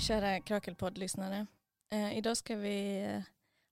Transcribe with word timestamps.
Kära 0.00 0.40
Krakelpodd-lyssnare. 0.40 1.46
Eh, 1.90 2.18
idag 2.18 2.36
ska 2.36 2.56
vi 2.56 3.02
eh, 3.02 3.22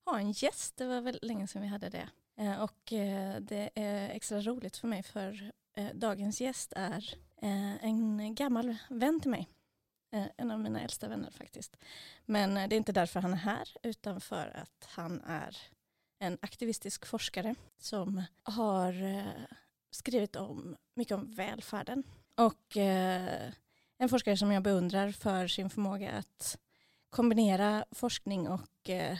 ha 0.04 0.18
en 0.18 0.32
gäst. 0.32 0.76
Det 0.76 0.86
var 0.86 1.00
väl 1.00 1.18
länge 1.22 1.46
sedan 1.46 1.62
vi 1.62 1.68
hade 1.68 1.88
det. 1.88 2.08
Eh, 2.36 2.62
och 2.62 2.92
eh, 2.92 3.40
det 3.40 3.70
är 3.74 4.08
extra 4.08 4.40
roligt 4.40 4.76
för 4.76 4.88
mig 4.88 5.02
för 5.02 5.52
eh, 5.76 5.88
dagens 5.94 6.40
gäst 6.40 6.72
är 6.76 7.14
eh, 7.42 7.84
en 7.84 8.34
gammal 8.34 8.76
vän 8.88 9.20
till 9.20 9.30
mig. 9.30 9.48
Eh, 10.12 10.26
en 10.36 10.50
av 10.50 10.60
mina 10.60 10.80
äldsta 10.80 11.08
vänner 11.08 11.30
faktiskt. 11.30 11.76
Men 12.24 12.56
eh, 12.56 12.68
det 12.68 12.74
är 12.74 12.78
inte 12.78 12.92
därför 12.92 13.20
han 13.20 13.32
är 13.32 13.36
här 13.36 13.68
utan 13.82 14.20
för 14.20 14.56
att 14.62 14.88
han 14.88 15.20
är 15.20 15.56
en 16.18 16.38
aktivistisk 16.42 17.06
forskare 17.06 17.54
som 17.78 18.22
har 18.42 19.02
eh, 19.02 19.44
skrivit 19.90 20.36
om 20.36 20.76
mycket 20.94 21.16
om 21.16 21.30
välfärden. 21.30 22.02
Och 22.34 22.76
eh, 22.76 23.52
en 23.98 24.08
forskare 24.08 24.36
som 24.36 24.52
jag 24.52 24.62
beundrar 24.62 25.12
för 25.12 25.46
sin 25.48 25.70
förmåga 25.70 26.10
att 26.10 26.58
kombinera 27.10 27.84
forskning 27.90 28.48
och 28.48 28.90
eh, 28.90 29.18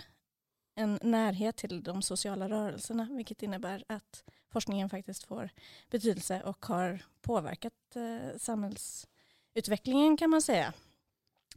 en 0.75 0.99
närhet 1.03 1.57
till 1.57 1.83
de 1.83 2.03
sociala 2.03 2.49
rörelserna, 2.49 3.09
vilket 3.11 3.43
innebär 3.43 3.85
att 3.87 4.25
forskningen 4.53 4.91
faktiskt 4.91 5.25
får 5.25 5.51
betydelse 5.91 6.43
och 6.43 6.67
har 6.67 7.03
påverkat 7.21 7.73
eh, 7.95 8.39
samhällsutvecklingen 8.39 10.17
kan 10.17 10.31
man 10.31 10.43
säga. 10.43 10.73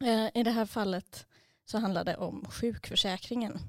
Eh, 0.02 0.30
I 0.34 0.44
det 0.44 0.52
här 0.52 0.66
fallet 0.66 1.28
så 1.66 1.78
handlar 1.78 2.04
det 2.04 2.18
om 2.18 2.46
sjukförsäkringen. 2.46 3.60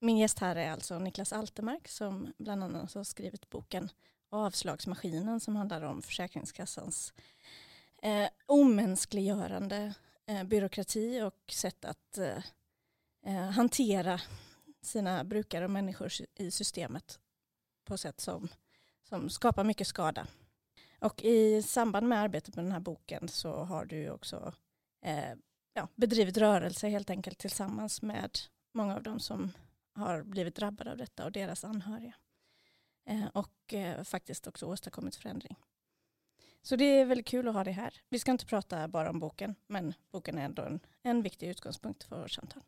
Min 0.00 0.18
gäst 0.18 0.38
här 0.38 0.56
är 0.56 0.70
alltså 0.70 0.98
Niklas 0.98 1.32
Altermark 1.32 1.88
som 1.88 2.32
bland 2.38 2.64
annat 2.64 2.94
har 2.94 3.04
skrivit 3.04 3.50
boken 3.50 3.88
Avslagsmaskinen 4.30 5.40
som 5.40 5.56
handlar 5.56 5.82
om 5.82 6.02
Försäkringskassans 6.02 7.12
eh, 8.04 8.28
omänskliggörande 8.46 9.94
eh, 10.26 10.44
byråkrati 10.44 11.22
och 11.22 11.52
sätt 11.52 11.84
att 11.84 12.18
eh, 12.18 12.42
eh 13.26 13.50
hantera 13.50 14.20
sina 14.82 15.24
brukare 15.24 15.64
och 15.64 15.70
människor 15.70 16.12
i 16.34 16.50
systemet 16.50 17.18
på 17.84 17.98
sätt 17.98 18.20
som, 18.20 18.48
som 19.02 19.30
skapar 19.30 19.64
mycket 19.64 19.86
skada. 19.86 20.26
Och 21.00 21.22
i 21.24 21.62
samband 21.62 22.08
med 22.08 22.20
arbetet 22.20 22.56
med 22.56 22.64
den 22.64 22.72
här 22.72 22.80
boken 22.80 23.28
så 23.28 23.64
har 23.64 23.84
du 23.84 24.10
också 24.10 24.54
eh, 25.02 25.34
ja, 25.74 25.88
bedrivit 25.94 26.36
rörelse 26.36 26.88
helt 26.88 27.10
enkelt 27.10 27.38
tillsammans 27.38 28.02
med 28.02 28.38
många 28.72 28.94
av 28.96 29.02
dem 29.02 29.20
som 29.20 29.52
har 29.94 30.22
blivit 30.22 30.54
drabbade 30.54 30.90
av 30.90 30.96
detta 30.96 31.24
och 31.24 31.32
deras 31.32 31.64
anhöriga. 31.64 32.14
Eh, 33.06 33.26
och 33.26 33.74
eh, 33.74 34.02
faktiskt 34.02 34.46
också 34.46 34.66
åstadkommit 34.66 35.16
förändring. 35.16 35.56
Så 36.64 36.76
det 36.76 36.84
är 36.84 37.04
väldigt 37.04 37.26
kul 37.26 37.48
att 37.48 37.54
ha 37.54 37.64
det 37.64 37.70
här. 37.70 38.00
Vi 38.08 38.18
ska 38.18 38.30
inte 38.30 38.46
prata 38.46 38.88
bara 38.88 39.10
om 39.10 39.20
boken, 39.20 39.54
men 39.66 39.94
boken 40.10 40.38
är 40.38 40.44
ändå 40.44 40.62
en, 40.62 40.80
en 41.02 41.22
viktig 41.22 41.48
utgångspunkt 41.48 42.04
för 42.04 42.20
vårt 42.20 42.30
samtal. 42.30 42.62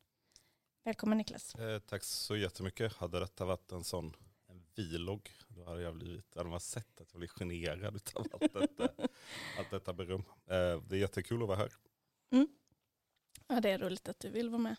Välkommen 0.84 1.18
Niklas. 1.18 1.54
Eh, 1.54 1.78
tack 1.78 2.04
så 2.04 2.36
jättemycket. 2.36 2.92
Hade 2.92 3.20
detta 3.20 3.44
varit 3.44 3.72
en 3.72 3.84
sån 3.84 4.16
en 4.48 4.64
vlogg, 4.74 5.30
då 5.48 5.64
hade 5.64 5.82
jag 5.82 5.94
blivit, 5.94 6.34
hade 6.34 6.48
man 6.50 6.60
sett 6.60 7.00
att 7.00 7.12
jag 7.12 7.18
blir 7.18 7.28
generad 7.28 8.00
av 8.14 8.26
allt 8.32 8.52
detta, 8.52 8.88
allt 9.58 9.70
detta 9.70 9.92
beröm. 9.92 10.24
Eh, 10.46 10.82
det 10.82 10.96
är 10.96 11.00
jättekul 11.00 11.42
att 11.42 11.48
vara 11.48 11.58
här. 11.58 11.72
Mm. 12.30 12.48
Ja, 13.46 13.60
det 13.60 13.70
är 13.70 13.78
roligt 13.78 14.08
att 14.08 14.20
du 14.20 14.30
vill 14.30 14.48
vara 14.48 14.62
med. 14.62 14.76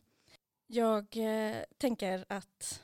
Jag 0.68 1.18
eh, 1.18 1.64
tänker 1.78 2.26
att 2.30 2.84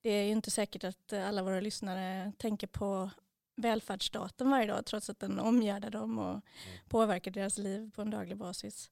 det 0.00 0.10
är 0.10 0.24
ju 0.24 0.32
inte 0.32 0.50
säkert 0.50 0.84
att 0.84 1.12
alla 1.12 1.42
våra 1.42 1.60
lyssnare 1.60 2.32
tänker 2.38 2.66
på 2.66 3.10
välfärdsstaten 3.56 4.50
varje 4.50 4.66
dag 4.66 4.86
trots 4.86 5.10
att 5.10 5.18
den 5.18 5.38
omgärdar 5.38 5.90
dem 5.90 6.18
och 6.18 6.30
mm. 6.30 6.42
påverkar 6.88 7.30
deras 7.30 7.58
liv 7.58 7.90
på 7.94 8.02
en 8.02 8.10
daglig 8.10 8.36
basis. 8.36 8.90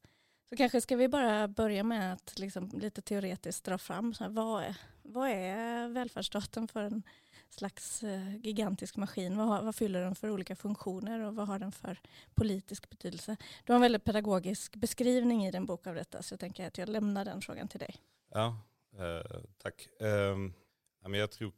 Så 0.52 0.56
kanske 0.56 0.80
ska 0.80 0.96
vi 0.96 1.08
bara 1.08 1.48
börja 1.48 1.82
med 1.82 2.12
att 2.12 2.38
liksom 2.38 2.70
lite 2.74 3.02
teoretiskt 3.02 3.64
dra 3.64 3.78
fram 3.78 4.14
så 4.14 4.24
här, 4.24 4.30
vad, 4.30 4.62
är, 4.62 4.76
vad 5.02 5.30
är 5.30 5.88
välfärdsstaten 5.88 6.68
för 6.68 6.82
en 6.82 7.02
slags 7.50 8.02
eh, 8.02 8.36
gigantisk 8.36 8.96
maskin? 8.96 9.36
Vad, 9.36 9.64
vad, 9.64 9.74
fyller 9.74 10.00
den 10.00 10.14
för 10.14 10.30
olika 10.30 10.56
funktioner 10.56 11.20
och 11.20 11.34
vad 11.34 11.48
har 11.48 11.58
den 11.58 11.72
för 11.72 12.00
politisk 12.34 12.90
betydelse? 12.90 13.36
Du 13.64 13.72
har 13.72 13.74
en 13.74 13.82
väldigt 13.82 14.04
pedagogisk 14.04 14.76
beskrivning 14.76 15.46
i 15.46 15.50
din 15.50 15.66
bok 15.66 15.86
av 15.86 15.94
detta 15.94 16.22
så 16.22 16.32
jag 16.32 16.40
tänker 16.40 16.66
att 16.66 16.78
jag 16.78 16.88
lämnar 16.88 17.24
den 17.24 17.42
frågan 17.42 17.68
till 17.68 17.80
dig. 17.80 17.96
Ja, 18.32 18.56
eh, 18.98 19.40
tack. 19.58 19.88
Eh, 20.00 21.16
jag 21.16 21.30
tror 21.30 21.52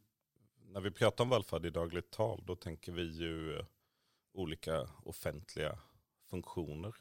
när 0.75 0.81
vi 0.81 0.91
pratar 0.91 1.23
om 1.23 1.29
välfärd 1.29 1.65
i 1.65 1.69
dagligt 1.69 2.11
tal 2.11 2.43
då 2.45 2.55
tänker 2.55 2.91
vi 2.91 3.01
ju 3.01 3.57
eh, 3.57 3.65
olika 4.33 4.89
offentliga 5.03 5.79
funktioner. 6.29 6.95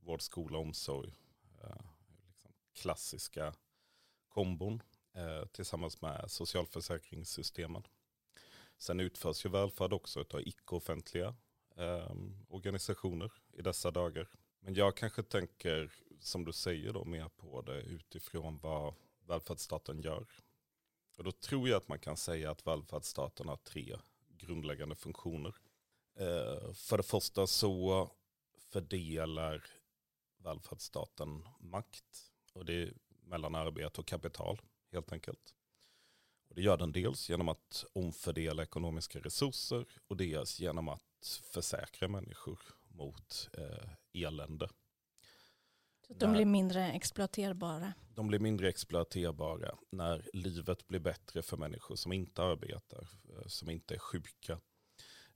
Vård, 0.00 0.22
skola, 0.22 0.58
omsorg. 0.58 1.14
Eh, 1.62 1.76
liksom 2.18 2.52
klassiska 2.74 3.54
kombon 4.28 4.82
eh, 5.14 5.44
tillsammans 5.44 6.00
med 6.00 6.30
socialförsäkringssystemen. 6.30 7.82
Sen 8.78 9.00
utförs 9.00 9.46
ju 9.46 9.50
välfärd 9.50 9.92
också 9.92 10.20
av 10.20 10.40
icke-offentliga 10.40 11.34
eh, 11.76 12.14
organisationer 12.48 13.32
i 13.52 13.62
dessa 13.62 13.90
dagar. 13.90 14.28
Men 14.60 14.74
jag 14.74 14.96
kanske 14.96 15.22
tänker, 15.22 15.92
som 16.20 16.44
du 16.44 16.52
säger 16.52 16.92
då, 16.92 17.04
mer 17.04 17.28
på 17.28 17.62
det 17.62 17.80
utifrån 17.80 18.58
vad 18.58 18.94
välfärdsstaten 19.26 20.00
gör 20.00 20.26
och 21.20 21.24
då 21.24 21.32
tror 21.32 21.68
jag 21.68 21.76
att 21.76 21.88
man 21.88 21.98
kan 21.98 22.16
säga 22.16 22.50
att 22.50 22.66
välfärdsstaten 22.66 23.48
har 23.48 23.56
tre 23.56 23.96
grundläggande 24.28 24.94
funktioner. 24.94 25.54
Eh, 26.14 26.72
för 26.72 26.96
det 26.96 27.02
första 27.02 27.46
så 27.46 28.10
fördelar 28.72 29.66
välfärdsstaten 30.38 31.48
makt. 31.58 32.32
Och 32.52 32.64
det 32.64 32.74
är 32.82 32.92
mellan 33.22 33.54
arbete 33.54 34.00
och 34.00 34.06
kapital 34.06 34.60
helt 34.92 35.12
enkelt. 35.12 35.54
Och 36.48 36.54
det 36.54 36.62
gör 36.62 36.76
den 36.76 36.92
dels 36.92 37.30
genom 37.30 37.48
att 37.48 37.84
omfördela 37.92 38.62
ekonomiska 38.62 39.18
resurser 39.18 39.86
och 40.08 40.16
dels 40.16 40.60
genom 40.60 40.88
att 40.88 41.40
försäkra 41.52 42.08
människor 42.08 42.58
mot 42.88 43.48
eh, 43.52 44.24
elände. 44.26 44.68
Så 46.10 46.14
de 46.14 46.32
blir 46.32 46.44
mindre 46.44 46.92
exploaterbara? 46.92 47.92
De 48.14 48.26
blir 48.26 48.38
mindre 48.38 48.68
exploaterbara 48.68 49.78
när 49.90 50.30
livet 50.32 50.86
blir 50.86 51.00
bättre 51.00 51.42
för 51.42 51.56
människor 51.56 51.96
som 51.96 52.12
inte 52.12 52.42
arbetar, 52.42 53.08
eh, 53.28 53.46
som 53.46 53.70
inte 53.70 53.94
är 53.94 53.98
sjuka. 53.98 54.60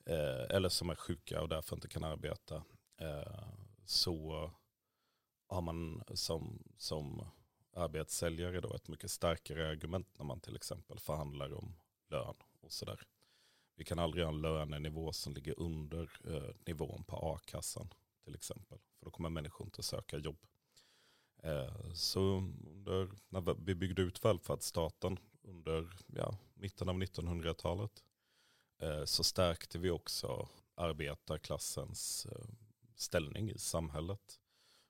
Eh, 0.07 0.57
eller 0.57 0.69
som 0.69 0.91
är 0.91 0.95
sjuka 0.95 1.43
och 1.43 1.49
därför 1.49 1.77
inte 1.77 1.89
kan 1.89 2.05
arbeta. 2.05 2.65
Eh, 3.01 3.49
så 3.85 4.51
har 5.49 5.61
man 5.61 6.03
som, 6.15 6.63
som 6.77 7.27
arbetssäljare 7.73 8.61
då 8.61 8.75
ett 8.75 8.89
mycket 8.89 9.11
starkare 9.11 9.69
argument 9.69 10.09
när 10.19 10.25
man 10.25 10.41
till 10.41 10.57
exempel 10.57 10.99
förhandlar 10.99 11.55
om 11.55 11.77
lön 12.11 12.37
och 12.61 12.73
sådär. 12.73 13.01
Vi 13.77 13.85
kan 13.85 13.99
aldrig 13.99 14.25
ha 14.25 14.33
en 14.33 14.43
lönenivå 14.43 15.13
som 15.13 15.35
ligger 15.35 15.61
under 15.61 16.11
eh, 16.25 16.55
nivån 16.67 17.05
på 17.05 17.17
a-kassan 17.17 17.89
till 18.25 18.35
exempel. 18.35 18.79
För 18.99 19.05
då 19.05 19.11
kommer 19.11 19.29
människor 19.29 19.67
inte 19.67 19.83
söka 19.83 20.19
jobb. 20.19 20.47
Eh, 21.45 21.93
så 21.93 22.21
under, 22.67 23.11
när 23.29 23.55
vi 23.65 23.75
byggde 23.75 24.03
ut 24.03 24.25
välfärdsstaten 24.25 25.19
under 25.43 25.89
ja, 26.07 26.39
mitten 26.55 26.89
av 26.89 26.95
1900-talet 26.95 28.05
eh, 28.81 29.05
så 29.05 29.25
stärkte 29.25 29.79
vi 29.79 29.91
också 29.91 30.49
arbetarklassens 30.75 32.27
eh, 32.27 32.47
ställning 32.97 33.51
i 33.51 33.59
samhället 33.59 34.41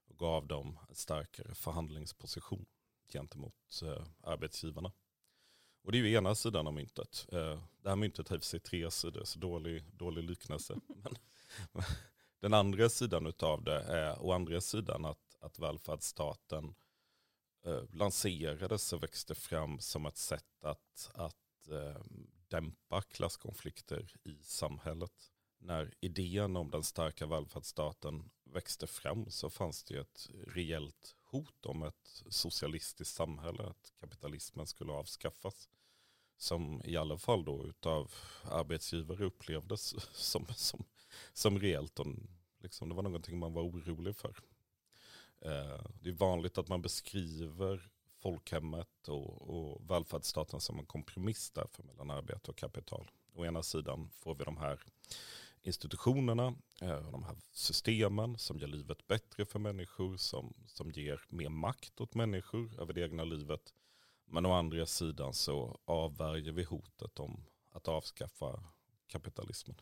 och 0.08 0.18
gav 0.18 0.46
dem 0.46 0.78
en 0.88 0.94
starkare 0.94 1.54
förhandlingsposition 1.54 2.66
gentemot 3.12 3.82
arbetsgivarna. 4.22 4.92
Och 5.82 5.92
det 5.92 5.98
är 5.98 6.02
ju 6.02 6.12
ena 6.12 6.34
sidan 6.34 6.66
av 6.66 6.74
myntet. 6.74 7.26
Det 7.82 7.88
här 7.88 7.96
myntet 7.96 8.28
har 8.28 8.36
i 8.36 8.40
sig 8.40 8.60
tre 8.60 8.90
sidor, 8.90 9.24
så 9.24 9.38
dålig, 9.38 9.84
dålig 9.92 10.24
liknelse. 10.24 10.80
Men, 11.72 11.84
den 12.40 12.54
andra 12.54 12.88
sidan 12.88 13.32
av 13.38 13.64
det 13.64 13.80
är 13.80 14.22
å 14.22 14.32
andra 14.32 14.60
sidan 14.60 15.04
att 15.04 15.23
att 15.44 15.58
välfärdsstaten 15.58 16.74
eh, 17.64 17.82
lanserades 17.90 18.92
och 18.92 19.02
växte 19.02 19.34
fram 19.34 19.80
som 19.80 20.06
ett 20.06 20.16
sätt 20.16 20.64
att, 20.64 21.10
att 21.14 21.68
eh, 21.70 22.02
dämpa 22.48 23.02
klasskonflikter 23.02 24.16
i 24.22 24.42
samhället. 24.42 25.30
När 25.58 25.94
idén 26.00 26.56
om 26.56 26.70
den 26.70 26.82
starka 26.82 27.26
välfärdsstaten 27.26 28.30
växte 28.44 28.86
fram 28.86 29.30
så 29.30 29.50
fanns 29.50 29.84
det 29.84 29.98
ett 29.98 30.28
reellt 30.46 31.16
hot 31.24 31.66
om 31.66 31.82
ett 31.82 32.22
socialistiskt 32.28 33.14
samhälle, 33.14 33.62
att 33.62 33.92
kapitalismen 34.00 34.66
skulle 34.66 34.92
avskaffas. 34.92 35.68
Som 36.36 36.82
i 36.84 36.96
alla 36.96 37.18
fall 37.18 37.44
då 37.44 37.66
utav 37.66 38.12
arbetsgivare 38.42 39.24
upplevdes 39.24 39.94
som, 40.14 40.46
som, 40.46 40.84
som 41.32 41.58
reellt. 41.58 41.98
Och 41.98 42.06
liksom 42.58 42.88
det 42.88 42.94
var 42.94 43.02
någonting 43.02 43.38
man 43.38 43.52
var 43.52 43.62
orolig 43.62 44.16
för. 44.16 44.36
Eh, 45.44 45.86
det 46.00 46.08
är 46.08 46.12
vanligt 46.12 46.58
att 46.58 46.68
man 46.68 46.82
beskriver 46.82 47.90
folkhemmet 48.22 49.08
och, 49.08 49.50
och 49.50 49.90
välfärdsstaten 49.90 50.60
som 50.60 50.78
en 50.78 50.86
kompromiss 50.86 51.50
därför 51.50 51.82
mellan 51.82 52.10
arbete 52.10 52.50
och 52.50 52.56
kapital. 52.56 53.10
Å 53.34 53.44
ena 53.44 53.62
sidan 53.62 54.10
får 54.10 54.34
vi 54.34 54.44
de 54.44 54.56
här 54.56 54.80
institutionerna, 55.62 56.54
eh, 56.80 57.10
de 57.10 57.24
här 57.24 57.36
systemen 57.52 58.38
som 58.38 58.58
gör 58.58 58.68
livet 58.68 59.06
bättre 59.06 59.44
för 59.44 59.58
människor, 59.58 60.16
som, 60.16 60.54
som 60.66 60.90
ger 60.90 61.20
mer 61.28 61.48
makt 61.48 62.00
åt 62.00 62.14
människor 62.14 62.80
över 62.80 62.92
det 62.92 63.00
egna 63.00 63.24
livet. 63.24 63.74
Men 64.26 64.46
å 64.46 64.52
andra 64.52 64.86
sidan 64.86 65.34
så 65.34 65.80
avvärjer 65.84 66.52
vi 66.52 66.64
hotet 66.64 67.20
om 67.20 67.44
att 67.72 67.88
avskaffa 67.88 68.64
kapitalismen. 69.06 69.76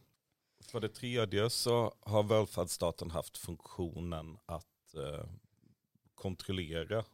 För 0.61 0.81
det 0.81 0.89
tredje 0.89 1.51
så 1.51 1.95
har 2.01 2.23
välfärdsstaten 2.23 3.11
haft 3.11 3.39
funktionen 3.39 4.39
att 4.47 4.95
eh, 4.95 5.25
kontrollera 6.23 7.05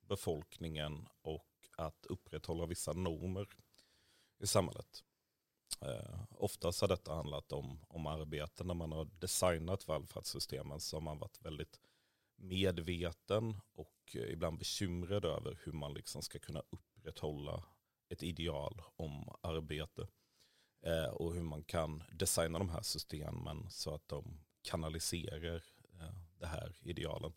befolkningen 0.00 1.08
och 1.22 1.48
att 1.76 2.06
upprätthålla 2.06 2.66
vissa 2.66 2.92
normer 2.92 3.48
i 4.38 4.46
samhället. 4.46 5.04
Eh, 5.80 6.24
oftast 6.30 6.80
har 6.80 6.88
detta 6.88 7.14
handlat 7.14 7.52
om, 7.52 7.84
om 7.88 8.06
arbeten 8.06 8.66
när 8.66 8.74
man 8.74 8.92
har 8.92 9.04
designat 9.04 9.88
välfärdssystemen 9.88 10.80
så 10.80 10.96
har 10.96 11.00
man 11.00 11.18
varit 11.18 11.40
väldigt 11.42 11.80
medveten 12.36 13.60
och 13.72 13.96
eh, 14.14 14.32
ibland 14.32 14.58
bekymrad 14.58 15.24
över 15.24 15.58
hur 15.64 15.72
man 15.72 15.94
liksom 15.94 16.22
ska 16.22 16.38
kunna 16.38 16.62
upprätthålla 16.70 17.64
ett 18.08 18.22
ideal 18.22 18.82
om 18.96 19.36
arbete. 19.40 20.08
Eh, 20.82 21.10
och 21.10 21.34
hur 21.34 21.42
man 21.42 21.64
kan 21.64 22.02
designa 22.12 22.58
de 22.58 22.68
här 22.68 22.82
systemen 22.82 23.70
så 23.70 23.94
att 23.94 24.08
de 24.08 24.40
kanaliserar 24.62 25.64
eh, 26.00 26.14
det 26.38 26.46
här 26.46 26.78
idealen. 26.80 27.32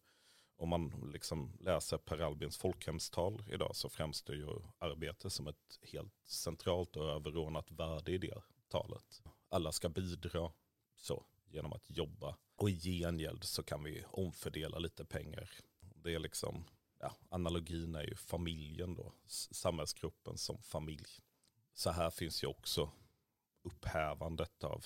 Om 0.58 0.70
man 0.70 1.10
liksom 1.14 1.58
läser 1.60 1.98
Per 1.98 2.20
Albins 2.20 2.58
folkhemstal 2.58 3.44
idag 3.48 3.76
så 3.76 3.90
framstår 3.90 4.36
ju 4.36 4.48
arbete 4.78 5.30
som 5.30 5.48
ett 5.48 5.80
helt 5.82 6.14
centralt 6.26 6.96
och 6.96 7.10
överordnat 7.10 7.72
värde 7.72 8.12
i 8.12 8.18
det 8.18 8.42
talet. 8.68 9.24
Alla 9.50 9.72
ska 9.72 9.90
bidra 9.90 10.52
så 10.96 11.26
genom 11.46 11.74
att 11.74 11.90
jobba 11.90 12.38
och 12.56 12.70
i 12.70 12.80
gengäld 12.80 13.44
så 13.44 13.64
kan 13.64 13.84
vi 13.84 14.04
omfördela 14.12 14.80
lite 14.80 15.06
pengar. 15.06 15.50
Det 15.80 16.14
är 16.14 16.20
liksom, 16.20 16.64
ja, 17.00 17.16
analogin 17.30 17.96
är 17.96 18.04
ju 18.04 18.16
familjen 18.16 18.96
då, 18.96 19.14
samhällsgruppen 19.52 20.38
som 20.38 20.62
familj. 20.62 21.08
Så 21.74 21.92
här 21.92 22.10
finns 22.10 22.44
ju 22.44 22.48
också 22.48 22.92
upphävandet 23.62 24.64
av 24.64 24.86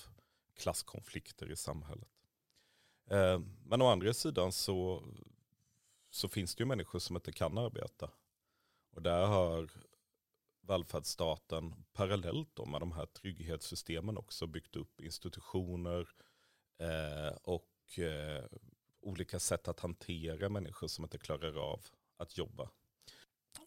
klasskonflikter 0.54 1.52
i 1.52 1.56
samhället. 1.56 2.08
Eh, 3.10 3.40
men 3.64 3.82
å 3.82 3.86
andra 3.86 4.14
sidan 4.14 4.52
så, 4.52 5.04
så 6.10 6.28
finns 6.28 6.54
det 6.54 6.62
ju 6.62 6.66
människor 6.66 6.98
som 6.98 7.16
inte 7.16 7.32
kan 7.32 7.58
arbeta. 7.58 8.10
Och 8.90 9.02
där 9.02 9.26
har 9.26 9.70
välfärdsstaten 10.60 11.84
parallellt 11.92 12.68
med 12.68 12.80
de 12.80 12.92
här 12.92 13.06
trygghetssystemen 13.06 14.18
också 14.18 14.46
byggt 14.46 14.76
upp 14.76 15.00
institutioner 15.00 16.08
eh, 16.78 17.36
och 17.42 17.98
eh, 17.98 18.44
olika 19.00 19.38
sätt 19.38 19.68
att 19.68 19.80
hantera 19.80 20.48
människor 20.48 20.88
som 20.88 21.04
inte 21.04 21.18
klarar 21.18 21.72
av 21.72 21.80
att 22.16 22.38
jobba. 22.38 22.70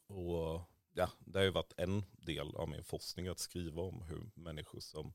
Och 0.07 0.61
ja, 0.93 1.09
det 1.19 1.39
har 1.39 1.43
ju 1.43 1.51
varit 1.51 1.73
en 1.77 2.03
del 2.11 2.55
av 2.55 2.69
min 2.69 2.83
forskning 2.83 3.27
att 3.27 3.39
skriva 3.39 3.81
om 3.81 4.01
hur 4.01 4.31
människor 4.35 4.79
som 4.79 5.13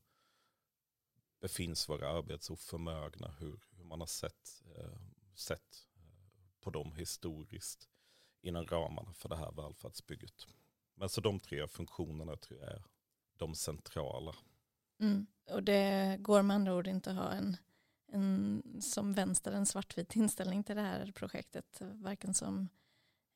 befinns 1.41 1.89
vara 1.89 2.09
arbetsoförmögna, 2.09 3.35
hur, 3.39 3.59
hur 3.71 3.83
man 3.83 3.99
har 3.99 4.07
sett, 4.07 4.63
eh, 4.77 4.99
sett 5.35 5.88
på 6.61 6.69
dem 6.69 6.91
historiskt 6.91 7.89
inom 8.41 8.65
ramarna 8.65 9.13
för 9.13 9.29
det 9.29 9.35
här 9.35 9.51
välfärdsbygget. 9.51 10.47
Men 10.95 11.09
så 11.09 11.21
de 11.21 11.39
tre 11.39 11.67
funktionerna 11.67 12.35
tror 12.35 12.59
jag 12.59 12.69
är 12.69 12.83
de 13.37 13.55
centrala. 13.55 14.35
Mm. 14.99 15.27
Och 15.49 15.63
det 15.63 16.17
går 16.19 16.41
med 16.41 16.55
andra 16.55 16.75
ord 16.75 16.87
inte 16.87 17.11
att 17.11 17.17
ha 17.17 17.31
en, 17.31 17.57
en 18.11 18.63
som 18.81 19.13
vänster 19.13 19.51
en 19.51 19.65
svartvit 19.65 20.15
inställning 20.15 20.63
till 20.63 20.75
det 20.75 20.81
här 20.81 21.11
projektet. 21.11 21.81
Varken 21.81 22.33
som 22.33 22.69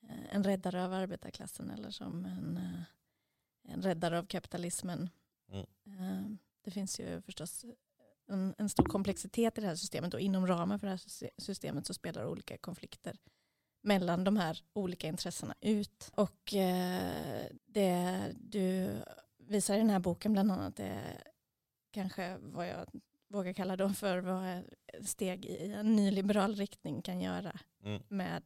Eh, 0.10 0.36
en 0.36 0.44
räddare 0.44 0.86
av 0.86 0.94
arbetarklassen 0.94 1.70
eller 1.70 1.90
som 1.90 2.26
en, 2.26 2.58
eh, 2.58 3.74
en 3.74 3.82
räddare 3.82 4.20
av 4.20 4.26
kapitalismen. 4.26 5.10
Mm. 5.48 5.66
Eh, 5.86 6.38
det 6.62 6.72
finns 6.72 7.00
ju 7.00 7.22
förstås 7.22 7.66
en, 8.28 8.56
en, 8.58 8.70
stor 8.70 8.84
komplexitet 8.84 9.58
i 9.58 9.62
det 9.62 9.68
här 9.68 9.76
systemet 9.76 10.14
och 10.14 10.20
inom 10.20 10.48
ramen 10.48 10.80
för 10.80 10.88
det 10.88 10.92
här 10.92 11.30
systemet 11.42 11.86
så 11.86 11.94
spelar 11.94 12.26
olika 12.26 12.58
konflikter 12.58 13.18
mellan 13.82 14.24
de 14.24 14.38
här 14.38 14.64
olika 14.74 15.08
intressena 15.08 15.56
ut. 15.62 16.12
Och 16.16 16.54
det 17.66 18.34
du 18.38 18.96
visar 19.38 19.76
i 19.76 19.78
den 19.78 19.90
här 19.90 20.00
boken 20.00 20.34
bland 20.34 20.52
annat 20.52 20.80
är 20.80 21.24
kanske 21.92 22.38
vad 22.42 22.68
jag 22.68 22.86
vågar 23.28 23.54
kalla 23.54 23.76
då 23.76 23.90
för 23.90 24.18
vad 24.18 24.64
steg 25.06 25.46
i 25.46 25.72
en 25.72 25.96
nyliberal 25.96 26.56
riktning 26.56 27.02
kan 27.02 27.22
göra 27.22 27.60
mm. 27.84 28.02
med 28.08 28.44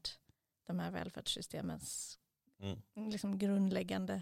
de 0.67 0.79
här 0.79 0.91
välfärdssystemens 0.91 2.19
mm. 2.59 3.09
liksom 3.09 3.37
grundläggande 3.37 4.21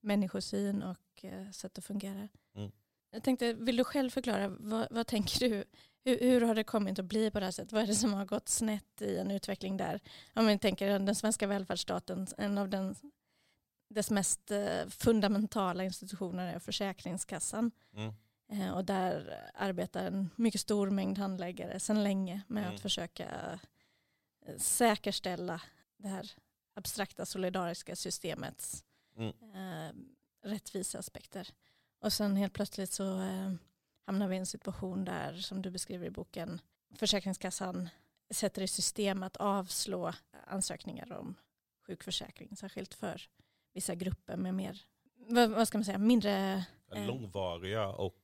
människosyn 0.00 0.82
och 0.82 1.24
eh, 1.24 1.50
sätt 1.50 1.78
att 1.78 1.84
fungera. 1.84 2.28
Mm. 2.54 2.72
Jag 3.10 3.22
tänkte, 3.22 3.52
vill 3.52 3.76
du 3.76 3.84
själv 3.84 4.10
förklara, 4.10 4.48
vad, 4.48 4.88
vad 4.90 5.06
tänker 5.06 5.48
du, 5.48 5.64
hur, 6.04 6.20
hur, 6.20 6.40
har 6.40 6.54
det 6.54 6.64
kommit 6.64 6.98
att 6.98 7.04
bli 7.04 7.30
på 7.30 7.38
det 7.40 7.46
här 7.46 7.52
sättet? 7.52 7.72
Vad 7.72 7.82
är 7.82 7.86
det 7.86 7.94
som 7.94 8.14
har 8.14 8.24
gått 8.24 8.48
snett 8.48 9.02
i 9.02 9.16
en 9.16 9.30
utveckling 9.30 9.76
där? 9.76 10.00
Om 10.34 10.46
vi 10.46 10.58
tänker 10.58 10.98
den 10.98 11.14
svenska 11.14 11.46
välfärdsstaten, 11.46 12.26
en 12.38 12.58
av 12.58 12.68
den, 12.68 12.94
dess 13.88 14.10
mest 14.10 14.50
eh, 14.50 14.86
fundamentala 14.88 15.84
institutioner 15.84 16.54
är 16.54 16.58
Försäkringskassan. 16.58 17.70
Mm. 17.96 18.14
Eh, 18.52 18.70
och 18.70 18.84
där 18.84 19.50
arbetar 19.54 20.04
en 20.04 20.30
mycket 20.36 20.60
stor 20.60 20.90
mängd 20.90 21.18
handläggare 21.18 21.80
sedan 21.80 22.02
länge 22.02 22.42
med 22.46 22.62
mm. 22.62 22.74
att 22.74 22.80
försöka 22.80 23.58
eh, 24.46 24.56
säkerställa 24.56 25.60
det 25.96 26.08
här 26.08 26.30
abstrakta 26.74 27.26
solidariska 27.26 27.96
systemets 27.96 28.84
mm. 29.16 29.32
rättvisa 30.42 30.98
aspekter. 30.98 31.48
Och 31.98 32.12
sen 32.12 32.36
helt 32.36 32.52
plötsligt 32.52 32.92
så 32.92 33.20
eh, 33.20 33.52
hamnar 34.06 34.28
vi 34.28 34.36
i 34.36 34.38
en 34.38 34.46
situation 34.46 35.04
där, 35.04 35.34
som 35.34 35.62
du 35.62 35.70
beskriver 35.70 36.06
i 36.06 36.10
boken, 36.10 36.60
Försäkringskassan 36.94 37.88
sätter 38.30 38.62
i 38.62 38.68
system 38.68 39.22
att 39.22 39.36
avslå 39.36 40.12
ansökningar 40.46 41.12
om 41.12 41.34
sjukförsäkring, 41.86 42.56
särskilt 42.56 42.94
för 42.94 43.22
vissa 43.72 43.94
grupper 43.94 44.36
med 44.36 44.54
mer, 44.54 44.84
vad, 45.16 45.50
vad 45.50 45.68
ska 45.68 45.78
man 45.78 45.84
säga, 45.84 45.98
mindre... 45.98 46.64
Eh, 46.92 47.06
Långvariga 47.06 47.88
och 47.88 48.22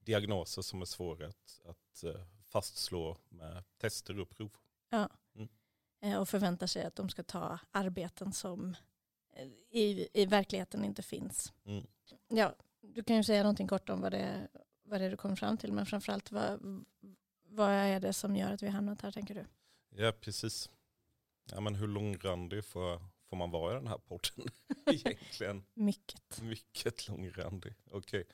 diagnoser 0.00 0.62
som 0.62 0.80
är 0.80 0.86
svåra 0.86 1.26
att, 1.26 1.60
att 1.64 2.04
eh, 2.04 2.20
fastslå 2.44 3.16
med 3.28 3.64
tester 3.78 4.20
och 4.20 4.30
prov. 4.30 4.50
Ja. 4.90 5.08
Mm. 5.34 5.48
Eh, 6.00 6.20
och 6.20 6.28
förväntar 6.28 6.66
sig 6.66 6.84
att 6.84 6.96
de 6.96 7.08
ska 7.08 7.22
ta 7.22 7.58
arbeten 7.70 8.32
som 8.32 8.76
eh, 9.32 9.46
i, 9.70 10.08
i 10.12 10.26
verkligheten 10.26 10.84
inte 10.84 11.02
finns. 11.02 11.52
Mm. 11.64 11.86
Ja, 12.28 12.54
du 12.96 13.02
kan 13.02 13.16
ju 13.16 13.24
säga 13.24 13.42
någonting 13.42 13.68
kort 13.68 13.88
om 13.88 14.00
vad 14.00 14.12
det, 14.12 14.48
vad 14.82 15.00
det 15.00 15.04
är 15.04 15.10
du 15.10 15.16
kommer 15.16 15.36
fram 15.36 15.58
till, 15.58 15.72
men 15.72 15.86
framförallt 15.86 16.32
vad, 16.32 16.60
vad 17.48 17.70
är 17.70 18.00
det 18.00 18.12
som 18.12 18.36
gör 18.36 18.52
att 18.52 18.62
vi 18.62 18.68
hamnat 18.68 19.02
här 19.02 19.10
tänker 19.10 19.34
du? 19.34 19.44
Ja, 20.02 20.12
precis. 20.20 20.70
Ja, 21.52 21.60
men 21.60 21.74
hur 21.74 21.86
långrandig 21.86 22.64
får, 22.64 23.00
får 23.28 23.36
man 23.36 23.50
vara 23.50 23.72
i 23.72 23.74
den 23.74 23.86
här 23.86 23.98
podden 23.98 24.52
egentligen? 24.92 25.64
Mycket. 25.74 26.42
Mycket 26.42 27.08
långrandig. 27.08 27.74
Okej. 27.90 28.20
Okay. 28.20 28.24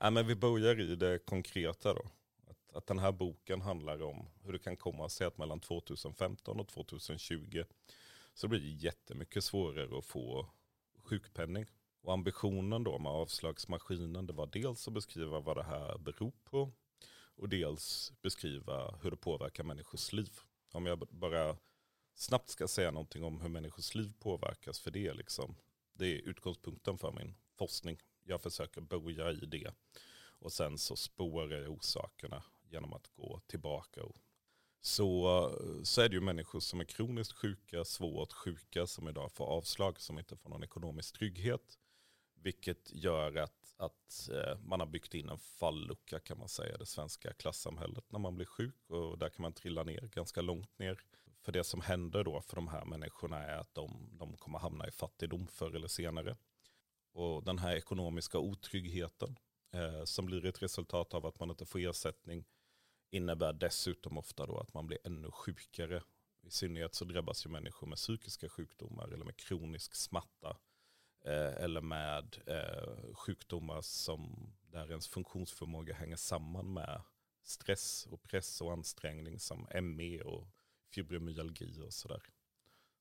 Ja, 0.00 0.10
men 0.10 0.26
vi 0.26 0.34
börjar 0.34 0.80
i 0.80 0.96
det 0.96 1.18
konkreta 1.18 1.94
då 1.94 2.10
att 2.72 2.86
den 2.86 2.98
här 2.98 3.12
boken 3.12 3.60
handlar 3.60 4.02
om 4.02 4.28
hur 4.42 4.52
det 4.52 4.58
kan 4.58 4.76
komma 4.76 5.08
sig 5.08 5.26
att 5.26 5.38
mellan 5.38 5.60
2015 5.60 6.60
och 6.60 6.68
2020 6.68 7.64
så 8.34 8.48
blir 8.48 8.60
det 8.60 8.66
jättemycket 8.66 9.44
svårare 9.44 9.98
att 9.98 10.04
få 10.04 10.46
sjukpenning. 10.98 11.66
Och 12.04 12.12
ambitionen 12.12 12.84
då 12.84 12.98
med 12.98 13.12
avslagsmaskinen 13.12 14.26
det 14.26 14.32
var 14.32 14.46
dels 14.46 14.88
att 14.88 14.94
beskriva 14.94 15.40
vad 15.40 15.56
det 15.56 15.62
här 15.62 15.98
beror 15.98 16.32
på 16.44 16.72
och 17.36 17.48
dels 17.48 18.12
beskriva 18.22 18.98
hur 19.02 19.10
det 19.10 19.16
påverkar 19.16 19.64
människors 19.64 20.12
liv. 20.12 20.38
Om 20.72 20.86
jag 20.86 20.98
bara 20.98 21.56
snabbt 22.14 22.50
ska 22.50 22.68
säga 22.68 22.90
någonting 22.90 23.24
om 23.24 23.40
hur 23.40 23.48
människors 23.48 23.94
liv 23.94 24.12
påverkas 24.18 24.80
för 24.80 24.90
det, 24.90 25.14
liksom, 25.14 25.56
det 25.92 26.06
är 26.06 26.28
utgångspunkten 26.28 26.98
för 26.98 27.12
min 27.12 27.34
forskning. 27.58 27.98
Jag 28.24 28.40
försöker 28.40 28.80
börja 28.80 29.30
i 29.30 29.46
det 29.46 29.70
och 30.38 30.52
sen 30.52 30.78
så 30.78 30.96
spårar 30.96 31.56
jag 31.56 31.70
orsakerna 31.70 32.42
genom 32.62 32.92
att 32.92 33.08
gå 33.08 33.40
tillbaka. 33.46 34.00
Så, 34.80 35.50
så 35.84 36.00
är 36.00 36.08
det 36.08 36.14
ju 36.14 36.20
människor 36.20 36.60
som 36.60 36.80
är 36.80 36.84
kroniskt 36.84 37.32
sjuka, 37.32 37.84
svårt 37.84 38.32
sjuka, 38.32 38.86
som 38.86 39.08
idag 39.08 39.32
får 39.32 39.44
avslag, 39.44 40.00
som 40.00 40.18
inte 40.18 40.36
får 40.36 40.50
någon 40.50 40.64
ekonomisk 40.64 41.18
trygghet. 41.18 41.78
Vilket 42.44 42.92
gör 42.92 43.36
att, 43.36 43.74
att 43.76 44.28
eh, 44.32 44.58
man 44.60 44.80
har 44.80 44.86
byggt 44.86 45.14
in 45.14 45.28
en 45.28 45.38
fallucka 45.38 46.20
kan 46.20 46.38
man 46.38 46.48
säga 46.48 46.74
i 46.74 46.78
det 46.78 46.86
svenska 46.86 47.32
klassamhället 47.32 48.12
när 48.12 48.18
man 48.18 48.34
blir 48.34 48.46
sjuk. 48.46 48.90
Och 48.90 49.18
där 49.18 49.28
kan 49.28 49.42
man 49.42 49.52
trilla 49.52 49.84
ner 49.84 50.00
ganska 50.00 50.40
långt 50.40 50.78
ner. 50.78 51.00
För 51.40 51.52
det 51.52 51.64
som 51.64 51.80
händer 51.80 52.24
då 52.24 52.40
för 52.40 52.56
de 52.56 52.68
här 52.68 52.84
människorna 52.84 53.44
är 53.44 53.56
att 53.56 53.74
de, 53.74 54.08
de 54.12 54.36
kommer 54.36 54.58
hamna 54.58 54.88
i 54.88 54.90
fattigdom 54.90 55.46
förr 55.46 55.76
eller 55.76 55.88
senare. 55.88 56.36
Och 57.12 57.44
den 57.44 57.58
här 57.58 57.76
ekonomiska 57.76 58.38
otryggheten 58.38 59.38
eh, 59.72 60.04
som 60.04 60.26
blir 60.26 60.44
ett 60.44 60.62
resultat 60.62 61.14
av 61.14 61.26
att 61.26 61.40
man 61.40 61.50
inte 61.50 61.66
får 61.66 61.78
ersättning 61.78 62.44
innebär 63.10 63.52
dessutom 63.52 64.18
ofta 64.18 64.46
då 64.46 64.58
att 64.58 64.74
man 64.74 64.86
blir 64.86 64.98
ännu 65.04 65.30
sjukare. 65.30 66.02
I 66.42 66.50
synnerhet 66.50 66.94
så 66.94 67.04
drabbas 67.04 67.46
ju 67.46 67.50
människor 67.50 67.86
med 67.86 67.98
psykiska 67.98 68.48
sjukdomar 68.48 69.08
eller 69.08 69.24
med 69.24 69.36
kronisk 69.36 69.94
smärta. 69.94 70.56
Eh, 71.24 71.64
eller 71.64 71.80
med 71.80 72.38
eh, 72.46 73.14
sjukdomar 73.14 73.80
som 73.82 74.52
där 74.66 74.90
ens 74.90 75.08
funktionsförmåga 75.08 75.94
hänger 75.94 76.16
samman 76.16 76.72
med 76.72 77.02
stress 77.42 78.06
och 78.06 78.22
press 78.22 78.60
och 78.60 78.72
ansträngning 78.72 79.38
som 79.38 79.66
ME 79.82 80.22
och 80.22 80.48
fibromyalgi 80.90 81.80
och 81.80 81.92
sådär. 81.92 82.22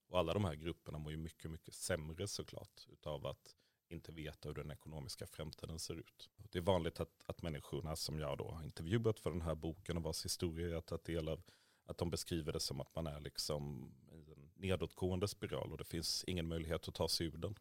Och 0.07 0.19
alla 0.19 0.33
de 0.33 0.45
här 0.45 0.55
grupperna 0.55 0.97
mår 0.97 1.11
ju 1.11 1.17
mycket, 1.17 1.51
mycket 1.51 1.73
sämre 1.73 2.27
såklart 2.27 2.87
utav 2.89 3.25
att 3.25 3.55
inte 3.87 4.11
veta 4.11 4.49
hur 4.49 4.55
den 4.55 4.71
ekonomiska 4.71 5.27
framtiden 5.27 5.79
ser 5.79 5.95
ut. 5.95 6.29
Det 6.51 6.57
är 6.57 6.61
vanligt 6.63 6.99
att, 6.99 7.23
att 7.25 7.41
människorna 7.41 7.95
som 7.95 8.19
jag 8.19 8.37
då 8.37 8.51
har 8.51 8.63
intervjuat 8.63 9.19
för 9.19 9.31
den 9.31 9.41
här 9.41 9.55
boken 9.55 9.97
och 9.97 10.03
vars 10.03 10.25
historia 10.25 10.67
jag 10.67 10.85
tagit 10.85 11.03
del 11.03 11.29
av, 11.29 11.43
att 11.85 11.97
de 11.97 12.09
beskriver 12.09 12.53
det 12.53 12.59
som 12.59 12.81
att 12.81 12.95
man 12.95 13.07
är 13.07 13.19
liksom 13.19 13.91
i 14.11 14.31
en 14.31 14.51
nedåtgående 14.55 15.27
spiral 15.27 15.71
och 15.71 15.77
det 15.77 15.83
finns 15.83 16.23
ingen 16.27 16.47
möjlighet 16.47 16.87
att 16.87 16.95
ta 16.95 17.09
sig 17.09 17.27
ur 17.27 17.37
den. 17.37 17.55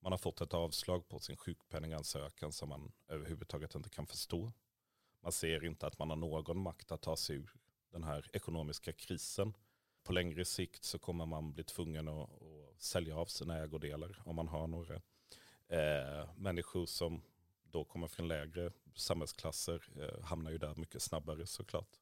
Man 0.00 0.12
har 0.12 0.18
fått 0.18 0.40
ett 0.40 0.54
avslag 0.54 1.08
på 1.08 1.18
sin 1.18 1.36
sjukpenningansökan 1.36 2.52
som 2.52 2.68
man 2.68 2.92
överhuvudtaget 3.08 3.74
inte 3.74 3.90
kan 3.90 4.06
förstå. 4.06 4.52
Man 5.22 5.32
ser 5.32 5.64
inte 5.64 5.86
att 5.86 5.98
man 5.98 6.10
har 6.10 6.16
någon 6.16 6.62
makt 6.62 6.92
att 6.92 7.02
ta 7.02 7.16
sig 7.16 7.36
ur 7.36 7.52
den 7.90 8.04
här 8.04 8.30
ekonomiska 8.32 8.92
krisen. 8.92 9.56
På 10.02 10.12
längre 10.12 10.44
sikt 10.44 10.84
så 10.84 10.98
kommer 10.98 11.26
man 11.26 11.52
bli 11.52 11.64
tvungen 11.64 12.08
att, 12.08 12.30
att 12.30 12.82
sälja 12.82 13.16
av 13.16 13.26
sina 13.26 13.58
ägodelar 13.58 14.22
om 14.24 14.36
man 14.36 14.48
har 14.48 14.66
några. 14.66 14.94
Eh, 15.68 16.28
människor 16.36 16.86
som 16.86 17.22
då 17.62 17.84
kommer 17.84 18.06
från 18.06 18.28
lägre 18.28 18.72
samhällsklasser 18.94 19.88
eh, 19.96 20.24
hamnar 20.24 20.50
ju 20.50 20.58
där 20.58 20.74
mycket 20.74 21.02
snabbare 21.02 21.46
såklart. 21.46 22.00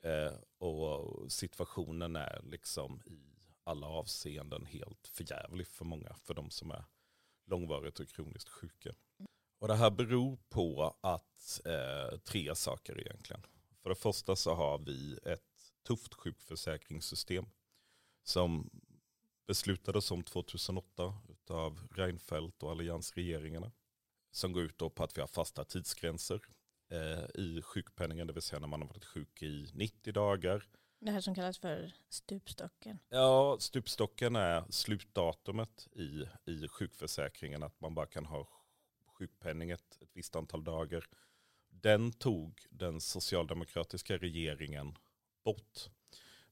Eh, 0.00 0.34
och 0.58 1.32
situationen 1.32 2.16
är 2.16 2.42
liksom 2.42 3.02
i 3.06 3.18
alla 3.64 3.86
avseenden 3.86 4.66
helt 4.66 5.06
förjävlig 5.06 5.66
för 5.66 5.84
många, 5.84 6.14
för 6.14 6.34
de 6.34 6.50
som 6.50 6.70
är 6.70 6.84
långvarigt 7.48 8.00
och 8.00 8.08
kroniskt 8.08 8.48
sjuka. 8.48 8.94
Och 9.58 9.68
det 9.68 9.74
här 9.74 9.90
beror 9.90 10.38
på 10.48 10.96
att 11.00 11.60
eh, 11.64 12.18
tre 12.18 12.54
saker 12.54 13.00
egentligen. 13.00 13.42
För 13.82 13.88
det 13.88 13.96
första 13.96 14.36
så 14.36 14.54
har 14.54 14.78
vi 14.78 15.18
ett 15.24 15.72
tufft 15.86 16.14
sjukförsäkringssystem 16.14 17.46
som 18.22 18.70
beslutades 19.46 20.10
om 20.10 20.22
2008 20.22 21.14
av 21.48 21.88
Reinfeldt 21.90 22.62
och 22.62 22.70
alliansregeringarna. 22.70 23.72
Som 24.30 24.52
går 24.52 24.62
ut 24.62 24.78
på 24.78 25.04
att 25.04 25.16
vi 25.16 25.20
har 25.20 25.28
fasta 25.28 25.64
tidsgränser 25.64 26.40
eh, 26.90 27.40
i 27.40 27.62
sjukpenningen, 27.62 28.26
det 28.26 28.32
vill 28.32 28.42
säga 28.42 28.60
när 28.60 28.68
man 28.68 28.82
har 28.82 28.88
varit 28.88 29.04
sjuk 29.04 29.42
i 29.42 29.70
90 29.74 30.12
dagar. 30.12 30.68
Det 31.00 31.10
här 31.10 31.20
som 31.20 31.34
kallas 31.34 31.58
för 31.58 31.92
stupstocken. 32.08 32.98
Ja, 33.08 33.56
stupstocken 33.60 34.36
är 34.36 34.64
slutdatumet 34.70 35.88
i, 35.92 36.24
i 36.50 36.68
sjukförsäkringen, 36.68 37.62
att 37.62 37.80
man 37.80 37.94
bara 37.94 38.06
kan 38.06 38.26
ha 38.26 38.48
sjukpenning 39.18 39.70
ett, 39.70 39.98
ett 40.02 40.10
visst 40.12 40.36
antal 40.36 40.64
dagar. 40.64 41.04
Den 41.70 42.12
tog 42.12 42.66
den 42.70 43.00
socialdemokratiska 43.00 44.16
regeringen 44.16 44.98
bort. 45.44 45.88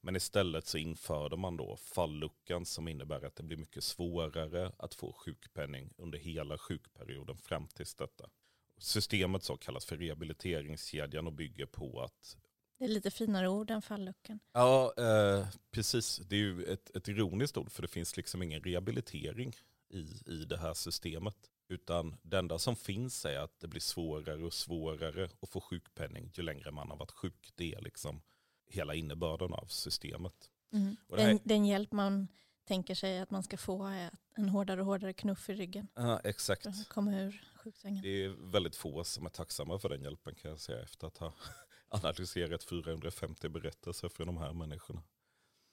Men 0.00 0.17
istället 0.17 0.67
så 0.67 0.79
införde 0.79 1.37
man 1.37 1.57
då 1.57 1.76
falluckan 1.76 2.67
som 2.67 2.88
innebär 2.88 3.25
att 3.25 3.37
det 3.37 3.43
blir 3.43 3.57
mycket 3.57 3.85
svårare 3.85 4.73
att 4.79 4.95
få 4.95 5.12
sjukpenning 5.12 5.93
under 5.97 6.19
hela 6.19 6.59
sjukperioden 6.59 7.37
fram 7.37 7.69
tills 7.69 7.95
detta. 7.95 8.31
Systemet 8.79 9.43
så 9.43 9.57
kallas 9.57 9.85
för 9.85 9.97
rehabiliteringskedjan 9.97 11.26
och 11.26 11.33
bygger 11.33 11.67
på 11.67 12.00
att 12.00 12.37
det 12.78 12.85
är 12.85 12.88
lite 12.88 13.11
finare 13.11 13.49
ord 13.49 13.71
än 13.71 13.83
falluckan. 13.83 14.40
Ja, 14.52 14.95
eh, 14.97 15.47
precis. 15.71 16.16
Det 16.16 16.37
är 16.37 16.40
ju 16.40 16.64
ett, 16.64 16.97
ett 16.97 17.09
ironiskt 17.09 17.56
ord 17.56 17.71
för 17.71 17.83
det 17.83 17.88
finns 17.88 18.16
liksom 18.16 18.42
ingen 18.42 18.62
rehabilitering 18.62 19.52
i, 19.88 20.00
i 20.26 20.45
det 20.49 20.56
här 20.56 20.75
systemet. 20.75 21.37
Utan 21.68 22.16
det 22.23 22.38
enda 22.38 22.59
som 22.59 22.76
finns 22.76 23.25
är 23.25 23.38
att 23.38 23.61
det 23.61 23.68
blir 23.68 23.80
svårare 23.80 24.45
och 24.45 24.54
svårare 24.54 25.28
att 25.40 25.49
få 25.49 25.61
sjukpenning 25.61 26.30
ju 26.35 26.42
längre 26.42 26.71
man 26.71 26.90
har 26.90 26.97
varit 26.97 27.11
sjuk. 27.11 27.52
Det 27.54 27.75
är 27.75 27.80
liksom 27.80 28.23
hela 28.68 28.95
innebörden 28.95 29.52
av 29.52 29.66
systemet. 29.66 30.50
Mm. 30.73 30.97
Här... 31.11 31.16
Den, 31.16 31.40
den, 31.45 31.66
hjälp 31.66 31.92
man 31.92 32.28
tänker 32.64 32.95
sig 32.95 33.21
att 33.21 33.30
man 33.30 33.42
ska 33.42 33.56
få 33.56 33.87
är 33.87 34.11
en 34.37 34.49
hårdare 34.49 34.80
och 34.80 34.87
hårdare 34.87 35.12
knuff 35.12 35.50
i 35.50 35.54
ryggen. 35.54 35.88
Ja, 35.95 36.21
exakt. 36.25 36.62
För 36.62 36.71
att 36.71 36.88
komma 36.88 37.21
ur 37.21 37.45
sjuksängen. 37.54 38.02
Det 38.02 38.25
är 38.25 38.52
väldigt 38.52 38.76
få 38.76 39.04
som 39.04 39.26
är 39.26 39.30
tacksamma 39.30 39.78
för 39.78 39.88
den 39.88 40.02
hjälpen 40.02 40.35
kan 40.35 40.50
jag 40.50 40.61
säga 40.61 40.83
efter 40.83 41.06
att 41.06 41.18
ha 41.18 41.35
analyserat 41.88 42.64
450 42.64 43.49
berättelser 43.49 44.09
från 44.09 44.26
de 44.26 44.37
här 44.37 44.52
människorna. 44.52 45.02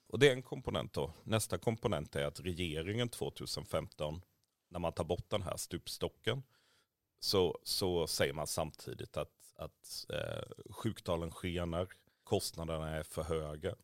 Och 0.08 0.18
det 0.18 0.28
är 0.28 0.32
en 0.32 0.42
komponent 0.42 0.92
då. 0.92 1.12
Nästa 1.24 1.58
komponent 1.58 2.16
är 2.16 2.26
att 2.26 2.40
regeringen 2.40 3.08
2015 3.08 4.22
när 4.68 4.78
man 4.78 4.92
tar 4.92 5.04
bort 5.04 5.30
den 5.30 5.42
här 5.42 5.56
stupstocken 5.56 6.42
så, 7.18 7.58
så 7.62 8.06
säger 8.06 8.32
man 8.32 8.46
samtidigt 8.46 9.16
att, 9.16 9.52
att 9.56 10.06
eh, 10.08 10.72
sjuktalen 10.72 11.30
skenar, 11.30 11.88
kostnaderna 12.24 12.88
är 12.88 13.02
för 13.02 13.22
höga 13.22 13.74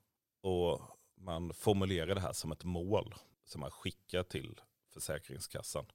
och 0.41 0.81
man 1.15 1.55
formulerar 1.55 2.15
det 2.15 2.21
här 2.21 2.33
som 2.33 2.53
ett 2.53 2.65
mål 2.65 3.15
som 3.45 3.61
man 3.61 3.71
skickar 3.71 4.23
till 4.23 4.61
Försäkringskassan. 4.93 5.87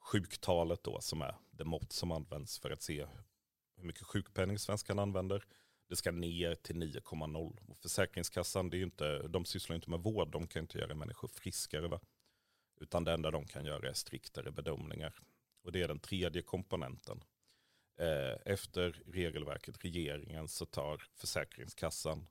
Sjuktalet 0.00 0.84
då 0.84 1.00
som 1.00 1.22
är 1.22 1.36
det 1.50 1.64
mått 1.64 1.92
som 1.92 2.12
används 2.12 2.58
för 2.58 2.70
att 2.70 2.82
se 2.82 3.06
hur 3.82 3.86
mycket 3.86 4.06
sjukpenning 4.06 4.58
svenskan 4.58 4.98
använder. 4.98 5.44
Det 5.88 5.96
ska 5.96 6.12
ner 6.12 6.54
till 6.54 6.76
9,0. 6.76 7.74
Försäkringskassan, 7.74 8.70
det 8.70 8.76
är 8.76 8.82
inte, 8.82 9.28
de 9.28 9.44
sysslar 9.44 9.76
inte 9.76 9.90
med 9.90 10.00
vård, 10.00 10.30
de 10.30 10.46
kan 10.46 10.62
inte 10.62 10.78
göra 10.78 10.94
människor 10.94 11.28
friskare. 11.28 11.88
Va? 11.88 12.00
Utan 12.80 13.04
det 13.04 13.12
enda 13.12 13.30
de 13.30 13.46
kan 13.46 13.64
göra 13.64 13.88
är 13.88 13.92
striktare 13.92 14.50
bedömningar. 14.50 15.14
Och 15.62 15.72
det 15.72 15.82
är 15.82 15.88
den 15.88 15.98
tredje 15.98 16.42
komponenten. 16.42 17.24
Eh, 17.98 18.52
efter 18.52 19.02
regelverket, 19.06 19.84
regeringen, 19.84 20.48
så 20.48 20.66
tar 20.66 21.04
Försäkringskassan 21.14 22.26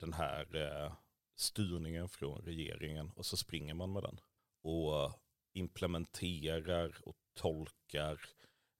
den 0.00 0.12
här 0.12 0.56
eh, 0.56 0.92
styrningen 1.36 2.08
från 2.08 2.42
regeringen 2.42 3.10
och 3.16 3.26
så 3.26 3.36
springer 3.36 3.74
man 3.74 3.92
med 3.92 4.02
den. 4.02 4.20
Och 4.62 5.12
implementerar 5.52 6.96
och 7.04 7.16
tolkar. 7.34 8.20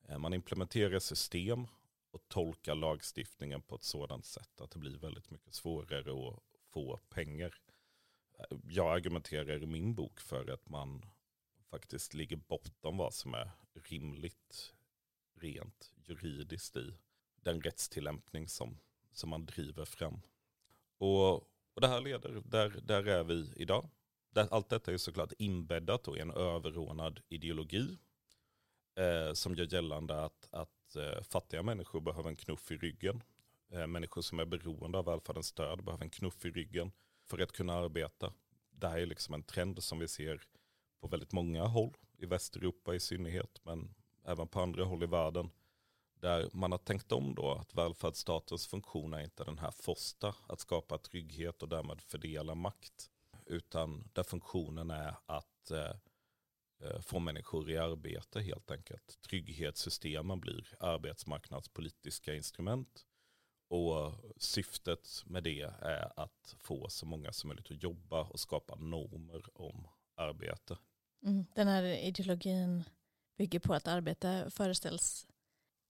Eh, 0.09 0.19
man 0.19 0.35
implementerar 0.35 0.99
system 0.99 1.67
och 2.11 2.29
tolkar 2.29 2.75
lagstiftningen 2.75 3.63
på 3.63 3.75
ett 3.75 3.85
sådant 3.85 4.25
sätt 4.25 4.61
att 4.61 4.71
det 4.71 4.79
blir 4.79 4.99
väldigt 4.99 5.31
mycket 5.31 5.55
svårare 5.55 6.29
att 6.29 6.43
få 6.73 6.97
pengar 7.09 7.55
jag 8.69 8.97
argumenterar 8.97 9.63
i 9.63 9.67
min 9.67 9.95
bok 9.95 10.21
för 10.21 10.51
att 10.51 10.69
man 10.69 11.05
faktiskt 11.71 12.15
ligger 12.15 12.37
bortom 12.37 12.97
vad 12.97 13.15
som 13.15 13.35
är 13.35 13.51
rimligt 13.75 14.75
rent 15.35 15.93
juridiskt 16.05 16.77
i 16.77 16.95
den 17.35 17.61
rättstillämpning 17.61 18.49
som, 18.49 18.79
som 19.13 19.31
man 19.31 19.47
driver 19.47 19.85
fram. 19.85 20.21
Och, 20.99 21.35
och 21.75 21.81
det 21.81 21.89
här 21.89 22.01
leder, 22.01 22.43
där, 22.45 22.81
där 22.83 23.07
är 23.07 23.25
vi 23.25 23.53
idag. 23.57 23.89
Allt 24.35 24.69
detta 24.69 24.93
är 24.93 24.97
såklart 24.97 25.33
inbäddat 25.39 26.09
i 26.09 26.21
en 26.21 26.31
överordnad 26.31 27.21
ideologi 27.29 27.99
eh, 28.95 29.33
som 29.33 29.55
gör 29.55 29.75
gällande 29.75 30.25
att, 30.25 30.49
att 30.51 30.80
Eh, 30.97 31.23
fattiga 31.23 31.63
människor 31.63 32.01
behöver 32.01 32.29
en 32.29 32.37
knuff 32.37 32.71
i 32.71 32.77
ryggen. 32.77 33.23
Eh, 33.73 33.87
människor 33.87 34.23
som 34.23 34.39
är 34.39 34.45
beroende 34.45 34.99
av 34.99 35.05
välfärdens 35.05 35.47
stöd 35.47 35.85
behöver 35.85 36.05
en 36.05 36.11
knuff 36.11 36.45
i 36.45 36.51
ryggen 36.51 36.93
för 37.27 37.39
att 37.39 37.53
kunna 37.53 37.75
arbeta. 37.75 38.33
Det 38.71 38.89
här 38.89 38.99
är 38.99 39.07
liksom 39.07 39.35
en 39.35 39.43
trend 39.43 39.83
som 39.83 39.99
vi 39.99 40.09
ser 40.09 40.43
på 41.01 41.09
väldigt 41.09 41.33
många 41.33 41.65
håll, 41.65 41.97
i 42.19 42.27
Västeuropa 42.27 42.95
i 42.95 43.01
synnerhet, 43.01 43.61
men 43.63 43.95
även 44.25 44.49
på 44.49 44.61
andra 44.61 44.85
håll 44.85 45.03
i 45.03 45.07
världen. 45.07 45.51
Där 46.15 46.49
man 46.53 46.73
har 46.73 46.79
tänkt 46.79 47.13
om 47.13 47.35
då 47.35 47.53
att 47.53 47.75
välfärdsstatens 47.75 48.67
funktion 48.67 49.15
är 49.15 49.21
inte 49.21 49.45
den 49.45 49.59
här 49.59 49.71
första, 49.71 50.35
att 50.47 50.61
skapa 50.61 50.99
trygghet 50.99 51.63
och 51.63 51.69
därmed 51.69 52.01
fördela 52.01 52.55
makt. 52.55 53.11
Utan 53.47 54.09
där 54.13 54.23
funktionen 54.23 54.91
är 54.91 55.17
att 55.27 55.71
eh 55.71 55.95
få 57.01 57.19
människor 57.19 57.71
i 57.71 57.79
arbete 57.79 58.41
helt 58.41 58.71
enkelt. 58.71 59.19
Trygghetssystemen 59.23 60.41
blir 60.41 60.75
arbetsmarknadspolitiska 60.81 62.35
instrument 62.35 63.07
och 63.69 64.15
syftet 64.37 65.23
med 65.27 65.43
det 65.43 65.61
är 65.81 66.13
att 66.21 66.57
få 66.59 66.89
så 66.89 67.07
många 67.07 67.33
som 67.33 67.49
möjligt 67.49 67.71
att 67.71 67.83
jobba 67.83 68.23
och 68.23 68.41
skapa 68.41 68.75
normer 68.75 69.61
om 69.61 69.89
arbete. 70.15 70.79
Mm, 71.23 71.47
den 71.55 71.69
här 71.69 71.83
ideologin 71.83 72.85
bygger 73.37 73.61
på 73.61 73.75
att 73.75 73.89
arbete 73.89 74.51
föreställs 74.51 75.27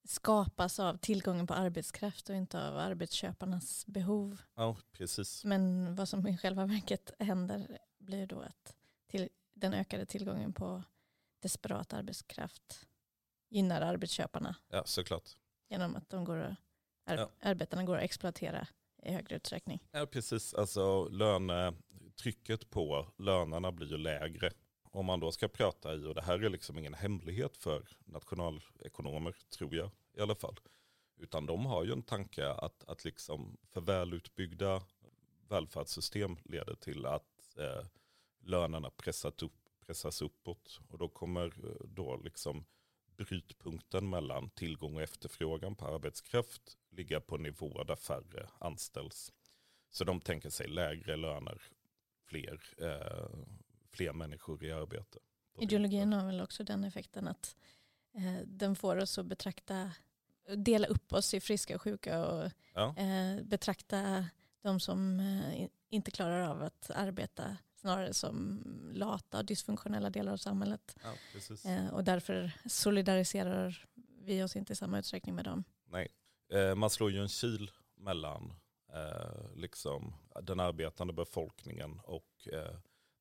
skapas 0.04 0.80
av 0.80 0.96
tillgången 0.96 1.46
på 1.46 1.54
arbetskraft 1.54 2.30
och 2.30 2.36
inte 2.36 2.68
av 2.68 2.78
arbetsköparnas 2.78 3.86
behov. 3.86 4.42
Ja, 4.54 4.76
precis. 4.92 5.44
Men 5.44 5.94
vad 5.94 6.08
som 6.08 6.26
i 6.26 6.38
själva 6.38 6.66
verket 6.66 7.12
händer 7.18 7.78
blir 7.98 8.26
då 8.26 8.40
att 8.40 8.76
till, 9.06 9.28
den 9.60 9.74
ökade 9.74 10.06
tillgången 10.06 10.52
på 10.52 10.82
desperat 11.40 11.92
arbetskraft 11.92 12.88
gynnar 13.48 13.80
arbetsköparna. 13.80 14.56
Ja, 14.68 14.84
såklart. 14.84 15.28
Genom 15.68 15.96
att 15.96 16.10
de 16.10 16.24
går 16.24 16.36
och 16.36 16.54
ar 17.06 17.16
Ja. 17.16 17.30
arbetarna 17.40 17.84
går 17.84 17.96
att 17.96 18.02
exploatera 18.02 18.66
i 19.02 19.12
högre 19.12 19.36
utsträckning. 19.36 19.88
Ja, 19.90 20.06
precis. 20.06 20.54
Alltså 20.54 21.08
lönetrycket 21.08 22.70
på 22.70 23.06
lönerna 23.18 23.72
blir 23.72 23.86
ju 23.90 23.96
lägre. 23.96 24.50
Om 24.82 25.06
man 25.06 25.20
då 25.20 25.32
ska 25.32 25.48
prata 25.48 25.94
i, 25.94 26.04
och 26.04 26.14
det 26.14 26.22
här 26.22 26.44
är 26.44 26.48
liksom 26.48 26.78
ingen 26.78 26.94
hemlighet 26.94 27.56
för 27.56 27.88
nationalekonomer, 28.04 29.36
tror 29.58 29.74
jag 29.76 29.90
i 30.16 30.20
alla 30.20 30.34
fall. 30.34 30.56
Utan 31.16 31.46
de 31.46 31.66
har 31.66 31.84
ju 31.84 31.92
en 31.92 32.02
tanke 32.02 32.50
att, 32.52 32.84
att 32.84 33.04
liksom 33.04 33.56
för 33.68 33.80
välutbyggda 33.80 34.82
välfärdssystem 35.48 36.36
leder 36.44 36.74
till 36.74 37.06
att 37.06 37.56
eh, 37.58 37.86
lönerna 38.40 38.90
pressat 38.90 39.42
upp, 39.42 39.68
pressas 39.86 40.22
uppåt. 40.22 40.80
Och 40.88 40.98
då 40.98 41.08
kommer 41.08 41.46
eh, 41.46 41.86
då 41.88 42.16
liksom 42.16 42.64
brytpunkten 43.16 44.10
mellan 44.10 44.50
tillgång 44.50 44.96
och 44.96 45.02
efterfrågan 45.02 45.74
på 45.76 45.86
arbetskraft 45.86 46.78
ligga 46.90 47.20
på 47.20 47.36
nivåer 47.36 47.84
där 47.84 47.96
färre 47.96 48.48
anställs. 48.58 49.32
Så 49.90 50.04
de 50.04 50.20
tänker 50.20 50.50
sig 50.50 50.68
lägre 50.68 51.16
löner, 51.16 51.62
fler, 52.28 52.60
eh, 52.78 53.28
fler 53.90 54.12
människor 54.12 54.64
i 54.64 54.72
arbete. 54.72 55.18
Ideologin 55.58 56.12
har 56.12 56.26
väl 56.26 56.40
också 56.40 56.64
den 56.64 56.84
effekten 56.84 57.28
att 57.28 57.56
eh, 58.14 58.46
den 58.46 58.76
får 58.76 58.96
oss 58.96 59.18
att 59.18 59.26
betrakta, 59.26 59.90
dela 60.56 60.86
upp 60.86 61.12
oss 61.12 61.34
i 61.34 61.40
friska 61.40 61.74
och 61.74 61.82
sjuka 61.82 62.26
och 62.26 62.50
Ja, 62.74 62.96
eh, 62.96 63.42
betrakta 63.42 64.26
de 64.62 64.80
som 64.80 65.20
eh, 65.20 65.60
in- 65.60 65.70
inte 65.88 66.10
klarar 66.10 66.40
av 66.48 66.62
att 66.62 66.90
arbeta 66.90 67.56
snarare 67.80 68.14
som 68.14 68.62
lata 68.94 69.38
och 69.38 69.44
dysfunktionella 69.44 70.10
delar 70.10 70.32
av 70.32 70.36
samhället. 70.36 70.96
ja. 71.02 71.70
Eh, 71.70 71.94
och 71.94 72.04
därför 72.04 72.52
solidariserar 72.66 73.84
vi 74.22 74.42
oss 74.42 74.56
inte 74.56 74.72
i 74.72 74.76
samma 74.76 74.98
utsträckning 74.98 75.34
med 75.34 75.44
dem. 75.44 75.64
Nej. 75.86 76.08
Eh, 76.52 76.74
man 76.74 76.90
slår 76.90 77.10
ju 77.10 77.18
en 77.18 77.28
kil 77.28 77.70
mellan 77.94 78.54
eh, 78.92 79.54
liksom, 79.54 80.14
den 80.42 80.60
arbetande 80.60 81.12
befolkningen 81.12 82.00
och 82.04 82.48
eh, 82.52 82.76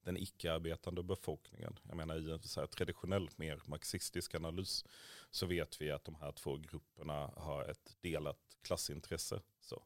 den 0.05 0.17
icke-arbetande 0.17 1.03
befolkningen. 1.03 1.79
Jag 1.83 1.97
menar 1.97 2.17
i 2.17 2.31
en 2.31 2.41
så 2.41 2.59
här 2.59 2.67
traditionell, 2.67 3.29
mer 3.35 3.61
marxistisk 3.65 4.35
analys 4.35 4.85
så 5.31 5.45
vet 5.45 5.81
vi 5.81 5.91
att 5.91 6.03
de 6.03 6.15
här 6.15 6.31
två 6.31 6.57
grupperna 6.57 7.31
har 7.35 7.65
ett 7.65 7.97
delat 8.01 8.39
klassintresse. 8.61 9.41
Så. 9.59 9.83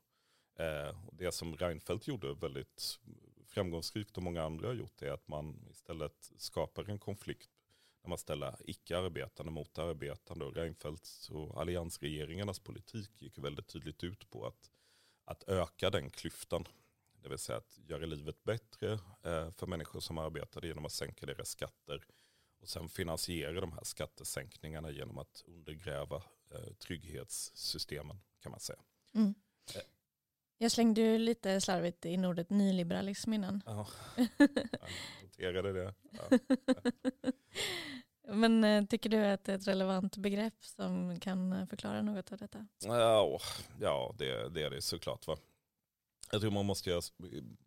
Eh, 0.56 1.08
och 1.08 1.16
det 1.16 1.32
som 1.32 1.58
Reinfeldt 1.58 2.08
gjorde 2.08 2.34
väldigt 2.34 3.00
framgångsrikt 3.54 4.18
och 4.18 4.24
många 4.24 4.44
andra 4.44 4.68
har 4.68 4.74
gjort 4.74 5.02
är 5.02 5.12
att 5.12 5.28
man 5.28 5.68
istället 5.72 6.32
skapar 6.38 6.90
en 6.90 7.00
konflikt 7.00 7.50
när 8.04 8.10
man 8.10 8.18
ställer 8.18 8.56
icke-arbetande 8.66 9.52
mot 9.52 9.78
arbetande. 9.78 10.46
Och 10.46 10.56
Reinfeldts 10.56 11.30
och 11.30 11.62
alliansregeringarnas 11.62 12.60
politik 12.60 13.22
gick 13.22 13.38
väldigt 13.38 13.68
tydligt 13.68 14.04
ut 14.04 14.30
på 14.30 14.46
att, 14.46 14.72
att 15.26 15.44
öka 15.44 15.90
den 15.90 16.10
klyftan. 16.10 16.68
Det 17.22 17.30
vill 17.30 17.38
säga 17.38 17.58
att 17.58 17.80
göra 17.88 18.06
livet 18.06 18.44
bättre 18.44 18.92
eh, 19.24 19.52
för 19.52 19.68
människor 19.68 20.00
som 20.00 20.18
arbetade 20.18 20.68
genom 20.68 20.86
att 20.86 20.92
sänka 20.92 21.26
deras 21.26 21.50
skatter. 21.50 22.06
Och 22.62 22.70
sen 22.70 22.90
finansiera 22.90 23.62
de 23.62 23.72
här 23.72 23.84
skattesänkningarna 23.84 24.92
genom 24.92 25.18
att 25.18 25.44
undergräva 25.48 26.24
eh, 26.52 26.74
trygghetssystemen 26.74 28.20
kan 28.40 28.52
man 28.52 28.60
säga. 28.60 28.80
Mm. 29.14 29.34
Jag 30.64 30.72
slängde 30.72 31.02
ju 31.02 31.18
lite 31.18 31.62
slarvigt 31.62 32.06
in 32.06 32.26
ordet 32.26 32.50
nyliberalism 32.50 33.34
innan. 33.34 33.64
Ja, 33.66 33.88
jag 35.38 35.50
noterade 35.54 35.74
det. 35.74 35.94
Ja. 36.12 36.38
Men 38.34 38.64
eh, 38.64 38.86
tycker 38.86 39.10
du 39.10 39.26
att 39.26 39.44
det 39.44 39.52
är 39.52 39.56
ett 39.56 39.68
relevant 39.68 40.18
begrepp 40.18 40.66
som 40.66 41.20
kan 41.20 41.54
eh, 41.54 41.66
förklara 41.66 42.02
något 42.02 42.32
av 42.32 42.38
detta? 42.38 42.68
Ja, 42.86 43.40
ja 43.80 44.16
det, 44.18 44.50
det 44.50 44.64
är 44.64 44.70
det 44.70 44.82
såklart. 44.82 45.28
Va? 45.28 45.38
Jag 46.32 46.42
tror 46.42 46.52
man 46.52 46.66
måste 46.66 46.90
göra 46.90 47.02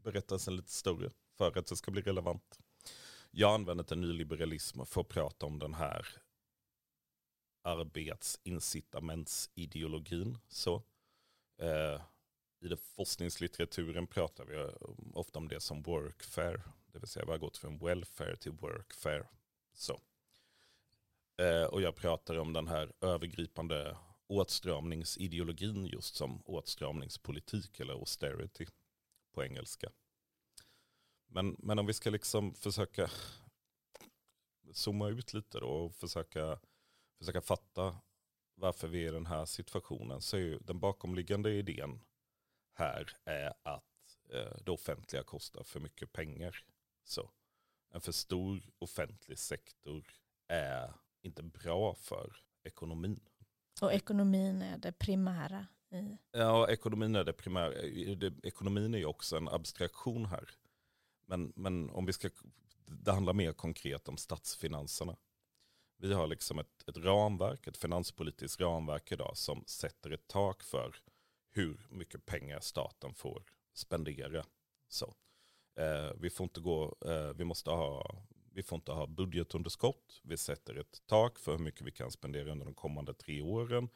berättelsen 0.03 0.57
lite 0.57 0.73
större 0.73 1.11
för 1.39 1.59
att 1.59 1.67
det 1.67 1.77
ska 1.77 1.91
bli 1.91 2.03
relevant. 2.03 2.59
Jag 3.31 3.55
använt 3.55 3.93
en 3.93 4.01
nyliberalism 4.01 4.85
för 4.85 5.01
att 5.01 5.09
prata 5.09 5.47
om 5.47 5.59
den 5.59 5.75
här 5.75 6.07
arbetsincitamentsideologin. 7.63 10.39
Så, 10.49 10.83
eh, 11.59 12.01
i 12.61 12.69
det 12.69 12.77
forskningslitteraturen 12.77 14.07
pratar 14.07 14.45
vi 14.45 14.57
eh, 14.57 14.69
ofta 15.13 15.39
om 15.39 15.49
det 15.49 15.61
som 15.61 15.83
workfare. 15.83 16.63
Det 16.93 16.99
vill 16.99 17.09
säga 17.09 17.25
vi 17.25 17.31
har 17.31 17.39
gått 17.39 17.57
från 17.57 17.79
welfare 17.79 18.37
till 18.37 18.53
workfare. 18.53 19.29
Så. 19.75 20.01
Eh, 21.39 21.65
och 21.65 21.83
jag 21.83 21.97
pratar 21.97 22.39
om 22.39 22.53
den 22.53 22.69
här 22.69 22.93
övergripande 23.01 23.97
åtstramningsideologin 24.27 25.87
just 25.87 26.15
som 26.15 26.43
åtstramningspolitik 26.45 27.81
eller 27.81 27.93
austerity 27.93 28.67
på 29.33 29.45
engelska. 29.45 29.93
Men, 31.27 31.57
men 31.59 31.79
om 31.79 31.87
vi 31.87 31.93
ska 31.93 32.11
liksom 32.11 32.55
försöka 32.55 33.11
zooma 34.73 35.09
ut 35.09 35.35
lite 35.35 35.61
då 35.61 35.67
och 35.67 35.95
försöka, 35.95 36.59
försöka 37.19 37.41
fatta 37.41 37.97
varför 38.55 38.89
vi 38.89 39.05
är 39.05 39.09
i 39.09 39.13
den 39.13 39.27
här 39.27 39.45
situationen 39.45 40.21
så 40.21 40.37
är 40.37 40.41
ju 40.41 40.59
den 40.59 40.81
bakomliggande 40.81 41.53
idén 41.53 42.01
här 42.77 43.17
är 43.25 43.55
att 43.63 43.85
eh, 44.33 44.57
det 44.65 44.71
offentliga 44.71 45.23
kostar 45.23 45.65
för 45.65 45.81
mycket 45.81 46.13
pengar. 46.13 46.65
Så 47.05 47.31
en 47.91 48.01
för 48.01 48.13
stor 48.13 48.63
offentlig 48.79 49.39
sektor 49.39 50.15
är 50.49 50.95
inte 51.23 51.43
bra 51.43 51.95
för 51.95 52.37
ekonomin. 52.63 53.21
Och 53.81 53.93
ekonomin 53.93 54.63
är 54.63 54.79
det 54.79 54.93
primära 54.93 55.67
i... 55.91 56.19
Ja, 56.33 56.69
ekonomin 56.69 57.17
är 57.17 57.25
det 57.25 57.33
primära. 57.33 57.75
Ekonomin 58.43 58.95
är 58.95 58.99
ju 58.99 59.05
också 59.05 59.37
en 59.37 59.49
abstraktion 59.49 60.27
här. 60.27 60.51
Men, 61.27 61.53
men 61.57 61.91
om 61.91 62.07
vi 62.07 62.13
ska, 62.13 62.29
det 62.87 63.13
handlar 63.13 63.33
mer 63.33 63.53
konkret 63.53 64.09
om 64.09 64.17
statsfinanserna. 64.17 65.17
Vi 65.99 66.13
har 66.13 66.27
liksom 66.27 66.59
ett, 66.59 66.89
ett 66.89 66.97
ramverk, 66.97 67.67
ett 67.67 67.77
finanspolitiskt 67.77 68.61
ramverk 68.61 69.13
idag 69.13 69.37
som 69.37 69.65
sätter 69.67 70.11
ett 70.11 70.29
tak 70.29 70.63
för 70.63 70.97
hur 71.57 71.87
mycket 71.91 72.27
pengar 72.27 72.61
staten 72.61 73.15
får 73.15 73.43
spendera. 73.73 74.45
Så. 74.89 75.15
Eh, 75.79 76.11
vi, 76.21 76.31
får 76.31 76.45
inte 76.45 76.61
gå, 76.61 76.97
eh, 77.07 77.33
vi, 77.37 77.45
måste 77.45 77.71
ha, 77.71 78.17
vi 78.53 78.63
får 78.63 78.77
inte 78.77 78.93
ha 78.93 79.07
budgetunderskott. 79.07 80.21
Vi 80.23 80.37
sätter 80.37 80.75
ett 80.75 81.03
tak 81.07 81.39
för 81.39 81.53
hur 81.53 81.65
mycket 81.65 81.83
vi 81.83 81.93
kan 81.93 82.11
spendera 82.11 82.53
under 82.53 82.67
de 82.67 82.75
kommande 82.75 83.15
tre 83.15 83.43
åren 83.43 83.89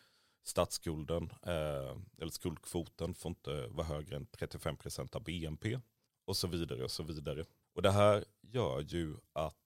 statsskulden, 0.43 1.31
eh, 1.43 1.97
eller 2.19 2.31
skuldkvoten 2.31 3.15
får 3.15 3.29
inte 3.29 3.67
vara 3.67 3.87
högre 3.87 4.17
än 4.17 4.27
35% 4.27 5.17
av 5.17 5.23
BNP 5.23 5.81
och 6.25 6.37
så 6.37 6.49
vidare 6.49 6.85
och 6.85 6.91
så 6.91 7.03
vidare. 7.03 7.45
Och 7.75 7.83
det 7.83 7.91
här 7.91 8.25
gör 8.41 8.81
ju 8.81 9.17
att 9.33 9.57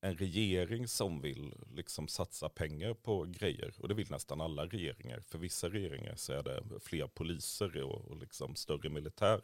en 0.00 0.16
regering 0.16 0.88
som 0.88 1.20
vill 1.20 1.54
liksom 1.74 2.08
satsa 2.08 2.48
pengar 2.48 2.94
på 2.94 3.24
grejer, 3.24 3.74
och 3.78 3.88
det 3.88 3.94
vill 3.94 4.10
nästan 4.10 4.40
alla 4.40 4.66
regeringar, 4.66 5.20
för 5.20 5.38
vissa 5.38 5.68
regeringar 5.68 6.14
så 6.16 6.32
är 6.32 6.42
det 6.42 6.62
fler 6.80 7.06
poliser 7.06 7.82
och, 7.82 8.10
och 8.10 8.16
liksom 8.16 8.56
större 8.56 8.88
militär, 8.88 9.40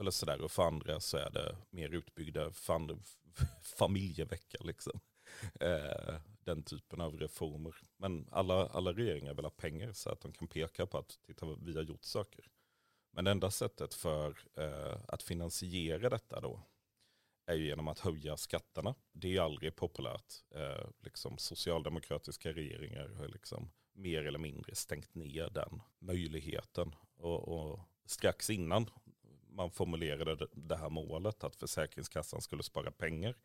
eller 0.00 0.10
sådär, 0.10 0.40
och 0.40 0.52
för 0.52 0.62
andra 0.62 1.00
så 1.00 1.16
är 1.16 1.30
det 1.30 1.56
mer 1.70 1.88
utbyggda 1.88 2.52
fan, 2.52 3.02
familjevecka 3.62 4.58
liksom. 4.64 5.00
Eh, 5.60 6.14
den 6.44 6.62
typen 6.62 7.00
av 7.00 7.18
reformer. 7.18 7.74
Men 7.96 8.28
alla, 8.30 8.66
alla 8.66 8.92
regeringar 8.92 9.34
vill 9.34 9.44
ha 9.44 9.50
pengar 9.50 9.92
så 9.92 10.10
att 10.10 10.20
de 10.20 10.32
kan 10.32 10.48
peka 10.48 10.86
på 10.86 10.98
att 10.98 11.18
titta 11.26 11.46
vi 11.60 11.76
har 11.76 11.82
gjort 11.82 12.04
saker. 12.04 12.44
Men 13.12 13.24
det 13.24 13.30
enda 13.30 13.50
sättet 13.50 13.94
för 13.94 14.38
eh, 14.56 14.98
att 15.08 15.22
finansiera 15.22 16.10
detta 16.10 16.40
då 16.40 16.62
är 17.46 17.54
ju 17.54 17.66
genom 17.66 17.88
att 17.88 17.98
höja 17.98 18.36
skatterna. 18.36 18.94
Det 19.12 19.36
är 19.36 19.40
aldrig 19.40 19.76
populärt. 19.76 20.34
Eh, 20.54 20.88
liksom 20.98 21.38
socialdemokratiska 21.38 22.52
regeringar 22.52 23.08
har 23.08 23.28
liksom 23.28 23.70
mer 23.92 24.24
eller 24.26 24.38
mindre 24.38 24.74
stängt 24.74 25.14
ner 25.14 25.50
den 25.50 25.82
möjligheten. 25.98 26.94
Och, 27.16 27.48
och 27.48 27.80
strax 28.04 28.50
innan 28.50 28.90
man 29.48 29.70
formulerade 29.70 30.36
det- 30.36 30.48
det 30.54 30.76
här 30.76 30.90
målet 30.90 31.44
att 31.44 31.56
Försäkringskassan 31.56 32.40
skulle 32.40 32.62
spara 32.62 32.90
pengar 32.90 33.36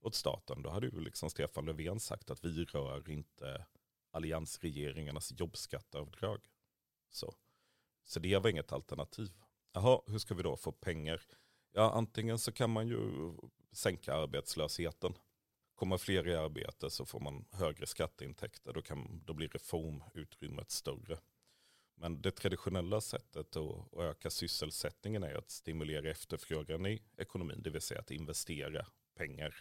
åt 0.00 0.14
staten, 0.14 0.62
då 0.62 0.70
hade 0.70 0.86
ju 0.86 1.00
liksom 1.00 1.30
Stefan 1.30 1.64
Löfven 1.66 2.00
sagt 2.00 2.30
att 2.30 2.44
vi 2.44 2.64
rör 2.64 3.10
inte 3.10 3.66
alliansregeringarnas 4.10 5.32
jobbskatteavdrag. 5.40 6.40
Så. 7.10 7.34
så 8.04 8.20
det 8.20 8.38
var 8.38 8.50
inget 8.50 8.72
alternativ. 8.72 9.30
Jaha, 9.72 10.00
hur 10.06 10.18
ska 10.18 10.34
vi 10.34 10.42
då 10.42 10.56
få 10.56 10.72
pengar? 10.72 11.22
Ja, 11.72 11.90
antingen 11.90 12.38
så 12.38 12.52
kan 12.52 12.70
man 12.70 12.88
ju 12.88 13.32
sänka 13.72 14.14
arbetslösheten. 14.14 15.14
Kommer 15.74 15.98
fler 15.98 16.28
i 16.28 16.36
arbete 16.36 16.90
så 16.90 17.04
får 17.04 17.20
man 17.20 17.44
högre 17.50 17.86
skatteintäkter. 17.86 18.72
Då, 18.72 18.82
kan, 18.82 19.22
då 19.24 19.34
blir 19.34 19.48
reformutrymmet 19.48 20.70
större. 20.70 21.18
Men 21.94 22.22
det 22.22 22.30
traditionella 22.30 23.00
sättet 23.00 23.56
att 23.56 23.94
öka 23.96 24.30
sysselsättningen 24.30 25.22
är 25.22 25.34
att 25.34 25.50
stimulera 25.50 26.10
efterfrågan 26.10 26.86
i 26.86 27.02
ekonomin. 27.16 27.62
Det 27.62 27.70
vill 27.70 27.80
säga 27.80 28.00
att 28.00 28.10
investera 28.10 28.86
pengar 29.16 29.54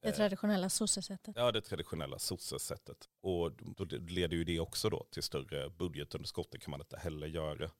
Det 0.00 0.08
Eh, 0.08 0.14
traditionella 0.14 0.68
sossesättet. 0.68 1.36
Ja, 1.36 1.52
det 1.52 1.60
traditionella 1.60 2.18
sossesättet. 2.18 3.08
Och 3.20 3.52
då 3.52 3.84
leder 3.84 4.36
ju 4.36 4.44
det 4.44 4.60
också 4.60 4.90
då 4.90 5.06
till 5.10 5.22
större 5.22 5.70
budgetunderskott. 5.70 6.50
Det 6.50 6.58
kan 6.58 6.70
man 6.70 6.80
inte 6.80 6.96
heller 6.96 7.26
göra. 7.26 7.70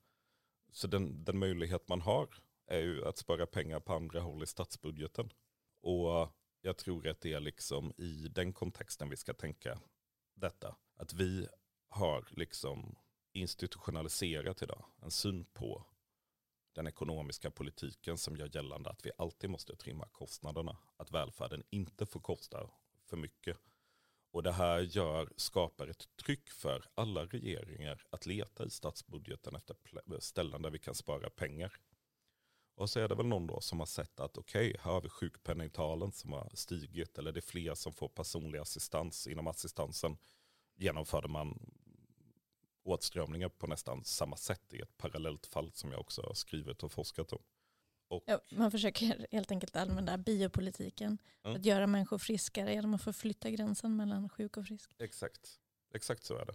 så 0.72 0.86
den, 0.86 1.24
den 1.24 1.38
möjlighet 1.38 1.88
man 1.88 2.00
har 2.00 2.28
är 2.66 2.80
ju 2.80 3.04
att 3.04 3.18
spara 3.18 3.46
pengar 3.46 3.80
på 3.80 3.94
andra 3.94 4.20
håll 4.20 4.42
i 4.42 4.46
statsbudgeten. 4.46 5.30
Och 5.80 6.28
jag 6.60 6.76
tror 6.76 7.08
att 7.08 7.20
det 7.20 7.32
är 7.32 7.40
liksom 7.40 7.92
i 7.96 8.28
den 8.28 8.52
kontexten 8.52 9.10
vi 9.10 9.16
ska 9.16 9.34
tänka 9.34 9.80
detta. 10.34 10.76
Att 10.96 11.12
vi 11.12 11.48
har 11.88 12.28
liksom 12.30 12.98
institutionaliserat 13.32 14.62
idag 14.62 14.84
en 15.02 15.10
syn 15.10 15.44
på 15.44 15.86
den 16.72 16.86
ekonomiska 16.86 17.50
politiken 17.50 18.18
som 18.18 18.36
gör 18.36 18.50
gällande 18.56 18.90
att 18.90 19.06
vi 19.06 19.10
alltid 19.18 19.50
måste 19.50 19.76
trimma 19.76 20.08
kostnaderna. 20.08 20.76
Att 20.96 21.10
välfärden 21.10 21.62
inte 21.70 22.06
får 22.06 22.20
kosta 22.20 22.70
för 23.06 23.16
mycket. 23.16 23.58
Och 24.30 24.42
det 24.42 24.52
här 24.52 24.80
gör, 24.80 25.32
skapar 25.36 25.86
ett 25.86 26.16
tryck 26.16 26.50
för 26.50 26.84
alla 26.94 27.24
regeringar 27.24 28.06
att 28.10 28.26
leta 28.26 28.64
i 28.64 28.70
statsbudgeten 28.70 29.54
efter 29.56 29.76
ställen 30.20 30.62
där 30.62 30.70
vi 30.70 30.78
kan 30.78 30.94
spara 30.94 31.30
pengar. 31.30 31.72
Och 32.74 32.90
så 32.90 33.00
är 33.00 33.08
det 33.08 33.14
väl 33.14 33.26
någon 33.26 33.46
då 33.46 33.60
som 33.60 33.78
har 33.78 33.86
sett 33.86 34.20
att 34.20 34.38
okej, 34.38 34.70
okay, 34.70 34.80
här 34.82 34.92
har 34.92 35.00
vi 35.00 35.08
sjukpenningtalen 35.08 36.12
som 36.12 36.32
har 36.32 36.50
stigit 36.54 37.18
eller 37.18 37.32
det 37.32 37.38
är 37.38 37.42
fler 37.42 37.74
som 37.74 37.92
får 37.92 38.08
personlig 38.08 38.58
assistans. 38.58 39.26
Inom 39.26 39.46
assistansen 39.46 40.16
genomförde 40.76 41.28
man 41.28 41.70
åtstramningar 42.84 43.48
på 43.48 43.66
nästan 43.66 44.04
samma 44.04 44.36
sätt 44.36 44.72
i 44.72 44.80
ett 44.80 44.96
parallellt 44.96 45.46
fall 45.46 45.72
som 45.72 45.92
jag 45.92 46.00
också 46.00 46.22
har 46.22 46.34
skrivit 46.34 46.82
och 46.82 46.92
forskat 46.92 47.32
om. 47.32 47.42
Och, 48.08 48.24
ja, 48.26 48.40
man 48.52 48.70
försöker 48.70 49.26
helt 49.32 49.50
enkelt 49.50 49.76
använda 49.76 50.18
biopolitiken 50.18 51.18
mm. 51.44 51.56
att 51.56 51.64
göra 51.64 51.86
människor 51.86 52.18
friskare 52.18 52.72
genom 52.72 52.94
att 52.94 53.02
förflytta 53.02 53.50
gränsen 53.50 53.96
mellan 53.96 54.28
sjuk 54.28 54.56
och 54.56 54.66
frisk. 54.66 54.94
Exakt, 54.98 55.60
exakt 55.94 56.24
så 56.24 56.36
är 56.36 56.46
det. 56.46 56.54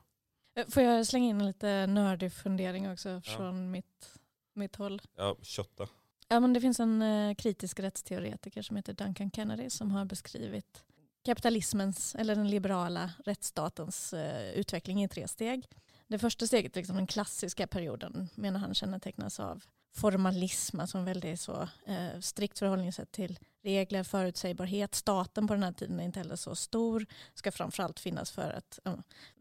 Eh, 0.61 0.67
får 0.67 0.83
jag 0.83 1.07
slänga 1.07 1.29
in 1.29 1.41
en 1.41 1.47
lite 1.47 1.87
nördig 1.87 2.33
fundering 2.33 2.91
också 2.91 3.21
från 3.21 3.45
ja. 3.45 3.69
mitt, 3.69 4.19
mitt 4.53 4.75
håll? 4.75 5.01
Ja, 5.15 5.37
kötta. 5.41 5.87
Ja, 6.31 6.39
men 6.39 6.53
det 6.53 6.61
finns 6.61 6.79
en 6.79 7.01
eh, 7.01 7.35
kritisk 7.35 7.79
rättsteoretiker 7.79 8.61
som 8.61 8.75
heter 8.75 8.93
Duncan 8.93 9.31
Kennedy 9.31 9.69
som 9.69 9.91
har 9.91 10.05
beskrivit 10.05 10.83
kapitalismens 11.25 12.15
eller 12.15 12.35
den 12.35 12.49
liberala 12.49 13.11
rättsstatens 13.25 14.13
eh, 14.13 14.49
utveckling 14.51 15.03
i 15.03 15.07
tre 15.07 15.27
steg. 15.27 15.67
Det 16.07 16.19
första 16.19 16.47
steget, 16.47 16.75
liksom 16.75 16.95
den 16.95 17.07
klassiska 17.07 17.67
perioden, 17.67 18.29
menar 18.35 18.59
han 18.59 18.73
kännetecknas 18.73 19.39
av 19.39 19.63
formalism, 19.95 20.79
alltså 20.79 20.97
en 20.97 21.05
väldigt 21.05 21.39
så, 21.41 21.61
eh, 21.85 22.19
strikt 22.19 22.59
förhållningssätt 22.59 23.11
till 23.11 23.39
regler, 23.63 24.03
förutsägbarhet. 24.03 24.95
Staten 24.95 25.47
på 25.47 25.53
den 25.53 25.63
här 25.63 25.71
tiden 25.71 25.99
är 25.99 26.03
inte 26.03 26.19
heller 26.19 26.35
så 26.35 26.55
stor, 26.55 27.05
ska 27.33 27.51
framförallt 27.51 27.99
finnas 27.99 28.31
för 28.31 28.51
att, 28.51 28.79
eh, 28.85 28.95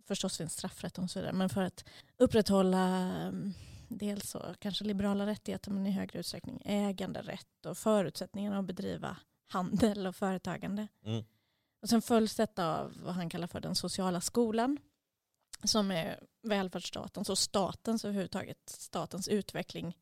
förstås 0.07 0.37
finns 0.37 0.53
straffrätt 0.53 0.99
och 0.99 1.11
så 1.11 1.19
vidare, 1.19 1.33
men 1.33 1.49
för 1.49 1.63
att 1.63 1.85
upprätthålla 2.17 3.13
eh, 3.27 3.33
dels 3.89 4.31
så 4.31 4.55
kanske 4.59 4.85
liberala 4.85 5.27
rättigheter 5.27 5.71
men 5.71 5.87
i 5.87 5.91
högre 5.91 6.19
utsträckning 6.19 6.63
äganderätt 6.65 7.67
och 7.67 7.79
förutsättningarna 7.79 8.59
att 8.59 8.65
bedriva 8.65 9.17
handel 9.47 10.07
och 10.07 10.17
företagande. 10.17 10.89
Mm. 11.05 11.25
Och 11.83 11.89
sen 11.89 12.03
följs 12.03 12.35
detta 12.37 12.79
av 12.79 12.97
vad 13.05 13.15
han 13.15 13.31
kallar 13.31 13.47
för 13.47 13.61
den 13.61 13.75
sociala 13.75 14.21
skolan 14.21 14.79
som 15.65 15.91
är 15.91 16.21
välfärdsstatens 16.43 17.31
och 17.31 17.39
statens 17.39 18.05
överhuvudtaget, 18.05 18.59
statens 18.69 19.29
utveckling 19.29 19.97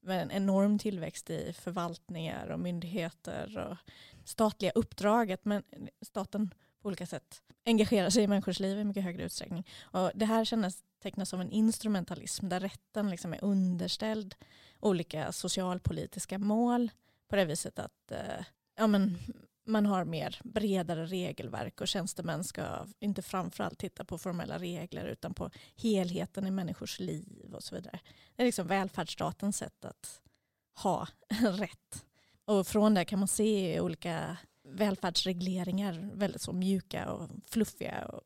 med 0.00 0.22
en 0.22 0.30
enorm 0.30 0.78
tillväxt 0.78 1.30
i 1.30 1.52
förvaltningar 1.52 2.48
och 2.48 2.60
myndigheter 2.60 3.58
och 3.58 3.76
statliga 4.24 4.72
uppdraget. 4.74 5.44
Men 5.44 5.62
staten 6.02 6.54
på 6.82 6.88
olika 6.88 7.06
sätt 7.06 7.42
engagerar 7.68 8.10
sig 8.10 8.22
i 8.22 8.26
människors 8.26 8.60
liv 8.60 8.78
i 8.78 8.84
mycket 8.84 9.04
högre 9.04 9.24
utsträckning. 9.24 9.66
Och 9.80 10.10
det 10.14 10.24
här 10.24 10.44
kännetecknas 10.44 11.34
av 11.34 11.40
en 11.40 11.50
instrumentalism 11.50 12.48
där 12.48 12.60
rätten 12.60 13.10
liksom 13.10 13.32
är 13.32 13.44
underställd 13.44 14.34
olika 14.80 15.32
socialpolitiska 15.32 16.38
mål 16.38 16.90
på 17.28 17.36
det 17.36 17.44
viset 17.44 17.78
att 17.78 18.12
eh, 18.12 18.44
ja, 18.76 18.86
men 18.86 19.18
man 19.66 19.86
har 19.86 20.04
mer 20.04 20.40
bredare 20.44 21.06
regelverk 21.06 21.80
och 21.80 21.88
tjänstemän 21.88 22.44
ska 22.44 22.86
inte 23.00 23.22
framförallt 23.22 23.78
titta 23.78 24.04
på 24.04 24.18
formella 24.18 24.58
regler 24.58 25.06
utan 25.06 25.34
på 25.34 25.50
helheten 25.76 26.46
i 26.46 26.50
människors 26.50 27.00
liv 27.00 27.54
och 27.54 27.62
så 27.62 27.74
vidare. 27.74 28.00
Det 28.36 28.42
är 28.42 28.46
liksom 28.46 28.66
välfärdsstatens 28.66 29.56
sätt 29.56 29.84
att 29.84 30.20
ha 30.82 31.06
rätt. 31.40 32.04
Och 32.44 32.66
från 32.66 32.94
det 32.94 33.04
kan 33.04 33.18
man 33.18 33.28
se 33.28 33.80
olika 33.80 34.36
välfärdsregleringar 34.68 36.10
väldigt 36.14 36.42
så 36.42 36.52
mjuka 36.52 37.12
och 37.12 37.30
fluffiga 37.44 38.04
och 38.04 38.22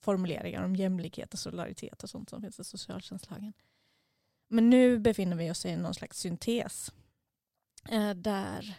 formuleringar 0.00 0.64
om 0.64 0.76
jämlikhet 0.76 1.32
och 1.32 1.38
solidaritet 1.38 2.02
och 2.02 2.10
sånt 2.10 2.30
som 2.30 2.42
finns 2.42 2.60
i 2.60 2.64
socialtjänstlagen. 2.64 3.52
Men 4.48 4.70
nu 4.70 4.98
befinner 4.98 5.36
vi 5.36 5.50
oss 5.50 5.66
i 5.66 5.76
någon 5.76 5.94
slags 5.94 6.18
syntes 6.18 6.92
eh, 7.88 8.10
där 8.14 8.74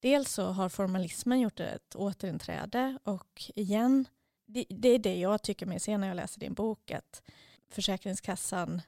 dels 0.00 0.32
så 0.32 0.46
har 0.46 0.68
formalismen 0.68 1.40
gjort 1.40 1.60
ett 1.60 1.96
återinträde 1.96 2.98
och 3.04 3.42
igen, 3.54 4.08
det, 4.46 4.64
det 4.68 4.88
är 4.88 4.98
det 4.98 5.18
jag 5.18 5.42
tycker 5.42 5.66
mig 5.66 5.80
se 5.80 5.98
när 5.98 6.08
jag 6.08 6.16
läser 6.16 6.40
din 6.40 6.54
bok, 6.54 6.90
att 6.90 7.22
Försäkringskassan 7.68 8.82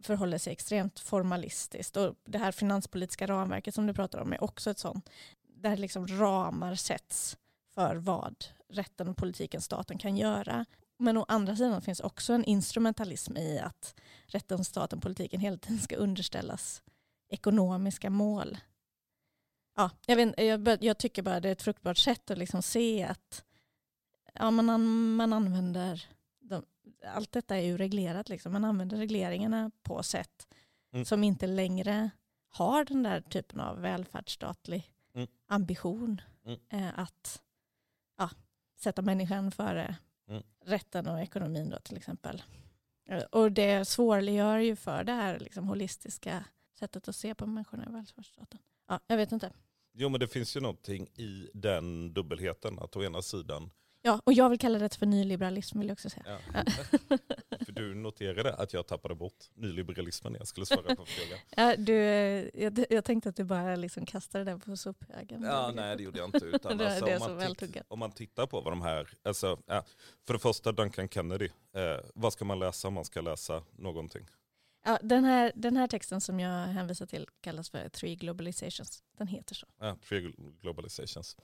förhåller 0.00 0.38
sig 0.38 0.52
extremt 0.52 1.00
formalistiskt 1.00 1.96
och 1.96 2.14
det 2.24 2.38
här 2.38 2.52
finanspolitiska 2.52 3.26
ramverket 3.26 3.74
som 3.74 3.86
du 3.86 3.94
pratar 3.94 4.18
om 4.18 4.32
är 4.32 4.44
också 4.44 4.70
ett 4.70 4.78
sånt, 4.78 5.10
där 5.56 5.76
liksom 5.76 6.06
ramar 6.08 6.74
sätts 6.74 7.38
för 7.74 7.96
vad 7.96 8.44
rätten, 8.68 9.14
politiken, 9.14 9.60
staten 9.60 9.98
kan 9.98 10.16
göra. 10.16 10.64
Men 10.98 11.16
å 11.16 11.24
andra 11.28 11.56
sidan 11.56 11.82
finns 11.82 12.00
också 12.00 12.32
en 12.32 12.44
instrumentalism 12.44 13.36
i 13.36 13.58
att 13.58 13.94
rätten, 14.26 14.64
staten, 14.64 15.00
politiken 15.00 15.40
hela 15.40 15.56
tiden 15.56 15.78
ska 15.78 15.96
underställas 15.96 16.82
ekonomiska 17.28 18.10
mål 18.10 18.58
ja, 19.76 19.90
jag, 20.06 20.16
vet, 20.16 20.40
jag, 20.40 20.84
jag, 20.84 20.98
tycker 20.98 21.22
bara 21.22 21.40
det 21.40 21.48
är 21.48 21.52
ett 21.52 21.62
fruktbart 21.62 21.98
sätt 21.98 22.30
att 22.30 22.38
liksom 22.38 22.62
se 22.62 23.02
att 23.04 23.44
ja, 24.34 24.50
man, 24.50 25.14
man 25.16 25.32
använder 25.32 26.08
de, 26.40 26.64
allt 27.06 27.32
detta 27.32 27.56
är 27.56 27.62
ju 27.62 27.76
reglerat. 27.76 28.28
Liksom. 28.28 28.52
Man 28.52 28.64
använder 28.64 28.96
regleringarna 28.96 29.70
på 29.82 30.02
sätt 30.02 30.48
mm. 30.92 31.04
som 31.04 31.24
inte 31.24 31.46
längre 31.46 32.10
har 32.48 32.84
den 32.84 33.02
där 33.02 33.20
typen 33.20 33.60
av 33.60 33.80
välfärdsstatlig. 33.80 34.92
Ambition 35.46 36.20
mm. 36.44 36.58
Eh, 36.68 36.98
att 36.98 37.42
ja, 38.18 38.30
sätta 38.76 39.02
människan 39.02 39.50
före 39.50 39.96
mm. 40.28 40.42
rätten 40.64 41.06
och 41.06 41.20
ekonomin 41.20 41.70
då 41.70 41.78
till 41.78 41.96
exempel. 41.96 42.42
Och 43.30 43.52
det 43.52 43.84
svårliggör 43.84 44.58
ju 44.58 44.76
för 44.76 45.04
det 45.04 45.12
här 45.12 45.38
liksom, 45.38 45.68
holistiska 45.68 46.44
sättet 46.78 47.08
att 47.08 47.16
se 47.16 47.34
på 47.34 47.46
människorna 47.46 47.86
i 47.88 47.92
välfärdsstaten. 47.92 48.60
Ja, 48.88 49.00
jag 49.06 49.16
vet 49.16 49.32
inte. 49.32 49.52
Jo 49.92 50.08
men 50.08 50.20
det 50.20 50.28
finns 50.28 50.56
ju 50.56 50.60
någonting 50.60 51.06
i 51.06 51.50
den 51.54 52.14
dubbelheten. 52.14 52.78
Att 52.78 52.96
å 52.96 53.04
ena 53.04 53.22
sidan... 53.22 53.70
Ja, 54.02 54.20
och 54.24 54.32
jag 54.32 54.50
vill 54.50 54.58
kalla 54.58 54.78
det 54.78 54.94
för 54.94 55.06
nyliberalism 55.06 55.78
vill 55.78 55.88
jag 55.88 55.92
också 55.94 56.10
säga. 56.10 56.38
Ja. 56.52 56.64
noterade 58.06 58.54
att 58.54 58.72
jag 58.72 58.86
tappade 58.86 59.14
bort 59.14 59.44
nyliberalismen 59.54 60.32
när 60.32 60.40
jag 60.40 60.48
skulle 60.48 60.66
svara 60.66 60.96
på 60.96 61.06
frågan. 61.06 61.38
Ja, 61.56 61.76
du, 61.76 61.94
jag, 62.54 62.84
jag 62.90 63.04
tänkte 63.04 63.28
att 63.28 63.36
du 63.36 63.44
bara 63.44 63.76
liksom 63.76 64.06
kastade 64.06 64.44
den 64.44 64.60
på 64.60 64.76
sophögen. 64.76 65.42
Ja, 65.42 65.72
nej 65.74 65.96
det 65.96 66.02
gjorde 66.02 66.18
jag 66.18 66.28
inte. 66.28 66.44
Utan 66.44 66.78
det 66.78 66.88
alltså, 66.88 67.04
det 67.04 67.18
om, 67.18 67.36
man 67.36 67.54
titt, 67.54 67.76
om 67.88 67.98
man 67.98 68.12
tittar 68.12 68.46
på 68.46 68.60
vad 68.60 68.72
de 68.72 68.82
här, 68.82 69.08
alltså, 69.22 69.58
ja, 69.66 69.84
för 70.26 70.34
det 70.34 70.40
första 70.40 70.72
Duncan 70.72 71.08
Kennedy, 71.08 71.48
eh, 71.72 71.96
vad 72.14 72.32
ska 72.32 72.44
man 72.44 72.58
läsa 72.58 72.88
om 72.88 72.94
man 72.94 73.04
ska 73.04 73.20
läsa 73.20 73.62
någonting? 73.76 74.26
Ja, 74.84 74.98
den, 75.02 75.24
här, 75.24 75.52
den 75.54 75.76
här 75.76 75.86
texten 75.86 76.20
som 76.20 76.40
jag 76.40 76.66
hänvisar 76.66 77.06
till 77.06 77.26
kallas 77.40 77.70
för 77.70 77.88
Three 77.88 78.16
Globalizations. 78.16 79.02
Den 79.18 79.26
heter 79.26 79.54
så. 79.54 79.66
Ja, 79.78 79.96
Three 80.08 80.34
Globalizations. 80.60 81.36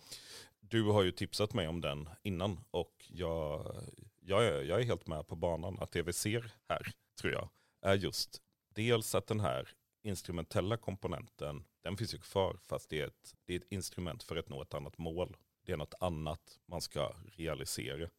Du 0.60 0.82
har 0.82 1.02
ju 1.02 1.12
tipsat 1.12 1.54
mig 1.54 1.68
om 1.68 1.80
den 1.80 2.08
innan 2.22 2.60
och 2.70 2.92
jag, 3.08 3.76
jag, 4.24 4.44
är, 4.44 4.62
jag 4.62 4.80
är 4.80 4.84
helt 4.84 5.06
med 5.06 5.26
på 5.26 5.36
banan 5.36 5.78
att 5.80 5.90
det 5.90 6.02
vi 6.02 6.12
ser 6.12 6.52
här, 6.68 6.92
tror 7.20 7.32
jag, 7.32 7.48
är 7.82 7.94
just 7.94 8.42
dels 8.74 9.14
att 9.14 9.26
den 9.26 9.40
här 9.40 9.68
instrumentella 10.02 10.76
komponenten, 10.76 11.64
den 11.82 11.96
finns 11.96 12.14
ju 12.14 12.18
kvar 12.18 12.58
fast 12.62 12.88
det 12.88 13.00
är, 13.00 13.06
ett, 13.06 13.34
det 13.44 13.52
är 13.54 13.56
ett 13.56 13.72
instrument 13.72 14.22
för 14.22 14.36
att 14.36 14.48
nå 14.48 14.62
ett 14.62 14.74
annat 14.74 14.98
mål. 14.98 15.36
Det 15.64 15.72
är 15.72 15.76
något 15.76 15.94
annat 16.00 16.58
man 16.66 16.80
ska 16.80 17.14
realisera. 17.24 18.10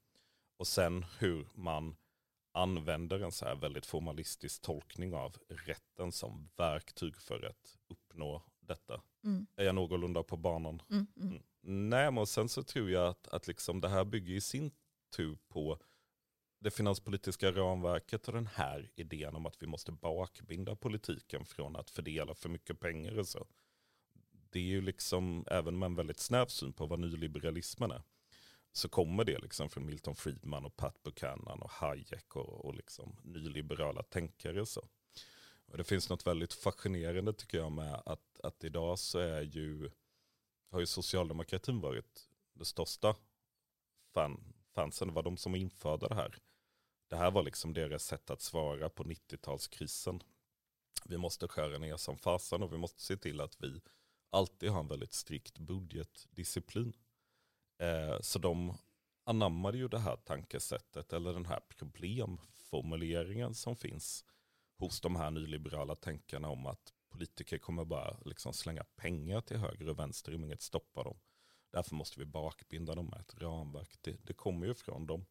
Och 0.58 0.68
sen 0.68 1.06
hur 1.20 1.48
man 1.54 1.96
använder 2.52 3.20
en 3.20 3.32
så 3.32 3.46
här 3.46 3.56
väldigt 3.56 3.86
formalistisk 3.86 4.62
tolkning 4.62 5.14
av 5.14 5.38
rätten 5.48 6.12
som 6.12 6.50
verktyg 6.56 7.18
för 7.18 7.46
att 7.46 7.78
uppnå 7.88 8.44
detta. 8.60 9.02
Mm. 9.24 9.48
Är 9.56 9.66
jag 9.66 9.76
någorlunda 9.76 10.24
på 10.24 10.38
banan? 10.38 10.82
Mm, 10.90 11.08
mm. 11.18 11.30
mm. 11.30 11.44
Nej, 11.90 12.12
men 12.12 12.28
sen 12.28 12.50
så 12.50 12.64
tror 12.64 12.90
jag 12.90 13.08
att, 13.08 13.28
att 13.28 13.48
liksom 13.48 13.82
det 13.82 13.90
här 13.90 14.06
bygger 14.06 14.34
i 14.34 14.42
sin 14.42 14.72
tur 15.16 15.38
på 15.48 15.80
det 16.64 16.72
finanspolitiska 16.72 17.52
ramverket 17.52 18.28
och 18.28 18.34
den 18.34 18.48
här 18.48 18.90
idén 18.96 19.36
om 19.36 19.46
att 19.46 19.64
vi 19.64 19.68
måste 19.68 19.92
bakbinda 19.92 20.76
politiken 20.76 21.46
från 21.46 21.76
att 21.76 21.90
fördela 21.90 22.36
för 22.36 22.50
mycket 22.50 22.80
pengar 22.80 23.20
och 23.20 23.28
så. 23.28 23.48
Det 24.50 24.60
är 24.60 24.64
ju 24.64 24.82
liksom 24.82 25.46
även 25.52 25.80
med 25.80 25.86
en 25.86 25.96
väldigt 25.96 26.20
snäv 26.20 26.46
syn 26.46 26.74
på 26.74 26.86
vad 26.86 27.00
nyliberalismen 27.00 27.92
är 27.92 28.02
så 28.72 28.90
kommer 28.90 29.24
det 29.24 29.40
liksom 29.40 29.70
från 29.70 29.86
Milton 29.86 30.16
Friedman 30.16 30.66
och 30.66 30.76
Pat 30.76 31.04
Buchanan 31.04 31.62
och 31.62 31.72
Hayek 31.72 32.36
och, 32.36 32.66
och 32.66 32.76
liksom 32.76 33.16
nyliberala 33.24 34.04
tänkare. 34.04 34.62
och 34.62 34.68
Så. 34.68 34.88
Och 35.66 35.78
det 35.78 35.84
finns 35.84 36.10
något 36.10 36.28
väldigt 36.28 36.54
fascinerande 36.54 37.34
tycker 37.34 37.58
jag 37.58 37.72
med 37.72 38.02
att, 38.06 38.40
att 38.44 38.64
idag 38.64 39.00
så 39.00 39.20
är 39.20 39.42
ju, 39.42 39.90
har 40.70 40.80
ju 40.80 40.86
socialdemokratin 40.86 41.82
varit 41.82 42.30
det 42.54 42.66
största 42.66 43.16
fan, 44.14 44.54
fansen. 44.76 45.08
Det 45.08 45.14
var 45.14 45.24
de 45.24 45.38
som 45.38 45.56
införde 45.56 46.08
det 46.08 46.16
här. 46.16 46.38
Det 47.14 47.18
här 47.18 47.32
var 47.32 47.44
liksom 47.44 47.74
deras 47.74 48.06
sätt 48.06 48.30
att 48.30 48.42
svara 48.42 48.90
på 48.90 49.04
90-talskrisen. 49.04 50.22
Vi 51.06 51.18
måste 51.18 51.48
skära 51.48 51.78
ner 51.78 51.98
som 51.98 52.18
fasen 52.18 52.64
och 52.64 52.74
vi 52.74 52.78
måste 52.78 53.02
se 53.02 53.18
till 53.18 53.42
att 53.42 53.64
vi 53.64 53.82
alltid 54.30 54.70
har 54.70 54.80
en 54.80 54.88
väldigt 54.88 55.14
strikt 55.14 55.58
budgetdisciplin. 55.58 56.94
Eh, 57.78 58.20
så 58.22 58.40
de 58.40 58.78
anammade 59.24 59.78
ju 59.78 59.88
det 59.88 60.00
här 60.00 60.16
tankesättet 60.16 61.14
eller 61.14 61.34
den 61.34 61.46
här 61.46 61.60
problemformuleringen 61.68 63.54
som 63.54 63.76
finns 63.76 64.26
hos 64.78 65.02
de 65.02 65.16
här 65.16 65.32
nyliberala 65.32 65.96
tänkarna 65.96 66.50
om 66.50 66.66
att 66.66 66.94
politiker 67.10 67.58
kommer 67.58 67.86
bara 67.86 68.18
liksom 68.26 68.54
slänga 68.54 68.84
pengar 68.84 69.42
till 69.42 69.58
höger 69.58 69.90
och 69.90 70.00
vänster 70.00 70.36
om 70.36 70.44
inget 70.44 70.62
stoppar 70.62 71.04
dem. 71.04 71.20
Därför 71.72 71.96
måste 71.96 72.20
vi 72.20 72.26
bakbinda 72.26 72.96
dem 72.96 73.06
med 73.06 73.20
ett 73.20 73.42
ramverk. 73.42 73.98
Det, 74.02 74.18
det 74.24 74.34
kommer 74.34 74.68
ju 74.68 74.74
från 74.74 75.08
dem. 75.08 75.26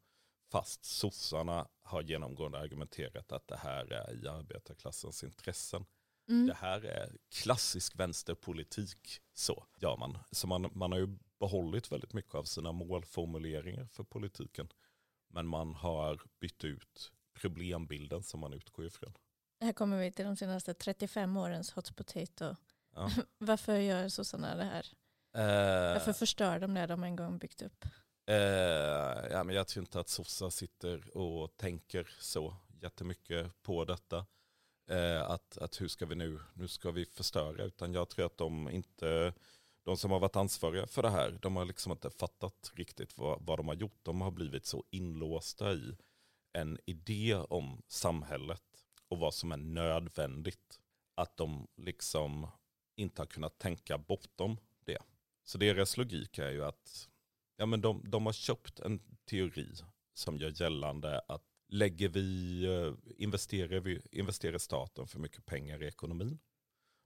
Fast 0.53 0.85
sossarna 0.85 1.69
har 1.83 2.03
genomgående 2.03 2.59
argumenterat 2.59 3.33
att 3.33 3.49
det 3.49 3.57
här 3.57 3.93
är 3.93 4.25
i 4.25 4.29
arbetarklassens 4.29 5.25
intressen. 5.25 5.85
Mm. 6.29 6.47
Det 6.47 6.55
här 6.55 6.85
är 6.85 7.17
klassisk 7.29 7.99
vänsterpolitik. 7.99 9.21
Så 9.35 9.67
gör 9.77 9.97
man. 9.97 10.19
Så 10.31 10.47
man, 10.47 10.71
man 10.75 10.93
har 10.93 10.99
ju 10.99 11.19
behållit 11.41 11.93
väldigt 11.93 12.13
mycket 12.13 12.35
av 12.35 12.45
sina 12.45 12.73
målformuleringar 12.73 13.87
för 13.87 14.05
politiken. 14.05 14.69
Men 15.29 15.47
man 15.47 15.75
har 15.75 16.23
bytt 16.41 16.65
ut 16.65 17.13
problembilden 17.41 18.23
som 18.23 18.41
man 18.41 18.53
utgår 18.53 18.87
ifrån. 18.87 19.13
Här 19.61 19.73
kommer 19.73 19.99
vi 19.99 20.13
till 20.13 20.25
de 20.25 20.37
senaste 20.37 20.75
35 20.75 21.37
årens 21.37 21.73
hot 21.73 21.97
potato. 21.97 22.57
Ja. 22.95 23.11
Varför 23.39 23.77
gör 23.77 24.09
sossarna 24.09 24.55
det 24.57 24.65
här? 24.65 24.87
Eh, 25.35 25.95
Varför 25.95 26.13
förstör 26.13 26.59
de 26.59 26.75
det 26.75 26.87
de 26.87 27.05
en 27.05 27.17
gång 27.17 27.39
byggt 27.39 27.63
upp? 27.63 27.85
Eh, 28.27 29.31
ja, 29.31 29.45
men 29.45 29.55
jag 29.55 29.69
tror 29.69 29.83
inte 29.83 30.01
att 30.01 30.09
sossar 30.09 30.51
sitter 30.51 31.17
och 31.17 31.57
tänker 31.57 32.11
så 32.19 32.57
jättemycket 32.83 33.63
på 33.63 33.85
detta. 33.85 34.27
Eh, 34.89 35.23
att, 35.23 35.59
att 35.59 35.81
hur 35.81 35.89
ska 35.89 36.07
vi 36.07 36.15
nu, 36.15 36.41
nu 36.55 36.69
ska 36.69 36.91
vi 36.91 37.05
förstöra, 37.05 37.65
utan 37.65 37.95
jag 37.95 38.09
tror 38.09 38.27
att 38.27 38.37
de 38.39 38.71
inte, 38.71 39.35
de 39.83 39.97
som 39.97 40.11
har 40.11 40.19
varit 40.19 40.37
ansvariga 40.37 40.87
för 40.87 41.03
det 41.03 41.11
här, 41.11 41.39
de 41.43 41.57
har 41.57 41.65
liksom 41.65 41.93
inte 41.93 42.11
fattat 42.11 42.73
riktigt 42.75 43.19
vad, 43.19 43.47
vad 43.47 43.59
de 43.59 43.69
har 43.69 43.75
gjort. 43.75 43.99
De 44.03 44.21
har 44.21 44.31
blivit 44.31 44.67
så 44.67 44.85
inlåsta 44.91 45.73
i 45.73 45.97
en 46.53 46.79
idé 46.87 47.35
om 47.35 47.83
samhället 47.89 48.63
och 49.09 49.19
vad 49.19 49.35
som 49.35 49.53
är 49.53 49.57
nödvändigt. 49.57 50.81
Att 51.15 51.37
de 51.37 51.69
liksom 51.77 52.47
inte 52.97 53.23
har 53.23 53.27
kunnat 53.27 53.59
tänka 53.59 53.99
bortom 53.99 54.57
det. 54.85 54.99
Så 55.45 55.59
deras 55.59 55.97
logik 55.97 56.39
är 56.39 56.51
ju 56.51 56.65
att 56.65 57.09
ja, 57.63 57.67
men 57.67 57.81
de, 57.81 58.03
de 58.05 58.27
har 58.27 58.33
köpt 58.33 58.81
en 58.81 59.01
teori 59.25 59.69
som 60.15 60.37
gör 60.37 60.63
gällande 60.63 61.21
att 61.29 61.43
lägger 61.69 62.09
vi, 62.09 62.65
eh, 62.65 63.13
investerar, 63.23 63.81
vi, 63.81 64.01
investerar 64.11 64.59
staten 64.59 65.07
för 65.07 65.19
mycket 65.19 65.47
pengar 65.47 65.83
i 65.83 65.87
ekonomin, 65.87 66.39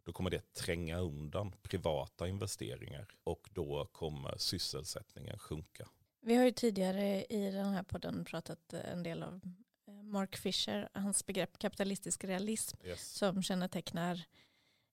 då 0.05 0.12
kommer 0.12 0.31
det 0.31 0.53
tränga 0.53 0.99
undan 0.99 1.53
privata 1.62 2.29
investeringar 2.29 3.07
och 3.25 3.49
då 3.53 3.87
kommer 3.92 4.38
sysselsättningen 4.38 5.38
sjunka. 5.38 5.88
Vi 6.21 6.35
har 6.35 6.45
ju 6.45 6.53
tidigare 6.53 7.25
i 7.25 7.51
den 7.51 7.73
här 7.73 7.83
podden 7.83 8.25
pratat 8.25 8.73
en 8.73 9.03
del 9.03 9.23
om 9.23 9.40
eh, 9.88 9.95
Mark 10.03 10.37
Fisher, 10.37 10.88
hans 10.92 11.27
begrepp 11.27 11.59
kapitalistisk 11.59 12.25
realism 12.25 12.77
yes. 12.85 13.09
som 13.09 13.42
kännetecknar 13.42 14.14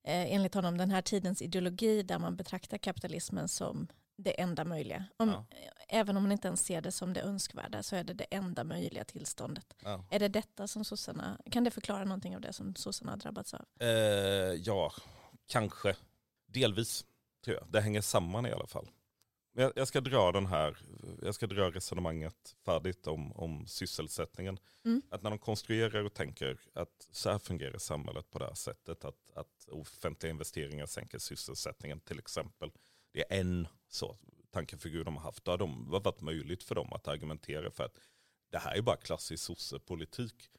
eh, 0.04 0.32
enligt 0.34 0.54
honom 0.54 0.78
den 0.78 0.90
här 0.90 1.02
tidens 1.02 1.42
ideologi 1.42 2.02
där 2.02 2.18
man 2.18 2.36
betraktar 2.36 2.78
kapitalismen 2.78 3.48
som 3.48 3.88
det 4.16 4.40
enda 4.40 4.64
möjliga. 4.64 5.04
Om, 5.16 5.28
ja. 5.28 5.46
Även 5.88 6.16
om 6.16 6.22
man 6.22 6.32
inte 6.32 6.48
ens 6.48 6.64
ser 6.64 6.80
det 6.80 6.92
som 6.92 7.12
det 7.12 7.20
önskvärda 7.20 7.82
så 7.82 7.96
är 7.96 8.04
det 8.04 8.14
det 8.14 8.26
enda 8.30 8.64
möjliga 8.64 9.04
tillståndet. 9.04 9.74
Ja. 9.82 10.04
Är 10.10 10.18
det 10.18 10.28
detta 10.28 10.68
som 10.68 10.84
sossarna, 10.84 11.40
kan 11.50 11.64
det 11.64 11.70
förklara 11.70 12.04
någonting 12.04 12.34
av 12.34 12.40
det 12.40 12.52
som 12.52 12.74
sossarna 12.74 13.12
har 13.12 13.16
drabbats 13.16 13.54
av? 13.54 13.64
Eh, 13.80 13.88
ja, 14.52 14.92
kanske. 15.46 15.96
Delvis 16.46 17.04
tror 17.44 17.56
jag. 17.56 17.66
Det 17.68 17.80
hänger 17.80 18.00
samman 18.00 18.46
i 18.46 18.52
alla 18.52 18.66
fall. 18.66 18.88
Jag, 19.56 19.72
jag 19.76 19.88
ska 19.88 20.00
dra 20.00 20.32
den 20.32 20.46
här, 20.46 20.78
jag 21.22 21.34
ska 21.34 21.46
dra 21.46 21.70
resonemanget 21.70 22.56
färdigt 22.64 23.06
om, 23.06 23.32
om 23.32 23.66
sysselsättningen. 23.66 24.58
Mm. 24.84 25.02
Att 25.10 25.22
när 25.22 25.30
de 25.30 25.38
konstruerar 25.38 26.04
och 26.04 26.14
tänker 26.14 26.60
att 26.72 27.08
så 27.12 27.30
här 27.30 27.38
fungerar 27.38 27.78
samhället 27.78 28.30
på 28.30 28.38
det 28.38 28.44
här 28.46 28.54
sättet, 28.54 29.04
att, 29.04 29.30
att 29.34 29.68
offentliga 29.68 30.30
investeringar 30.30 30.86
sänker 30.86 31.18
sysselsättningen 31.18 32.00
till 32.00 32.18
exempel 32.18 32.70
det 33.14 33.32
är 33.32 33.40
en 33.40 33.68
så 33.88 34.16
tankefigur 34.50 35.04
de 35.04 35.16
har 35.16 35.22
haft. 35.22 35.44
Då 35.44 35.50
har 35.50 35.58
de 35.58 35.90
varit 35.90 36.20
möjligt 36.20 36.62
för 36.62 36.74
dem 36.74 36.92
att 36.92 37.08
argumentera 37.08 37.70
för 37.70 37.84
att 37.84 37.98
det 38.50 38.58
här 38.58 38.76
är 38.76 38.82
bara 38.82 38.96
klassisk 38.96 39.44
sossepolitik. 39.44 40.50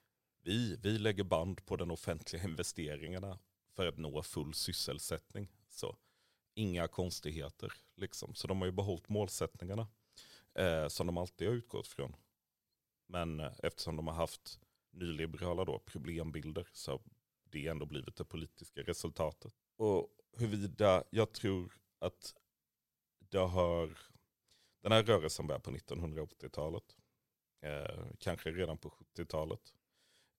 Vi, 0.44 0.76
vi 0.76 0.98
lägger 0.98 1.24
band 1.24 1.66
på 1.66 1.76
den 1.76 1.92
offentliga 1.92 2.44
investeringarna 2.44 3.40
för 3.76 3.88
att 3.88 3.98
nå 3.98 4.22
full 4.24 4.54
sysselsättning. 4.54 5.52
Så 5.70 5.98
inga 6.54 6.88
konstigheter. 6.88 7.74
Liksom. 7.96 8.36
Så 8.36 8.48
de 8.48 8.60
har 8.60 8.66
ju 8.66 8.72
behållit 8.72 9.10
målsättningarna 9.10 9.88
eh, 10.54 10.88
som 10.88 11.08
de 11.08 11.18
alltid 11.18 11.48
har 11.48 11.56
utgått 11.56 11.88
från. 11.88 12.16
Men 13.08 13.40
eh, 13.40 13.52
eftersom 13.64 13.96
de 13.96 14.08
har 14.08 14.16
haft 14.16 14.60
nyliberala 14.92 15.66
då, 15.66 15.80
problembilder 15.80 16.68
så 16.74 16.92
har 16.92 17.02
det 17.44 17.68
ändå 17.68 17.86
blivit 17.86 18.16
det 18.16 18.26
politiska 18.26 18.82
resultatet. 18.82 19.54
Och 19.76 20.10
huruvida 20.38 21.04
jag 21.10 21.32
tror 21.32 21.74
att 22.00 22.36
det 23.30 23.38
har, 23.38 23.98
den 24.82 24.92
här 24.92 25.04
rörelsen 25.04 25.48
började 25.48 25.64
på 25.64 25.72
1980-talet. 25.72 26.96
Eh, 27.62 28.06
kanske 28.20 28.52
redan 28.52 28.78
på 28.78 28.90
70-talet. 28.90 29.74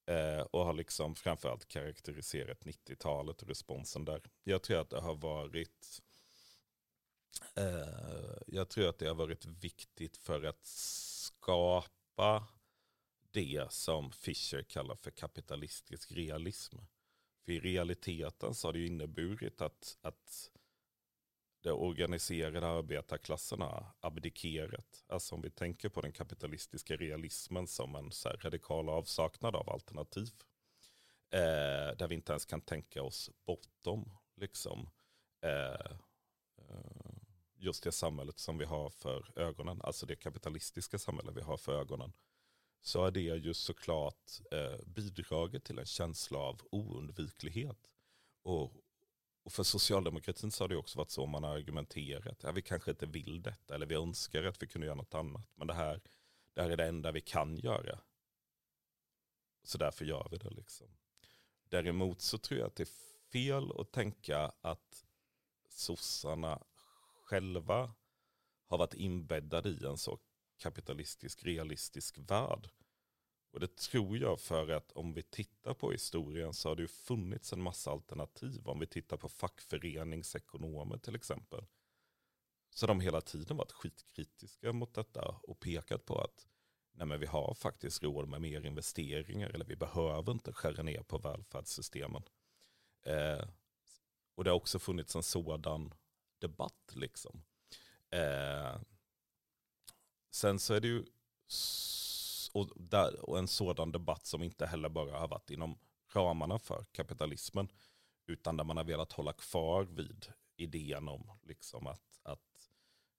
Eh, 0.06 0.40
och 0.40 0.64
har 0.64 0.72
liksom 0.72 1.14
framförallt 1.14 1.68
karaktäriserat 1.68 2.64
90-talet 2.64 3.42
och 3.42 3.48
responsen 3.48 4.04
där. 4.04 4.22
Jag 4.44 4.62
tror 4.62 4.80
att 4.80 4.90
det 4.90 5.00
har 5.00 5.14
varit 5.14 6.02
eh, 7.54 8.42
jag 8.46 8.68
tror 8.68 8.88
att 8.88 8.98
det 8.98 9.06
har 9.08 9.14
varit 9.14 9.46
viktigt 9.46 10.16
för 10.16 10.44
att 10.44 10.66
skapa 10.66 12.46
det 13.30 13.72
som 13.72 14.12
Fischer 14.12 14.62
kallar 14.62 14.96
för 14.96 15.10
kapitalistisk 15.10 16.12
realism. 16.12 16.76
För 17.44 17.52
i 17.52 17.60
realiteten 17.60 18.54
så 18.54 18.68
har 18.68 18.72
det 18.72 18.78
ju 18.78 18.86
inneburit 18.86 19.60
att, 19.60 19.98
att 20.00 20.50
det 21.60 21.72
organiserade 21.72 22.66
arbetarklassen 22.66 23.60
har 23.60 23.86
abdikerat. 24.00 25.04
Alltså 25.08 25.34
om 25.34 25.42
vi 25.42 25.50
tänker 25.50 25.88
på 25.88 26.00
den 26.00 26.12
kapitalistiska 26.12 26.96
realismen 26.96 27.66
som 27.66 27.94
en 27.94 28.12
så 28.12 28.28
radikal 28.28 28.88
avsaknad 28.88 29.56
av 29.56 29.70
alternativ. 29.70 30.28
Eh, 31.30 31.96
där 31.96 32.08
vi 32.08 32.14
inte 32.14 32.32
ens 32.32 32.44
kan 32.44 32.60
tänka 32.60 33.02
oss 33.02 33.30
bortom 33.46 34.10
liksom, 34.36 34.90
eh, 35.42 35.96
eh, 36.58 37.16
just 37.56 37.84
det 37.84 37.92
samhället 37.92 38.38
som 38.38 38.58
vi 38.58 38.64
har 38.64 38.90
för 38.90 39.38
ögonen. 39.38 39.80
Alltså 39.82 40.06
det 40.06 40.16
kapitalistiska 40.16 40.98
samhälle 40.98 41.32
vi 41.32 41.40
har 41.40 41.56
för 41.56 41.80
ögonen. 41.80 42.12
Så 42.80 43.04
är 43.04 43.10
det 43.10 43.20
ju 43.20 43.54
såklart 43.54 44.30
eh, 44.52 44.86
bidragit 44.86 45.64
till 45.64 45.78
en 45.78 45.86
känsla 45.86 46.38
av 46.38 46.60
oundviklighet. 46.70 47.78
Och 48.42 48.72
och 49.46 49.52
för 49.52 49.62
socialdemokratin 49.62 50.50
så 50.50 50.64
har 50.64 50.68
det 50.68 50.76
också 50.76 50.98
varit 50.98 51.10
så 51.10 51.26
man 51.26 51.44
har 51.44 51.56
argumenterat. 51.56 52.42
Ja, 52.42 52.52
vi 52.52 52.62
kanske 52.62 52.90
inte 52.90 53.06
vill 53.06 53.42
detta 53.42 53.74
eller 53.74 53.86
vi 53.86 53.94
önskar 53.94 54.44
att 54.44 54.62
vi 54.62 54.66
kunde 54.66 54.86
göra 54.86 54.96
något 54.96 55.14
annat. 55.14 55.50
Men 55.54 55.66
det 55.66 55.74
här, 55.74 56.00
det 56.54 56.62
här 56.62 56.70
är 56.70 56.76
det 56.76 56.86
enda 56.86 57.12
vi 57.12 57.20
kan 57.20 57.56
göra. 57.56 58.00
Så 59.62 59.78
därför 59.78 60.04
gör 60.04 60.28
vi 60.30 60.36
det. 60.36 60.50
liksom. 60.50 60.86
Däremot 61.68 62.20
så 62.20 62.38
tror 62.38 62.60
jag 62.60 62.66
att 62.66 62.76
det 62.76 62.82
är 62.82 63.30
fel 63.32 63.80
att 63.80 63.92
tänka 63.92 64.52
att 64.60 65.06
sossarna 65.68 66.62
själva 67.24 67.94
har 68.66 68.78
varit 68.78 68.94
inbäddade 68.94 69.68
i 69.68 69.84
en 69.84 69.98
så 69.98 70.18
kapitalistisk, 70.58 71.44
realistisk 71.44 72.18
värld. 72.18 72.68
Och 73.56 73.60
det 73.60 73.76
tror 73.76 74.18
jag 74.18 74.40
för 74.40 74.68
att 74.68 74.92
om 74.92 75.12
vi 75.12 75.22
tittar 75.22 75.74
på 75.74 75.92
historien 75.92 76.54
så 76.54 76.68
har 76.68 76.76
det 76.76 76.82
ju 76.82 76.88
funnits 76.88 77.52
en 77.52 77.62
massa 77.62 77.90
alternativ. 77.90 78.68
Om 78.68 78.80
vi 78.80 78.86
tittar 78.86 79.16
på 79.16 79.28
fackföreningsekonomer 79.28 80.98
till 80.98 81.14
exempel. 81.14 81.64
Så 82.70 82.86
de 82.86 83.00
hela 83.00 83.20
tiden 83.20 83.56
varit 83.56 83.72
skitkritiska 83.72 84.72
mot 84.72 84.94
detta 84.94 85.40
och 85.42 85.60
pekat 85.60 86.04
på 86.04 86.20
att 86.20 86.46
nej 86.92 87.06
men 87.06 87.20
vi 87.20 87.26
har 87.26 87.54
faktiskt 87.54 88.02
råd 88.02 88.28
med 88.28 88.40
mer 88.40 88.66
investeringar 88.66 89.48
eller 89.48 89.64
vi 89.64 89.76
behöver 89.76 90.32
inte 90.32 90.52
skära 90.52 90.82
ner 90.82 91.02
på 91.02 91.18
välfärdssystemen. 91.18 92.22
Eh, 93.02 93.48
och 94.34 94.44
det 94.44 94.50
har 94.50 94.56
också 94.56 94.78
funnits 94.78 95.16
en 95.16 95.22
sådan 95.22 95.94
debatt. 96.38 96.92
liksom. 96.94 97.42
Eh, 98.10 98.80
sen 100.30 100.58
så 100.58 100.74
är 100.74 100.80
det 100.80 100.88
ju 100.88 101.04
och, 102.56 102.72
där, 102.76 103.30
och 103.30 103.38
en 103.38 103.48
sådan 103.48 103.92
debatt 103.92 104.26
som 104.26 104.42
inte 104.42 104.66
heller 104.66 104.88
bara 104.88 105.18
har 105.18 105.28
varit 105.28 105.50
inom 105.50 105.78
ramarna 106.12 106.58
för 106.58 106.84
kapitalismen. 106.92 107.68
Utan 108.26 108.56
där 108.56 108.64
man 108.64 108.76
har 108.76 108.84
velat 108.84 109.12
hålla 109.12 109.32
kvar 109.32 109.84
vid 109.84 110.32
idén 110.56 111.08
om 111.08 111.30
liksom 111.42 111.86
att, 111.86 112.20
att 112.22 112.70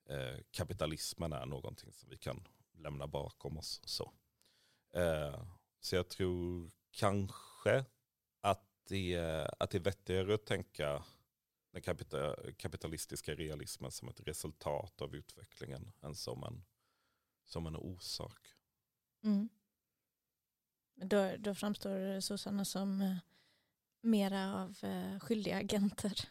eh, 0.09 0.37
kapitalismen 0.51 1.33
är 1.33 1.45
någonting 1.45 1.93
som 1.93 2.09
vi 2.09 2.17
kan 2.17 2.47
lämna 2.73 3.07
bakom 3.07 3.57
oss. 3.57 3.81
Så, 3.83 4.13
eh, 4.93 5.43
så 5.79 5.95
jag 5.95 6.09
tror 6.09 6.71
kanske 6.91 7.85
att 8.41 8.65
det, 8.87 9.17
att 9.59 9.71
det 9.71 9.77
är 9.77 9.83
vettigare 9.83 10.33
att 10.33 10.45
tänka 10.45 11.03
den 11.71 11.81
kapitalistiska 12.57 13.35
realismen 13.35 13.91
som 13.91 14.09
ett 14.09 14.27
resultat 14.27 15.01
av 15.01 15.15
utvecklingen 15.15 15.91
än 16.01 16.15
som 16.15 16.43
en, 16.43 16.65
som 17.45 17.67
en 17.67 17.75
orsak. 17.75 18.56
Mm. 19.23 19.49
Då, 20.95 21.35
då 21.39 21.55
framstår 21.55 22.19
sossarna 22.19 22.65
som 22.65 23.01
eh, 23.01 23.17
mera 24.01 24.63
av 24.63 24.77
eh, 24.81 25.19
skyldiga 25.19 25.57
agenter 25.57 26.29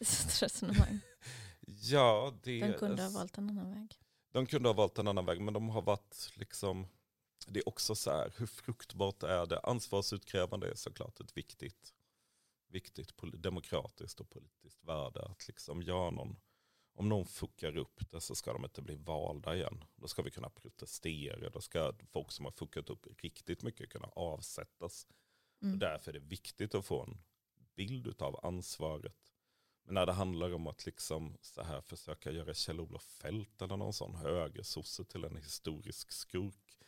i 0.00 0.04
sitt 0.04 0.42
resonemang. 0.42 1.00
ja, 1.82 2.34
det, 2.42 2.60
de 2.60 2.72
kunde 2.72 3.02
ha 3.02 3.10
valt 3.10 3.38
en 3.38 3.50
annan 3.50 3.74
väg. 3.74 3.94
De 4.32 4.46
kunde 4.46 4.68
ha 4.68 4.74
valt 4.74 4.98
en 4.98 5.08
annan 5.08 5.26
väg, 5.26 5.40
men 5.40 5.54
de 5.54 5.68
har 5.68 5.82
varit 5.82 6.30
liksom, 6.34 6.86
det 7.46 7.60
är 7.60 7.68
också 7.68 7.94
så 7.94 8.10
här, 8.10 8.32
hur 8.36 8.46
fruktbart 8.46 9.22
är 9.22 9.46
det? 9.46 9.60
Ansvarsutkrävande 9.60 10.70
är 10.70 10.74
såklart 10.74 11.20
ett 11.20 11.36
viktigt, 11.36 11.94
viktigt 12.68 13.12
demokratiskt 13.32 14.20
och 14.20 14.30
politiskt 14.30 14.84
värde. 14.84 15.22
Att 15.22 15.48
liksom 15.48 15.82
göra 15.82 16.10
någon, 16.10 16.36
om 16.92 17.08
någon 17.08 17.26
fuckar 17.26 17.76
upp 17.76 18.10
det 18.10 18.20
så 18.20 18.34
ska 18.34 18.52
de 18.52 18.64
inte 18.64 18.82
bli 18.82 18.96
valda 18.96 19.56
igen. 19.56 19.84
Då 19.96 20.08
ska 20.08 20.22
vi 20.22 20.30
kunna 20.30 20.50
protestera, 20.50 21.50
då 21.50 21.60
ska 21.60 21.94
folk 22.12 22.32
som 22.32 22.44
har 22.44 22.52
fuckat 22.52 22.90
upp 22.90 23.06
riktigt 23.22 23.62
mycket 23.62 23.90
kunna 23.90 24.06
avsättas. 24.06 25.06
Mm. 25.62 25.74
Och 25.74 25.78
därför 25.78 26.10
är 26.10 26.20
det 26.20 26.26
viktigt 26.26 26.74
att 26.74 26.86
få 26.86 27.02
en 27.02 27.18
bild 27.74 28.22
av 28.22 28.46
ansvaret. 28.46 29.32
Men 29.82 29.94
när 29.94 30.06
det 30.06 30.12
handlar 30.12 30.54
om 30.54 30.66
att 30.66 30.86
liksom 30.86 31.38
så 31.40 31.62
här 31.62 31.80
försöka 31.80 32.30
göra 32.30 32.54
Kjell-Olof 32.54 33.02
Fält 33.02 33.62
eller 33.62 33.76
någon 33.76 33.92
sån 33.92 34.14
högersosse 34.14 35.04
till 35.04 35.24
en 35.24 35.36
historisk 35.36 36.12
skurk. 36.12 36.78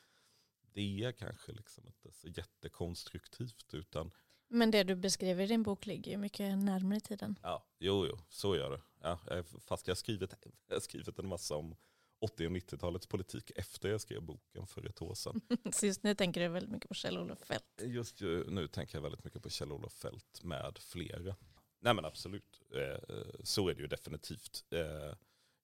Det 0.72 1.04
är 1.04 1.12
kanske 1.12 1.52
liksom 1.52 1.86
inte 1.86 2.12
så 2.12 2.28
jättekonstruktivt 2.28 3.74
utan 3.74 4.10
men 4.52 4.70
det 4.70 4.82
du 4.82 4.94
beskriver 4.94 5.44
i 5.44 5.46
din 5.46 5.62
bok 5.62 5.86
ligger 5.86 6.10
ju 6.10 6.16
mycket 6.16 6.58
närmare 6.58 7.00
tiden. 7.00 7.38
Ja, 7.42 7.64
jo, 7.78 8.06
jo, 8.06 8.18
så 8.28 8.56
gör 8.56 8.70
det. 8.70 8.80
Ja, 9.02 9.18
fast 9.60 9.86
jag 9.86 9.94
har 9.94 9.96
skrivit, 9.96 10.34
jag 10.68 10.76
har 10.76 10.80
skrivit 10.80 11.18
en 11.18 11.28
massa 11.28 11.56
om 11.56 11.74
80 12.20 12.46
och 12.46 12.52
90-talets 12.52 13.06
politik 13.06 13.50
efter 13.56 13.88
jag 13.88 14.00
skrev 14.00 14.22
boken 14.22 14.66
för 14.66 14.86
ett 14.86 15.02
år 15.02 15.14
sedan. 15.14 15.40
Så 15.72 15.86
just 15.86 16.02
nu 16.02 16.14
tänker 16.14 16.40
du 16.40 16.48
väldigt 16.48 16.72
mycket 16.72 16.88
på 16.88 16.94
Kjell-Olof 16.94 17.38
Fält? 17.38 17.82
Just 17.82 18.20
nu 18.46 18.68
tänker 18.68 18.96
jag 18.96 19.02
väldigt 19.02 19.24
mycket 19.24 19.42
på 19.42 19.48
Kjell-Olof 19.48 19.92
Fält 19.92 20.42
med 20.42 20.78
flera. 20.78 21.36
Nej 21.80 21.94
men 21.94 22.04
absolut, 22.04 22.62
eh, 22.74 23.14
så 23.44 23.68
är 23.68 23.74
det 23.74 23.80
ju 23.80 23.86
definitivt. 23.86 24.64
Eh, 24.70 25.14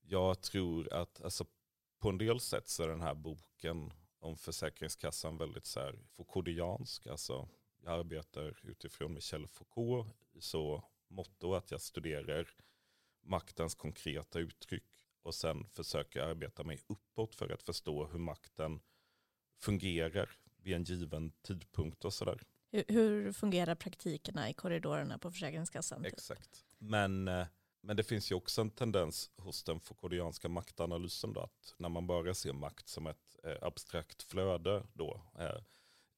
jag 0.01 0.41
tror 0.41 0.93
att 0.93 1.23
alltså, 1.23 1.45
på 1.99 2.09
en 2.09 2.19
del 2.19 2.41
sätt 2.41 2.69
så 2.69 2.83
är 2.83 2.89
den 2.89 3.01
här 3.01 3.15
boken 3.15 3.93
om 4.21 4.37
Försäkringskassan 4.37 5.39
väldigt 5.39 5.67
så 5.67 5.81
här 5.81 5.99
Foucauldiansk. 6.17 7.07
Alltså, 7.07 7.49
jag 7.85 7.93
arbetar 7.93 8.61
utifrån 8.63 9.15
Michel 9.15 9.47
Foucault 9.47 10.15
så 10.39 10.85
motto 11.09 11.55
att 11.55 11.71
jag 11.71 11.81
studerar 11.81 12.49
maktens 13.21 13.75
konkreta 13.75 14.39
uttryck 14.39 14.85
och 15.23 15.35
sen 15.35 15.69
försöker 15.69 16.23
arbeta 16.23 16.65
mig 16.65 16.81
uppåt 16.87 17.35
för 17.35 17.53
att 17.53 17.63
förstå 17.63 18.07
hur 18.07 18.19
makten 18.19 18.81
fungerar 19.61 20.31
vid 20.57 20.75
en 20.75 20.85
given 20.85 21.33
tidpunkt 21.43 22.05
och 22.05 22.15
sådär. 22.15 22.43
Hur, 22.71 23.33
fungerar 23.33 23.75
praktikerna 23.75 24.51
i 24.51 24.55
korridorerna 24.55 25.19
på 25.19 25.31
Försäkringskassan? 25.31 26.03
Typ? 26.03 26.13
Exakt. 26.13 26.65
Men, 26.79 27.29
eh, 27.29 27.47
men 27.81 27.97
det 27.97 28.05
finns 28.05 28.31
ju 28.31 28.35
också 28.35 28.61
en 28.61 28.71
tendens 28.71 29.31
hos 29.37 29.65
den 29.65 29.81
Foucauldianska 29.81 30.49
maktanalysen 30.49 31.33
då, 31.33 31.41
att 31.41 31.75
när 31.77 31.89
man 31.89 32.07
bara 32.07 32.35
ser 32.35 32.53
makt 32.53 32.89
som 32.89 33.07
ett 33.07 33.37
eh, 33.45 33.57
abstrakt 33.63 34.23
flöde 34.23 34.87
då, 34.93 35.23
eh, 35.39 35.63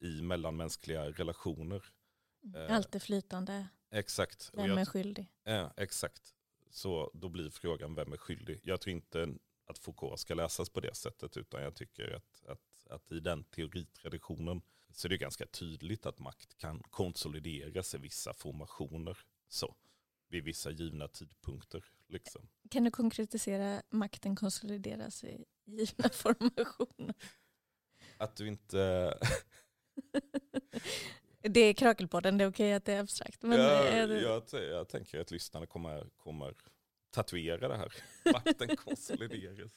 i 0.01 0.21
mellanmänskliga 0.21 1.09
relationer. 1.11 1.83
Mm. 2.43 2.71
Allt 2.71 2.95
är 2.95 2.99
flytande. 2.99 3.67
Exakt. 3.91 4.51
Vem 4.53 4.77
är 4.77 4.85
skyldig? 4.85 5.27
Ja, 5.43 5.73
exakt. 5.77 6.35
Så 6.69 7.11
då 7.13 7.29
blir 7.29 7.49
frågan 7.49 7.95
vem 7.95 8.13
är 8.13 8.17
skyldig? 8.17 8.59
Jag 8.63 8.81
tror 8.81 8.91
inte 8.91 9.35
att 9.65 9.77
Foucault 9.77 10.19
ska 10.19 10.33
läsas 10.33 10.69
på 10.69 10.79
det 10.79 10.95
sättet 10.95 11.37
utan 11.37 11.61
jag 11.61 11.75
tycker 11.75 12.15
att, 12.15 12.45
att, 12.47 12.87
att 12.89 13.11
i 13.11 13.19
den 13.19 13.43
teoritraditionen 13.43 14.61
så 14.93 15.07
är 15.07 15.09
det 15.09 15.17
ganska 15.17 15.45
tydligt 15.45 16.05
att 16.05 16.19
makt 16.19 16.57
kan 16.57 16.79
konsolideras 16.79 17.95
i 17.95 17.97
vissa 17.97 18.33
formationer. 18.33 19.17
Så, 19.47 19.75
vid 20.29 20.43
vissa 20.43 20.71
givna 20.71 21.07
tidpunkter. 21.07 21.85
Liksom. 22.07 22.49
Kan 22.69 22.83
du 22.83 22.91
konkretisera 22.91 23.81
makten 23.89 24.35
konsolideras 24.35 25.23
i 25.23 25.45
givna 25.65 26.09
formationer? 26.13 27.15
Att 28.17 28.35
du 28.35 28.47
inte... 28.47 29.13
det 31.41 31.59
är 31.59 31.73
Krakelpodden, 31.73 32.37
det 32.37 32.43
är 32.43 32.49
okej 32.49 32.73
att 32.73 32.85
det 32.85 32.93
är 32.93 32.99
abstrakt. 32.99 33.41
Men 33.41 33.59
ja, 33.59 33.69
är 33.69 34.07
det... 34.07 34.21
jag, 34.21 34.43
jag 34.51 34.89
tänker 34.89 35.19
att 35.19 35.31
lyssnarna 35.31 35.65
kommer, 35.65 36.07
kommer 36.17 36.53
tatuera 37.11 37.67
det 37.67 37.77
här. 37.77 37.93
Makten 38.33 38.75
konsolideras. 38.75 39.71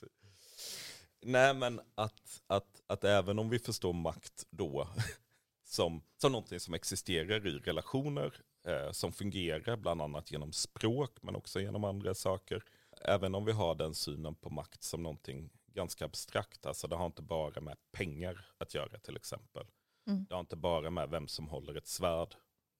Nej 1.21 1.55
men 1.55 1.81
att, 1.95 2.43
att, 2.47 2.83
att 2.87 3.05
även 3.05 3.39
om 3.39 3.51
vi 3.51 3.59
förstår 3.59 3.93
makt 3.93 4.47
då 4.51 4.89
som, 5.65 6.03
som 6.17 6.33
någonting 6.33 6.61
som 6.61 6.75
existerar 6.75 7.47
i 7.47 7.59
relationer, 7.59 8.41
eh, 8.67 8.91
som 8.91 9.13
fungerar 9.13 9.77
bland 9.77 10.03
annat 10.03 10.31
genom 10.31 10.53
språk 10.53 11.23
men 11.23 11.37
också 11.37 11.61
genom 11.61 11.85
andra 11.85 12.15
saker. 12.15 12.65
Även 13.01 13.35
om 13.35 13.45
vi 13.45 13.53
har 13.53 13.75
den 13.75 13.95
synen 13.95 14.35
på 14.35 14.51
makt 14.51 14.83
som 14.83 15.03
någonting 15.03 15.51
ganska 15.67 16.05
abstrakt, 16.05 16.67
alltså 16.67 16.89
det 16.89 16.97
har 16.97 17.07
inte 17.07 17.23
bara 17.23 17.61
med 17.61 17.77
pengar 17.93 18.47
att 18.59 18.75
göra 18.75 18.99
till 18.99 19.17
exempel. 19.17 19.67
Mm. 20.07 20.27
Det 20.29 20.35
har 20.35 20.41
inte 20.41 20.57
bara 20.57 20.91
med 20.91 21.11
vem 21.11 21.29
som 21.29 21.49
håller 21.49 21.75
ett 21.75 21.87
svärd 21.87 22.35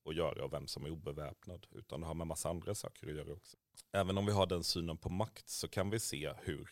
att 0.09 0.15
göra 0.15 0.45
och 0.45 0.53
vem 0.53 0.67
som 0.67 0.85
är 0.85 0.89
obeväpnad, 0.89 1.67
utan 1.71 2.01
det 2.01 2.07
har 2.07 2.13
med 2.13 2.27
massa 2.27 2.49
andra 2.49 2.75
saker 2.75 3.07
att 3.07 3.15
göra 3.15 3.33
också. 3.33 3.57
Även 3.91 4.17
om 4.17 4.25
vi 4.25 4.31
har 4.31 4.45
den 4.45 4.63
synen 4.63 4.97
på 4.97 5.09
makt 5.09 5.49
så 5.49 5.67
kan 5.67 5.89
vi 5.89 5.99
se 5.99 6.33
hur 6.37 6.69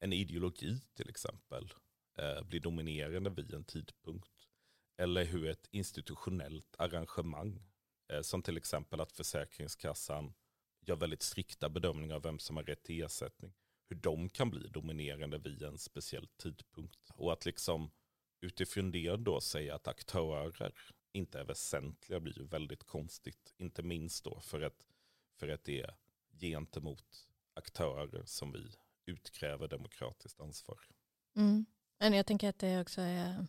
en 0.00 0.12
ideologi 0.12 0.80
till 0.94 1.08
exempel 1.08 1.72
eh, 2.18 2.42
blir 2.42 2.60
dominerande 2.60 3.30
vid 3.30 3.54
en 3.54 3.64
tidpunkt. 3.64 4.30
Eller 4.98 5.24
hur 5.24 5.48
ett 5.48 5.68
institutionellt 5.70 6.76
arrangemang, 6.78 7.62
eh, 8.12 8.20
som 8.20 8.42
till 8.42 8.56
exempel 8.56 9.00
att 9.00 9.12
Försäkringskassan 9.12 10.34
gör 10.80 10.96
väldigt 10.96 11.22
strikta 11.22 11.68
bedömningar 11.68 12.14
av 12.14 12.22
vem 12.22 12.38
som 12.38 12.56
har 12.56 12.64
rätt 12.64 12.82
till 12.82 13.04
ersättning, 13.04 13.54
hur 13.88 13.96
de 13.96 14.28
kan 14.28 14.50
bli 14.50 14.68
dominerande 14.68 15.38
vid 15.38 15.62
en 15.62 15.78
speciell 15.78 16.26
tidpunkt. 16.26 17.10
Och 17.14 17.32
att 17.32 17.46
liksom 17.46 17.90
utifrån 18.46 18.90
det 18.90 19.16
då 19.16 19.40
säga 19.40 19.74
att 19.74 19.88
aktörer 19.88 20.74
inte 21.12 21.40
är 21.40 21.44
väsentliga 21.44 22.20
blir 22.20 22.38
ju 22.38 22.46
väldigt 22.46 22.84
konstigt. 22.84 23.54
Inte 23.56 23.82
minst 23.82 24.24
då 24.24 24.40
för 24.40 24.60
att, 24.60 24.86
för 25.38 25.48
att 25.48 25.64
det 25.64 25.80
är 25.80 25.94
gentemot 26.40 27.28
aktörer 27.54 28.22
som 28.24 28.52
vi 28.52 28.74
utkräver 29.06 29.68
demokratiskt 29.68 30.40
ansvar. 30.40 30.80
Mm. 31.36 31.66
Men 31.98 32.12
jag 32.12 32.26
tänker 32.26 32.48
att 32.48 32.58
det 32.58 32.80
också 32.80 33.00
är, 33.00 33.46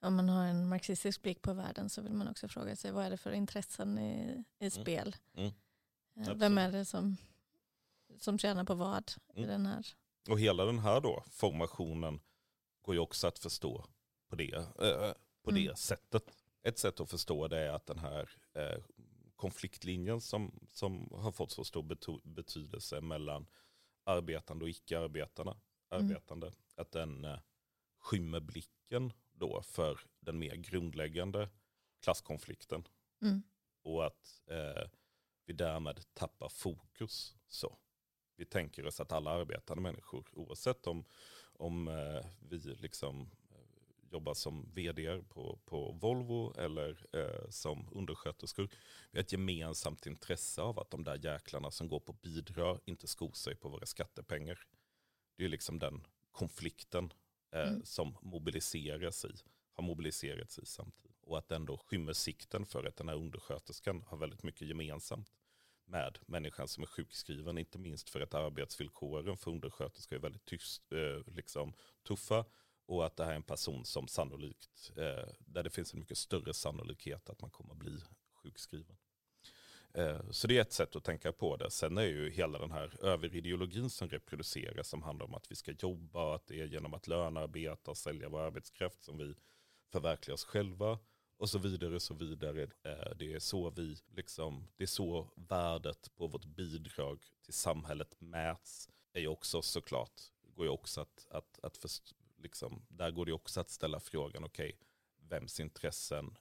om 0.00 0.14
man 0.14 0.28
har 0.28 0.46
en 0.46 0.68
marxistisk 0.68 1.22
blick 1.22 1.42
på 1.42 1.52
världen 1.52 1.90
så 1.90 2.02
vill 2.02 2.12
man 2.12 2.28
också 2.28 2.48
fråga 2.48 2.76
sig 2.76 2.92
vad 2.92 3.04
är 3.04 3.10
det 3.10 3.16
för 3.16 3.32
intressen 3.32 3.98
i, 3.98 4.44
i 4.58 4.66
mm. 4.66 4.70
spel? 4.70 5.16
Mm. 5.34 5.52
Mm. 6.16 6.38
Vem 6.38 6.58
är 6.58 6.72
det 6.72 6.84
som, 6.84 7.16
som 8.18 8.38
tjänar 8.38 8.64
på 8.64 8.74
vad 8.74 9.12
i 9.34 9.38
mm. 9.38 9.50
den 9.50 9.66
här? 9.66 9.86
Och 10.28 10.40
hela 10.40 10.64
den 10.64 10.78
här 10.78 11.00
då 11.00 11.24
formationen 11.30 12.20
går 12.82 12.94
ju 12.94 13.00
också 13.00 13.26
att 13.26 13.38
förstå 13.38 13.86
på 14.30 14.36
det, 14.36 14.54
äh, 14.54 15.12
på 15.42 15.50
det 15.50 15.64
mm. 15.64 15.76
sättet. 15.76 16.30
Ett 16.62 16.78
sätt 16.78 17.00
att 17.00 17.10
förstå 17.10 17.48
det 17.48 17.58
är 17.58 17.70
att 17.70 17.86
den 17.86 17.98
här 17.98 18.30
äh, 18.54 18.82
konfliktlinjen 19.36 20.20
som, 20.20 20.68
som 20.68 21.08
har 21.12 21.32
fått 21.32 21.50
så 21.50 21.64
stor 21.64 21.82
betydelse 22.24 23.00
mellan 23.00 23.46
arbetande 24.04 24.64
och 24.64 24.68
icke-arbetande, 24.68 25.56
arbetande, 25.88 26.46
mm. 26.46 26.58
att 26.76 26.92
den 26.92 27.24
eh, 27.24 27.38
skymmer 27.98 28.40
blicken 28.40 29.12
då 29.32 29.62
för 29.62 30.00
den 30.20 30.38
mer 30.38 30.54
grundläggande 30.54 31.48
klasskonflikten. 32.02 32.88
Mm. 33.22 33.42
Och 33.82 34.06
att 34.06 34.42
eh, 34.46 34.90
vi 35.46 35.52
därmed 35.52 36.00
tappar 36.14 36.48
fokus. 36.48 37.34
så. 37.48 37.78
Vi 38.36 38.44
tänker 38.44 38.86
oss 38.86 39.00
att 39.00 39.12
alla 39.12 39.30
arbetande 39.30 39.82
människor, 39.82 40.28
oavsett 40.32 40.86
om, 40.86 41.04
om 41.52 41.88
eh, 41.88 42.26
vi 42.40 42.58
liksom 42.58 43.30
jobbar 44.10 44.34
som 44.34 44.70
vd 44.74 45.22
på, 45.28 45.58
på 45.64 45.92
Volvo 45.92 46.54
eller 46.58 47.06
eh, 47.12 47.48
som 47.50 47.88
undersköterskor. 47.92 48.68
Vi 49.10 49.18
har 49.18 49.20
ett 49.20 49.32
gemensamt 49.32 50.06
intresse 50.06 50.62
av 50.62 50.78
att 50.78 50.90
de 50.90 51.04
där 51.04 51.24
jäklarna 51.24 51.70
som 51.70 51.88
går 51.88 52.00
på 52.00 52.12
bidrag 52.12 52.80
inte 52.84 53.06
skor 53.06 53.32
sig 53.32 53.56
på 53.56 53.68
våra 53.68 53.86
skattepengar. 53.86 54.58
Det 55.36 55.44
är 55.44 55.48
liksom 55.48 55.78
den 55.78 56.06
konflikten 56.30 57.12
eh, 57.52 57.68
mm. 57.68 57.84
som 57.84 58.16
mobiliseras 58.22 59.24
i, 59.24 59.34
har 59.72 59.84
mobiliserats 59.84 60.58
i 60.58 60.66
samtidigt. 60.66 61.22
och 61.22 61.38
att 61.38 61.48
det 61.48 61.56
ändå 61.56 61.78
skymmer 61.78 62.12
sikten 62.12 62.66
för 62.66 62.84
att 62.84 62.96
den 62.96 63.08
här 63.08 63.16
undersköterskan 63.16 64.04
har 64.06 64.16
väldigt 64.16 64.42
mycket 64.42 64.68
gemensamt 64.68 65.32
med 65.84 66.18
människan 66.26 66.68
som 66.68 66.82
är 66.82 66.86
sjukskriven, 66.86 67.58
inte 67.58 67.78
minst 67.78 68.10
för 68.10 68.20
att 68.20 68.34
arbetsvillkoren 68.34 69.36
för 69.36 69.50
undersköterskor 69.50 70.16
är 70.16 70.20
väldigt 70.20 70.44
tyst, 70.44 70.92
eh, 70.92 71.34
liksom, 71.34 71.74
tuffa 72.02 72.44
och 72.90 73.06
att 73.06 73.16
det 73.16 73.24
här 73.24 73.32
är 73.32 73.36
en 73.36 73.42
person 73.42 73.84
som 73.84 74.08
sannolikt, 74.08 74.92
eh, 74.96 75.28
där 75.38 75.62
det 75.62 75.70
finns 75.70 75.94
en 75.94 76.00
mycket 76.00 76.18
större 76.18 76.54
sannolikhet 76.54 77.30
att 77.30 77.40
man 77.40 77.50
kommer 77.50 77.72
att 77.72 77.78
bli 77.78 78.00
sjukskriven. 78.42 78.96
Eh, 79.94 80.30
så 80.30 80.46
det 80.46 80.56
är 80.56 80.60
ett 80.60 80.72
sätt 80.72 80.96
att 80.96 81.04
tänka 81.04 81.32
på 81.32 81.56
det. 81.56 81.70
Sen 81.70 81.98
är 81.98 82.02
ju 82.02 82.30
hela 82.30 82.58
den 82.58 82.70
här 82.70 83.04
överideologin 83.04 83.90
som 83.90 84.08
reproduceras 84.08 84.88
som 84.88 85.02
handlar 85.02 85.26
om 85.26 85.34
att 85.34 85.50
vi 85.50 85.56
ska 85.56 85.72
jobba 85.72 86.24
och 86.24 86.34
att 86.34 86.46
det 86.46 86.60
är 86.60 86.66
genom 86.66 86.94
att 86.94 87.06
lönearbeta 87.06 87.90
och 87.90 87.96
sälja 87.96 88.28
vår 88.28 88.40
arbetskraft 88.40 89.02
som 89.02 89.18
vi 89.18 89.34
förverkligar 89.92 90.34
oss 90.34 90.44
själva 90.44 90.98
och 91.36 91.50
så 91.50 91.58
vidare 91.58 91.94
och 91.94 92.02
så 92.02 92.14
vidare. 92.14 92.62
Eh, 92.62 93.16
det 93.16 93.32
är 93.32 93.38
så 93.38 93.70
vi, 93.70 93.96
liksom, 94.16 94.68
det 94.76 94.82
är 94.82 94.86
så 94.86 95.30
värdet 95.36 96.14
på 96.16 96.26
vårt 96.26 96.44
bidrag 96.44 97.24
till 97.44 97.54
samhället 97.54 98.16
mäts. 98.18 98.88
är 99.12 99.20
ju 99.20 99.28
också 99.28 99.62
såklart, 99.62 100.20
går 100.54 100.66
ju 100.66 100.70
också 100.70 101.00
att, 101.00 101.26
att, 101.30 101.58
att 101.62 101.76
liksom, 102.42 102.86
där 102.88 103.10
går 103.10 103.26
det 103.26 103.32
också 103.32 103.60
att 103.60 103.70
ställa 103.70 104.00
frågan, 104.00 104.44
okej, 104.44 104.72
okay, 104.74 104.86
vems 105.28 105.60
intressen 105.60 106.36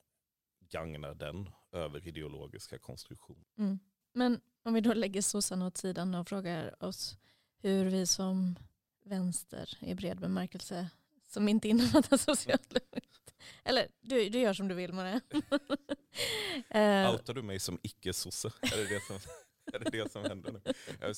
gagnar 0.59 1.13
den 1.13 1.49
över 1.71 2.07
ideologiska 2.07 2.77
konstruktion? 2.77 3.45
Mm. 3.57 3.79
Men 4.13 4.41
om 4.63 4.73
vi 4.73 4.81
då 4.81 4.93
lägger 4.93 5.21
sossarna 5.21 5.67
åt 5.67 5.77
sidan 5.77 6.15
och 6.15 6.27
frågar 6.27 6.83
oss 6.83 7.17
hur 7.57 7.85
vi 7.85 8.07
som 8.07 8.59
vänster 9.05 9.77
i 9.81 9.95
bred 9.95 10.19
bemärkelse 10.19 10.89
som 11.27 11.49
inte 11.49 11.67
innefattar 11.67 12.17
socialdemokrati. 12.35 13.33
Eller 13.63 13.87
du, 14.01 14.29
du 14.29 14.39
gör 14.39 14.53
som 14.53 14.67
du 14.67 14.75
vill 14.75 14.93
med 14.93 15.21
det. 15.31 15.37
uh, 16.75 17.13
Outar 17.13 17.33
du 17.33 17.41
mig 17.41 17.59
som 17.59 17.79
icke-sosse? 17.81 18.51
Är 18.61 18.77
det 18.77 18.87
det 18.87 19.01
som, 19.01 19.19
är 19.74 19.80
det 19.80 19.89
det 19.89 20.11
som 20.11 20.24
händer 20.24 20.51
nu? 20.51 20.61
Jag 21.01 21.15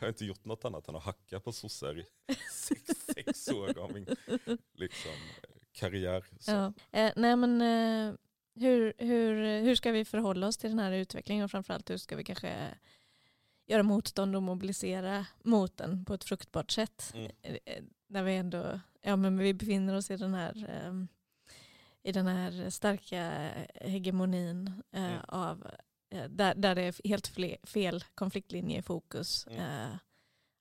har 0.00 0.08
inte 0.08 0.24
gjort 0.24 0.44
något 0.44 0.64
annat 0.64 0.88
än 0.88 0.96
att 0.96 1.02
hacka 1.02 1.40
på 1.40 1.52
sossar 1.52 1.98
i 1.98 2.06
sex, 2.52 2.82
sex 3.14 3.48
år 3.48 3.78
av 3.78 3.92
min 3.92 4.06
liksom, 4.74 5.12
karriär. 5.72 6.24
Ja. 6.46 6.66
Uh, 6.66 7.12
nej 7.16 7.36
men 7.36 7.62
uh, 7.62 8.14
hur, 8.54 8.92
hur, 8.98 9.60
hur 9.60 9.74
ska 9.74 9.92
vi 9.92 10.04
förhålla 10.04 10.46
oss 10.46 10.56
till 10.56 10.70
den 10.70 10.78
här 10.78 10.92
utvecklingen 10.92 11.44
och 11.44 11.50
framförallt 11.50 11.90
hur 11.90 11.96
ska 11.96 12.16
vi 12.16 12.24
kanske 12.24 12.74
göra 13.66 13.82
motstånd 13.82 14.36
och 14.36 14.42
mobilisera 14.42 15.26
mot 15.42 15.76
den 15.76 16.04
på 16.04 16.14
ett 16.14 16.24
fruktbart 16.24 16.70
sätt. 16.70 17.12
Mm. 17.14 17.32
När 18.08 18.22
vi 18.22 18.36
ändå 18.36 18.80
ja, 19.06 19.16
men 19.16 19.38
vi 19.38 19.54
befinner 19.54 19.94
oss 19.94 20.10
i 20.10 20.16
den 20.16 20.34
här, 20.34 20.84
um, 20.86 21.08
i 22.02 22.12
den 22.12 22.26
här 22.26 22.70
starka 22.70 23.50
hegemonin 23.74 24.82
uh, 24.96 25.04
mm. 25.04 25.20
av 25.28 25.66
där, 26.08 26.54
där 26.54 26.74
det 26.74 26.82
är 26.82 27.08
helt 27.08 27.26
fel 27.64 28.04
konfliktlinje 28.14 28.78
i 28.78 28.82
fokus. 28.82 29.46
Mm. 29.46 29.60
Uh, 29.60 29.96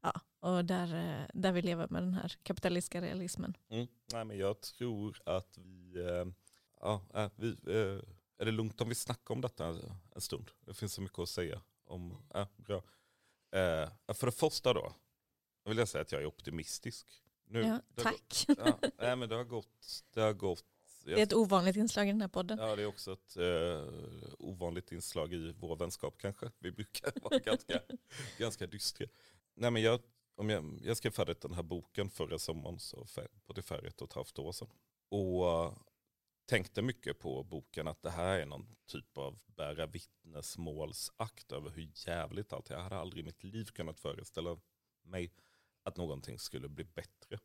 ja, 0.01 0.21
och 0.39 0.65
där, 0.65 1.27
där 1.33 1.51
vi 1.51 1.61
lever 1.61 1.87
med 1.89 2.03
den 2.03 2.13
här 2.13 2.33
kapitalistiska 2.43 3.01
realismen. 3.01 3.57
Mm. 3.69 3.87
Nej, 4.13 4.25
men 4.25 4.37
jag 4.37 4.61
tror 4.61 5.21
att 5.25 5.57
vi, 5.57 5.93
ja, 6.81 7.01
vi 7.35 7.55
är 8.37 8.45
det 8.45 8.51
lugnt 8.51 8.81
om 8.81 8.89
vi 8.89 8.95
snackar 8.95 9.33
om 9.33 9.41
detta 9.41 9.65
en 10.15 10.21
stund? 10.21 10.51
Det 10.59 10.73
finns 10.73 10.93
så 10.93 11.01
mycket 11.01 11.19
att 11.19 11.29
säga. 11.29 11.61
om. 11.85 12.17
Äh, 12.35 12.47
bra. 12.57 12.83
för 14.13 14.25
det 14.25 14.31
första 14.31 14.73
då, 14.73 14.93
vill 15.65 15.77
jag 15.77 15.87
säga 15.87 16.01
att 16.01 16.11
jag 16.11 16.21
är 16.21 16.25
optimistisk. 16.25 17.21
Nu, 17.47 17.61
ja, 17.61 17.79
tack. 17.95 18.45
Gått, 18.47 18.57
ja, 18.65 18.79
nej, 18.97 19.15
men 19.15 19.29
det 19.29 19.35
har 19.35 19.43
gått. 19.43 20.03
Det, 20.13 20.21
har 20.21 20.33
gått 20.33 20.65
det 21.05 21.19
är 21.19 21.23
ett 21.23 21.33
ovanligt 21.33 21.75
inslag 21.75 22.07
i 22.07 22.11
den 22.11 22.21
här 22.21 22.27
podden. 22.27 22.59
Ja, 22.59 22.75
det 22.75 22.81
är 22.81 22.85
också 22.85 23.13
ett 23.13 23.37
eh, 23.37 24.33
ovanligt 24.39 24.91
inslag 24.91 25.33
i 25.33 25.55
vår 25.59 25.75
vänskap 25.75 26.17
kanske. 26.17 26.51
Vi 26.59 26.71
brukar 26.71 27.11
vara 27.21 27.39
ganska, 27.45 27.81
ganska 28.37 28.67
dystra. 28.67 29.07
Nej, 29.53 29.71
men 29.71 29.81
jag, 29.81 29.99
om 30.35 30.49
jag, 30.49 30.79
jag 30.83 30.97
skrev 30.97 31.11
färdigt 31.11 31.41
den 31.41 31.53
här 31.53 31.63
boken 31.63 32.09
förra 32.09 32.39
sommaren, 32.39 32.79
så 32.79 33.05
för, 33.05 33.27
på 33.45 33.53
ungefär 33.53 33.87
ett 33.87 34.01
och 34.01 34.07
ett 34.09 34.13
halvt 34.13 34.39
år 34.39 34.51
sedan. 34.51 34.67
Och 35.09 35.43
uh, 35.43 35.77
tänkte 36.45 36.81
mycket 36.81 37.19
på 37.19 37.43
boken 37.43 37.87
att 37.87 38.01
det 38.01 38.09
här 38.09 38.39
är 38.39 38.45
någon 38.45 38.75
typ 38.87 39.17
av 39.17 39.39
bära 39.45 39.85
vittnesmålsakt 39.85 41.51
över 41.51 41.69
hur 41.69 41.91
jävligt 42.07 42.53
allt 42.53 42.69
är. 42.69 42.75
Jag 42.75 42.83
hade 42.83 42.97
aldrig 42.97 43.23
i 43.23 43.25
mitt 43.25 43.43
liv 43.43 43.65
kunnat 43.65 43.99
föreställa 43.99 44.59
mig 45.03 45.33
att 45.83 45.97
någonting 45.97 46.39
skulle 46.39 46.69
bli 46.69 46.83
bättre. 46.83 47.39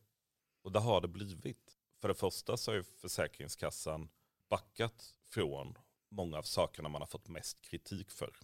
Och 0.63 0.73
det 0.73 0.81
har 0.81 1.01
det 1.01 1.09
blivit. 1.09 1.80
För 2.01 2.09
det 2.09 2.15
första 2.15 2.57
så 2.57 2.73
har 2.73 2.83
Försäkringskassan 2.83 4.09
backat 4.49 5.15
från 5.25 5.79
många 6.09 6.39
av 6.39 6.43
sakerna 6.43 6.89
man 6.89 7.03
har 7.03 7.07
fått 7.07 7.29
mest 7.29 7.63
kritik 7.63 8.11
för. 8.11 8.37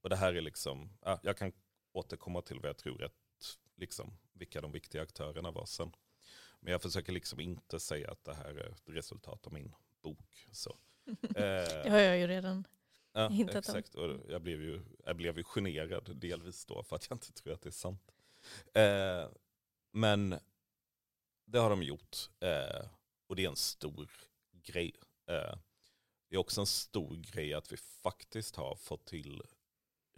Och 0.00 0.10
det 0.10 0.16
här 0.16 0.34
är 0.34 0.40
liksom, 0.40 0.90
ja, 1.02 1.20
jag 1.22 1.36
kan 1.36 1.52
återkomma 1.92 2.42
till 2.42 2.60
vad 2.60 2.68
jag 2.68 2.76
tror 2.76 3.04
att, 3.04 3.12
liksom, 3.76 4.18
vilka 4.32 4.60
de 4.60 4.72
viktiga 4.72 5.02
aktörerna 5.02 5.50
var 5.50 5.66
sen. 5.66 5.92
Men 6.60 6.72
jag 6.72 6.82
försöker 6.82 7.12
liksom 7.12 7.40
inte 7.40 7.80
säga 7.80 8.10
att 8.10 8.24
det 8.24 8.34
här 8.34 8.54
är 8.54 8.70
ett 8.70 8.82
resultat 8.86 9.46
av 9.46 9.52
min 9.52 9.74
bok. 10.02 10.48
Så. 10.52 10.76
det 11.20 11.88
har 11.90 11.98
jag 11.98 12.18
ju 12.18 12.26
redan 12.26 12.66
ja, 13.12 13.28
hintat 13.28 13.56
exakt. 13.56 13.94
om. 13.94 14.10
Och 14.10 14.30
jag 14.30 14.42
blev, 14.42 14.62
ju, 14.62 14.82
jag 15.04 15.16
blev 15.16 15.38
ju 15.38 15.44
generad 15.44 16.16
delvis 16.16 16.64
då 16.64 16.82
för 16.82 16.96
att 16.96 17.10
jag 17.10 17.16
inte 17.16 17.32
tror 17.32 17.52
att 17.54 17.62
det 17.62 17.68
är 17.68 17.70
sant. 17.70 18.14
Eh, 18.74 19.28
men 19.90 20.38
det 21.44 21.58
har 21.58 21.70
de 21.70 21.82
gjort 21.82 22.30
eh, 22.40 22.88
och 23.26 23.36
det 23.36 23.44
är 23.44 23.48
en 23.48 23.56
stor 23.56 24.10
grej. 24.52 24.92
Eh, 25.26 25.58
det 26.28 26.36
är 26.36 26.38
också 26.38 26.60
en 26.60 26.66
stor 26.66 27.16
grej 27.16 27.54
att 27.54 27.72
vi 27.72 27.76
faktiskt 27.76 28.56
har 28.56 28.76
fått 28.76 29.06
till 29.06 29.42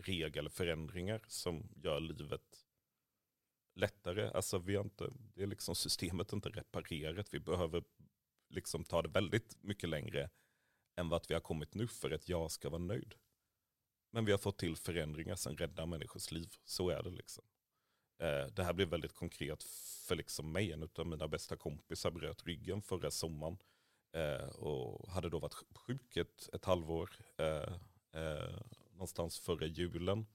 regelförändringar 0.03 1.25
som 1.29 1.69
gör 1.77 2.01
livet 2.01 2.67
lättare. 3.75 4.31
Alltså 4.31 4.59
vi 4.59 4.77
har 4.77 4.85
inte, 4.85 5.13
det 5.35 5.43
är 5.43 5.47
liksom 5.47 5.75
systemet 5.75 6.33
inte 6.33 6.49
reparerat. 6.49 7.35
Vi 7.35 7.41
behöver 7.41 7.85
liksom 8.49 8.85
ta 8.85 9.03
det 9.03 9.09
väldigt 9.09 9.63
mycket 9.63 9.89
längre 9.89 10.31
än 10.97 11.09
vad 11.09 11.25
vi 11.29 11.35
har 11.35 11.41
kommit 11.41 11.75
nu 11.75 11.89
för 11.89 12.11
att 12.11 12.29
jag 12.29 12.51
ska 12.51 12.71
vara 12.71 12.83
nöjd. 12.83 13.15
Men 14.11 14.25
vi 14.25 14.33
har 14.33 14.39
fått 14.39 14.59
till 14.59 14.77
förändringar 14.77 15.35
som 15.35 15.57
räddar 15.57 15.87
människors 15.87 16.31
liv. 16.31 16.55
Så 16.65 16.91
är 16.91 17.03
det 17.03 17.11
liksom. 17.11 17.45
Eh, 18.19 18.47
det 18.47 18.65
här 18.65 18.73
blev 18.73 18.89
väldigt 18.89 19.15
konkret 19.15 19.63
för 20.07 20.17
liksom 20.17 20.53
mig. 20.53 20.73
En 20.73 20.89
av 20.97 21.07
mina 21.07 21.29
bästa 21.29 21.57
kompisar 21.57 22.11
bröt 22.11 22.47
ryggen 22.47 22.83
förra 22.83 23.11
sommaren. 23.11 23.59
Eh, 24.13 24.49
och 24.49 25.11
hade 25.11 25.29
då 25.29 25.39
varit 25.39 25.55
sjuk 25.75 26.17
ett, 26.17 26.49
ett 26.53 26.65
halvår. 26.65 27.11
Eh, 27.37 28.61
någonstans 28.93 29.39
före 29.39 29.67
julen. 29.67 30.27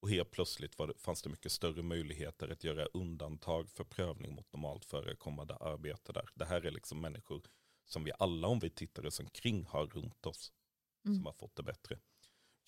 Och 0.00 0.10
helt 0.10 0.30
plötsligt 0.30 0.78
var 0.78 0.94
fanns 0.98 1.22
det 1.22 1.30
mycket 1.30 1.52
större 1.52 1.82
möjligheter 1.82 2.48
att 2.48 2.64
göra 2.64 2.86
undantag 2.86 3.70
för 3.70 3.84
prövning 3.84 4.34
mot 4.34 4.52
normalt 4.52 4.84
förekommande 4.84 5.54
arbete 5.54 6.12
där. 6.12 6.28
Det 6.34 6.44
här 6.44 6.66
är 6.66 6.70
liksom 6.70 7.00
människor 7.00 7.42
som 7.84 8.04
vi 8.04 8.12
alla, 8.18 8.48
om 8.48 8.58
vi 8.58 8.70
tittar 8.70 9.06
oss 9.06 9.20
omkring, 9.20 9.64
har 9.64 9.86
runt 9.86 10.26
oss. 10.26 10.52
Mm. 11.04 11.16
Som 11.16 11.26
har 11.26 11.32
fått 11.32 11.56
det 11.56 11.62
bättre. 11.62 11.98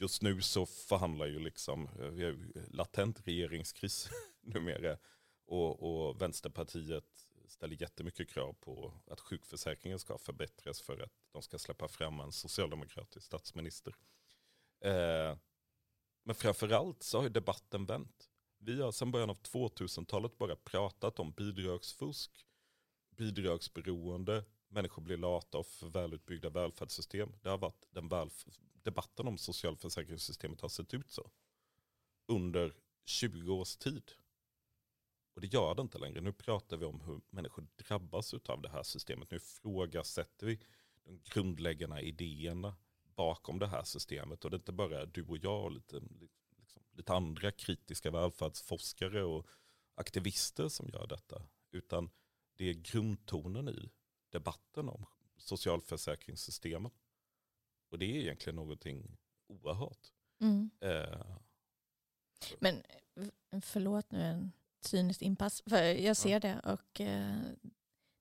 Just 0.00 0.22
nu 0.22 0.42
så 0.42 0.66
förhandlar 0.66 1.26
ju 1.26 1.38
liksom, 1.38 1.86
eh, 1.86 2.06
vi 2.06 2.24
har 2.24 2.36
latent 2.70 3.28
regeringskris 3.28 4.10
numera. 4.40 4.98
Och, 5.46 5.82
och 5.82 6.22
Vänsterpartiet 6.22 7.04
ställer 7.48 7.82
jättemycket 7.82 8.28
krav 8.28 8.52
på 8.52 8.94
att 9.06 9.20
sjukförsäkringen 9.20 9.98
ska 9.98 10.18
förbättras 10.18 10.80
för 10.80 10.98
att 11.02 11.12
de 11.32 11.42
ska 11.42 11.58
släppa 11.58 11.88
fram 11.88 12.20
en 12.20 12.32
socialdemokratisk 12.32 13.26
statsminister. 13.26 13.94
Eh, 14.80 15.36
men 16.22 16.34
framförallt 16.34 17.02
så 17.02 17.18
har 17.18 17.22
ju 17.22 17.30
debatten 17.30 17.86
vänt. 17.86 18.30
Vi 18.58 18.82
har 18.82 18.92
sedan 18.92 19.12
början 19.12 19.30
av 19.30 19.42
2000-talet 19.42 20.38
bara 20.38 20.56
pratat 20.56 21.18
om 21.18 21.32
bidragsfusk, 21.32 22.46
bidragsberoende, 23.16 24.44
människor 24.68 25.02
blir 25.02 25.16
lata 25.16 25.58
av 25.58 25.62
för 25.62 25.88
välutbyggda 25.88 26.50
välfärdssystem. 26.50 27.32
Det 27.42 27.48
har 27.48 27.58
varit 27.58 27.88
den 27.90 28.08
välf 28.08 28.46
debatten 28.82 29.28
om 29.28 29.38
socialförsäkringssystemet 29.38 30.60
har 30.60 30.68
sett 30.68 30.94
ut 30.94 31.10
så. 31.10 31.30
Under 32.26 32.74
20 33.04 33.52
års 33.52 33.76
tid. 33.76 34.12
Och 35.34 35.40
det 35.40 35.46
gör 35.46 35.74
det 35.74 35.82
inte 35.82 35.98
längre. 35.98 36.20
Nu 36.20 36.32
pratar 36.32 36.76
vi 36.76 36.84
om 36.84 37.00
hur 37.00 37.20
människor 37.30 37.66
drabbas 37.76 38.34
av 38.34 38.62
det 38.62 38.68
här 38.68 38.82
systemet. 38.82 39.30
Nu 39.30 39.36
ifrågasätter 39.36 40.46
vi 40.46 40.60
de 41.04 41.20
grundläggande 41.24 42.00
idéerna 42.00 42.76
bakom 43.16 43.58
det 43.58 43.66
här 43.66 43.84
systemet. 43.84 44.44
Och 44.44 44.50
det 44.50 44.54
är 44.54 44.58
inte 44.58 44.72
bara 44.72 45.06
du 45.06 45.22
och 45.22 45.38
jag 45.38 45.64
och 45.64 45.72
lite, 45.72 46.00
liksom, 46.58 46.82
lite 46.92 47.14
andra 47.14 47.52
kritiska 47.52 48.10
välfärdsforskare 48.10 49.24
och 49.24 49.46
aktivister 49.94 50.68
som 50.68 50.88
gör 50.92 51.06
detta. 51.06 51.42
Utan 51.70 52.10
det 52.56 52.70
är 52.70 52.74
grundtonen 52.74 53.68
i 53.68 53.90
debatten 54.30 54.88
om 54.88 55.06
socialförsäkringssystemet. 55.36 56.92
Och 57.90 57.98
det 57.98 58.04
är 58.06 58.20
egentligen 58.20 58.56
någonting 58.56 59.16
oerhört. 59.48 60.12
Mm. 60.40 60.70
Eh, 60.80 61.36
Men 62.58 62.82
förlåt 63.62 64.10
nu 64.12 64.22
en 64.22 64.52
cyniskt 64.80 65.22
inpass, 65.22 65.62
för 65.66 65.82
jag 65.82 66.16
ser 66.16 66.30
ja. 66.30 66.40
det 66.40 66.60
och 66.60 67.00
eh, 67.00 67.36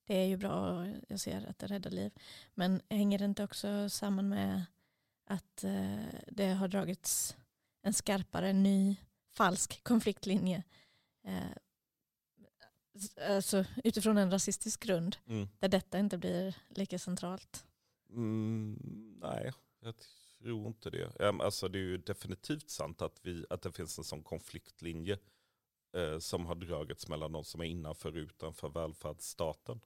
det 0.06 0.16
är 0.16 0.26
ju 0.26 0.38
bra 0.38 0.80
och 0.80 0.88
jag 1.08 1.20
ser 1.20 1.46
att 1.46 1.60
det 1.60 1.68
räddar 1.68 1.92
liv. 1.92 2.12
Men 2.54 2.82
hänger 2.90 3.20
det 3.20 3.26
inte 3.26 3.44
också 3.44 3.90
samman 3.90 4.30
med 4.30 4.66
att 5.26 5.64
eh, 5.64 6.06
det 6.28 6.48
har 6.48 6.68
dragits 6.68 7.38
en 7.82 7.94
skarpare, 7.94 8.54
ny, 8.54 8.98
falsk 9.30 9.84
konfliktlinje 9.84 10.64
eh, 11.24 11.52
alltså, 13.30 13.66
utifrån 13.84 14.18
en 14.18 14.32
rasistisk 14.32 14.80
grund 14.84 15.18
Mm. 15.28 15.48
där 15.60 15.68
detta 15.68 16.00
inte 16.00 16.18
blir 16.18 16.56
lika 16.70 17.00
centralt. 17.00 17.66
Mm, 18.10 19.18
nej, 19.22 19.51
jag 19.80 19.95
tror 20.39 20.68
inte 20.68 20.89
det. 20.89 21.20
Alltså, 21.20 21.68
det 21.68 21.80
är 21.80 21.84
ju 21.84 21.97
definitivt 21.97 22.70
sant 22.70 23.01
att, 23.01 23.20
vi, 23.24 23.45
att 23.49 23.62
det 23.62 23.72
finns 23.72 23.97
en 23.97 24.03
sån 24.03 24.24
konfliktlinje 24.24 25.18
eh, 25.93 26.20
som 26.20 26.45
har 26.45 26.55
dragits 26.55 27.07
mellan 27.07 27.32
de 27.32 27.43
som 27.43 27.62
är 27.62 27.66
innanför 27.66 28.10
och 28.10 28.16
utanför 28.16 28.70
välfärdsstaten. 28.70 29.80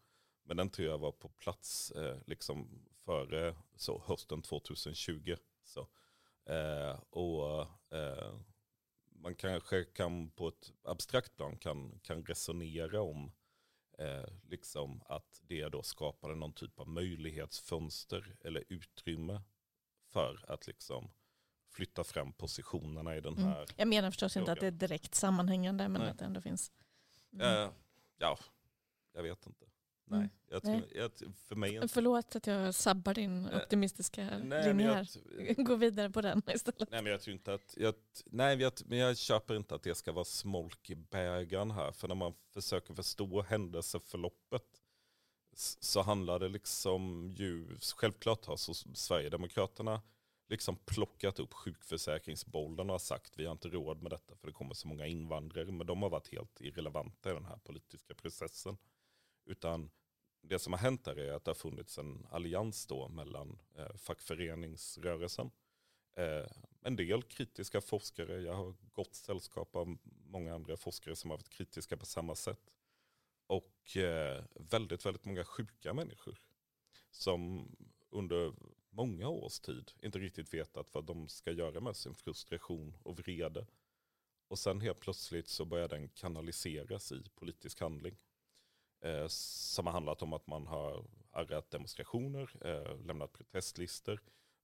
Men 0.43 0.57
den 0.57 0.69
tror 0.69 0.87
jag 0.87 0.97
var 0.97 1.11
på 1.11 1.29
plats 1.29 1.91
eh, 1.91 2.17
liksom 2.25 2.85
före 3.05 3.55
så, 3.75 4.03
hösten 4.05 4.41
2020. 4.41 5.35
Så. 5.63 5.87
Eh, 6.45 6.99
och 7.09 7.61
eh, 7.97 8.35
man 9.05 9.35
kanske 9.35 9.83
kan 9.83 10.29
på 10.29 10.47
ett 10.47 10.73
abstrakt 10.83 11.35
plan 11.35 11.57
kan, 11.57 11.99
kan 11.99 12.25
resonera 12.25 13.01
om 13.01 13.31
eh, 13.97 14.25
liksom 14.43 15.01
att 15.05 15.41
det 15.47 15.69
då 15.69 15.83
skapade 15.83 16.35
någon 16.35 16.53
typ 16.53 16.79
av 16.79 16.87
möjlighetsfönster 16.87 18.35
eller 18.41 18.63
utrymme 18.69 19.41
för 20.09 20.45
att 20.47 20.67
liksom 20.67 21.11
flytta 21.69 22.03
fram 22.03 22.33
positionerna 22.33 23.15
i 23.15 23.21
den 23.21 23.33
Mm. 23.37 23.49
här. 23.49 23.65
Jag 23.77 23.87
menar 23.87 24.11
förstås 24.11 24.37
inte 24.37 24.51
att 24.51 24.59
det 24.59 24.67
är 24.67 24.71
direkt 24.71 25.15
sammanhängande 25.15 25.87
men 25.89 26.01
Nej. 26.01 26.11
att 26.11 26.19
det 26.19 26.25
ändå 26.25 26.41
finns. 26.41 26.71
Mm. 27.33 27.47
Eh, 27.63 27.71
ja, 28.17 28.37
jag 29.13 29.23
vet 29.23 29.45
inte. 29.47 29.65
Nej, 30.05 30.19
Mm. 30.19 30.29
jag 30.49 30.63
Nej. 30.63 30.83
jag, 30.95 31.11
för 31.35 31.55
mig 31.55 31.75
inte... 31.75 31.87
Förlåt 31.87 32.35
att 32.35 32.47
jag 32.47 32.75
sabbar 32.75 33.13
din 33.13 33.45
Eh, 33.47 33.57
optimistiska 33.57 34.37
Nej, 34.43 34.67
linje 34.67 34.85
jag, 34.85 34.93
här. 34.93 35.63
Gå 35.63 35.75
vidare 35.75 36.09
på 36.09 36.21
den 36.21 36.41
istället. 36.47 36.91
nej 36.91 37.01
men 37.03 37.11
jag 37.11 37.21
tror 37.21 37.33
inte 37.33 37.53
att, 37.53 37.73
jag, 37.77 37.93
nej 38.25 38.61
jag, 38.61 38.73
men 38.85 38.97
jag 38.97 39.17
köper 39.17 39.55
inte 39.55 39.75
att 39.75 39.83
det 39.83 39.95
ska 39.95 40.11
vara 40.11 40.25
smolk 40.25 40.89
i 40.89 40.95
bägaren 40.95 41.71
här. 41.71 41.91
För 41.91 42.07
när 42.07 42.15
man 42.15 42.33
försöker 42.53 42.93
förstå 42.93 43.41
händelseförloppet 43.41 44.81
så 45.79 46.01
handlar 46.01 46.39
det 46.39 46.49
liksom 46.49 47.29
ju, 47.37 47.77
självklart 47.95 48.45
har 48.45 48.57
så 48.57 48.73
Sverigedemokraterna 48.73 50.01
liksom 50.49 50.75
plockat 50.75 51.39
upp 51.39 51.53
sjukförsäkringsbollen 51.53 52.89
och 52.89 52.93
har 52.93 52.99
sagt 52.99 53.33
vi 53.39 53.45
har 53.45 53.51
inte 53.51 53.67
råd 53.67 54.01
med 54.01 54.11
detta 54.11 54.35
för 54.35 54.47
det 54.47 54.53
kommer 54.53 54.73
så 54.73 54.87
många 54.87 55.07
invandrare. 55.07 55.71
Men 55.71 55.87
de 55.87 56.01
har 56.01 56.09
varit 56.09 56.27
helt 56.33 56.61
irrelevanta 56.61 57.31
i 57.31 57.33
den 57.33 57.45
här 57.45 57.57
politiska 57.63 58.13
processen. 58.13 58.77
Utan 59.45 59.89
det 60.41 60.59
som 60.59 60.73
har 60.73 60.79
hänt 60.79 61.07
här 61.07 61.19
är 61.19 61.33
att 61.33 61.45
det 61.45 61.49
har 61.49 61.55
funnits 61.55 61.97
en 61.97 62.27
allians 62.31 62.85
då 62.85 63.07
mellan 63.07 63.59
eh, 63.75 63.95
fackföreningsrörelsen, 63.95 65.51
eh, 66.15 66.51
en 66.81 66.95
del 66.95 67.23
kritiska 67.23 67.81
forskare, 67.81 68.41
jag 68.41 68.53
har 68.53 68.75
gott 68.93 69.15
sällskap 69.15 69.75
av 69.75 69.97
många 70.03 70.55
andra 70.55 70.77
forskare 70.77 71.15
som 71.15 71.29
har 71.29 71.37
varit 71.37 71.49
kritiska 71.49 71.97
på 71.97 72.05
samma 72.05 72.35
sätt. 72.35 72.73
Och 73.47 73.97
eh, 73.97 74.43
väldigt, 74.55 75.05
väldigt 75.05 75.25
många 75.25 75.43
sjuka 75.43 75.93
människor 75.93 76.39
som 77.11 77.71
under 78.09 78.53
många 78.89 79.27
års 79.27 79.59
tid 79.59 79.91
inte 80.01 80.19
riktigt 80.19 80.53
vetat 80.53 80.93
vad 80.93 81.05
de 81.05 81.27
ska 81.27 81.51
göra 81.51 81.79
med 81.79 81.95
sin 81.95 82.15
frustration 82.15 82.97
och 83.03 83.19
vrede. 83.19 83.67
Och 84.47 84.59
sen 84.59 84.81
helt 84.81 84.99
plötsligt 84.99 85.47
så 85.47 85.65
börjar 85.65 85.87
den 85.87 86.09
kanaliseras 86.09 87.11
i 87.11 87.23
politisk 87.35 87.79
handling. 87.79 88.17
Eh, 89.03 89.27
som 89.27 89.85
har 89.85 89.93
handlat 89.93 90.21
om 90.21 90.33
att 90.33 90.47
man 90.47 90.67
har 90.67 91.05
arrat 91.31 91.71
demonstrationer, 91.71 92.49
eh, 92.65 93.05
lämnat 93.05 93.33
protestlistor. 93.33 94.21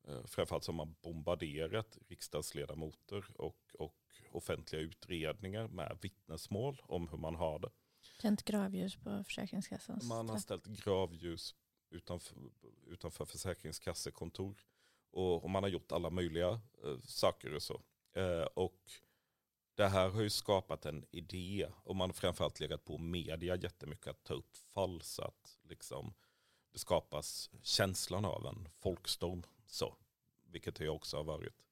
Eh, 0.08 0.26
framförallt 0.26 0.64
så 0.64 0.72
har 0.72 0.78
man 0.78 0.96
bombarderat 1.02 1.98
riksdagsledamöter 2.08 3.26
och, 3.36 3.76
och 3.80 3.96
offentliga 4.32 4.82
utredningar 4.82 5.68
med 5.68 5.98
vittnesmål 6.02 6.82
om 6.84 7.08
hur 7.08 7.18
man 7.18 7.36
har 7.36 7.60
det. 7.60 7.70
Tänt 8.22 8.44
gravljus 8.44 8.96
på 8.96 9.24
Försäkringskassans 9.24 10.10
Man 10.10 10.30
har 10.30 10.38
ställt 10.38 10.66
gravljus 10.66 11.56
utanför, 11.90 12.38
utanför 12.88 13.26
försäkringskassekontor. 13.26 14.66
Och, 15.12 15.44
och 15.44 15.50
man 15.50 15.64
har 15.64 15.70
gjort 15.70 15.92
alla 15.92 16.10
möjliga 16.10 16.50
eh, 16.84 17.00
saker 17.04 17.54
och 17.54 17.62
så. 17.62 17.82
Eh, 18.14 18.48
och 18.54 18.80
det 19.80 19.88
här 19.88 20.10
har 20.10 20.22
ju 20.22 20.30
skapat 20.30 20.86
en 20.86 21.06
idé. 21.12 21.68
Och 21.84 21.96
man 21.96 22.10
har 22.10 22.14
framförallt 22.14 22.60
legat 22.60 22.86
på 22.86 22.98
media 22.98 23.56
jättemycket 23.56 24.08
att 24.08 24.24
ta 24.24 24.34
upp 24.34 24.58
fall 24.58 25.02
så 25.02 25.22
att 25.22 25.58
liksom, 25.64 26.14
det 26.72 26.80
skapas 26.80 27.50
känslan 27.62 28.26
av 28.26 28.46
en 28.46 28.70
folkstorm. 28.80 29.44
Så, 29.66 29.96
vilket 30.44 30.76
det 30.76 30.84
ju 30.84 30.90
också 30.90 31.18
har 31.18 31.24
varit. 31.24 31.66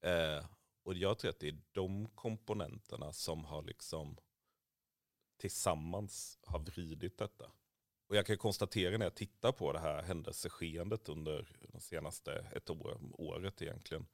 Eh, 0.00 0.46
och 0.82 0.94
jag 0.94 1.18
tror 1.18 1.30
att 1.30 1.40
det 1.40 1.48
är 1.48 1.60
de 1.72 2.08
komponenterna 2.14 3.12
som 3.12 3.44
har 3.44 3.62
liksom 3.62 4.16
tillsammans 5.36 6.38
har 6.42 6.58
vridit 6.58 7.18
detta. 7.18 7.50
Och 8.06 8.16
jag 8.16 8.26
kan 8.26 8.38
konstatera 8.38 8.98
när 8.98 9.06
jag 9.06 9.14
tittar 9.14 9.52
på 9.52 9.72
det 9.72 9.80
här 9.80 10.02
händelseskeendet 10.02 11.08
under 11.08 11.56
de 11.72 11.80
senaste 11.80 12.46
ett 12.52 12.70
år, 12.70 12.98
året 13.12 13.62
egentligen, 13.62 14.06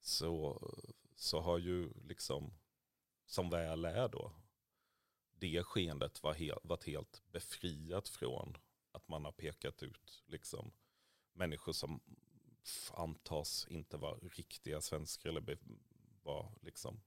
så, 0.00 0.62
så 1.16 1.40
har 1.40 1.58
ju 1.58 1.92
liksom, 2.08 2.52
som 3.26 3.50
väl 3.50 3.84
är 3.84 4.08
då, 4.08 4.32
det 5.38 5.62
skeendet 5.62 6.22
var 6.22 6.34
helt, 6.34 6.64
varit 6.64 6.84
helt 6.84 7.22
befriat 7.32 8.08
från 8.08 8.56
att 8.92 9.08
man 9.08 9.24
har 9.24 9.32
pekat 9.32 9.82
ut 9.82 10.22
liksom, 10.26 10.72
människor 11.32 11.72
som 11.72 12.00
antas 12.90 13.66
inte 13.70 13.96
vara 13.96 14.14
riktiga 14.18 14.80
svenskar 14.80 15.28
eller 15.30 15.40
be, 15.40 15.56
var 16.22 16.52
liksom, 16.62 17.00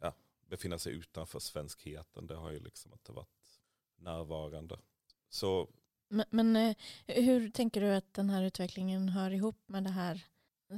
ja, 0.00 0.14
befinna 0.46 0.78
sig 0.78 0.92
utanför 0.92 1.38
svenskheten. 1.38 2.26
Det 2.26 2.34
har 2.36 2.50
ju 2.50 2.60
liksom 2.60 2.92
inte 2.92 3.12
varit 3.12 3.60
närvarande. 3.96 4.78
Så 5.28 5.68
Men, 6.08 6.26
men 6.30 6.56
eh, 6.56 6.76
hur 7.06 7.50
tänker 7.50 7.80
du 7.80 7.94
att 7.94 8.14
den 8.14 8.30
här 8.30 8.42
utvecklingen 8.42 9.08
hör 9.08 9.30
ihop 9.30 9.58
med 9.66 9.84
det 9.84 9.90
här 9.90 10.24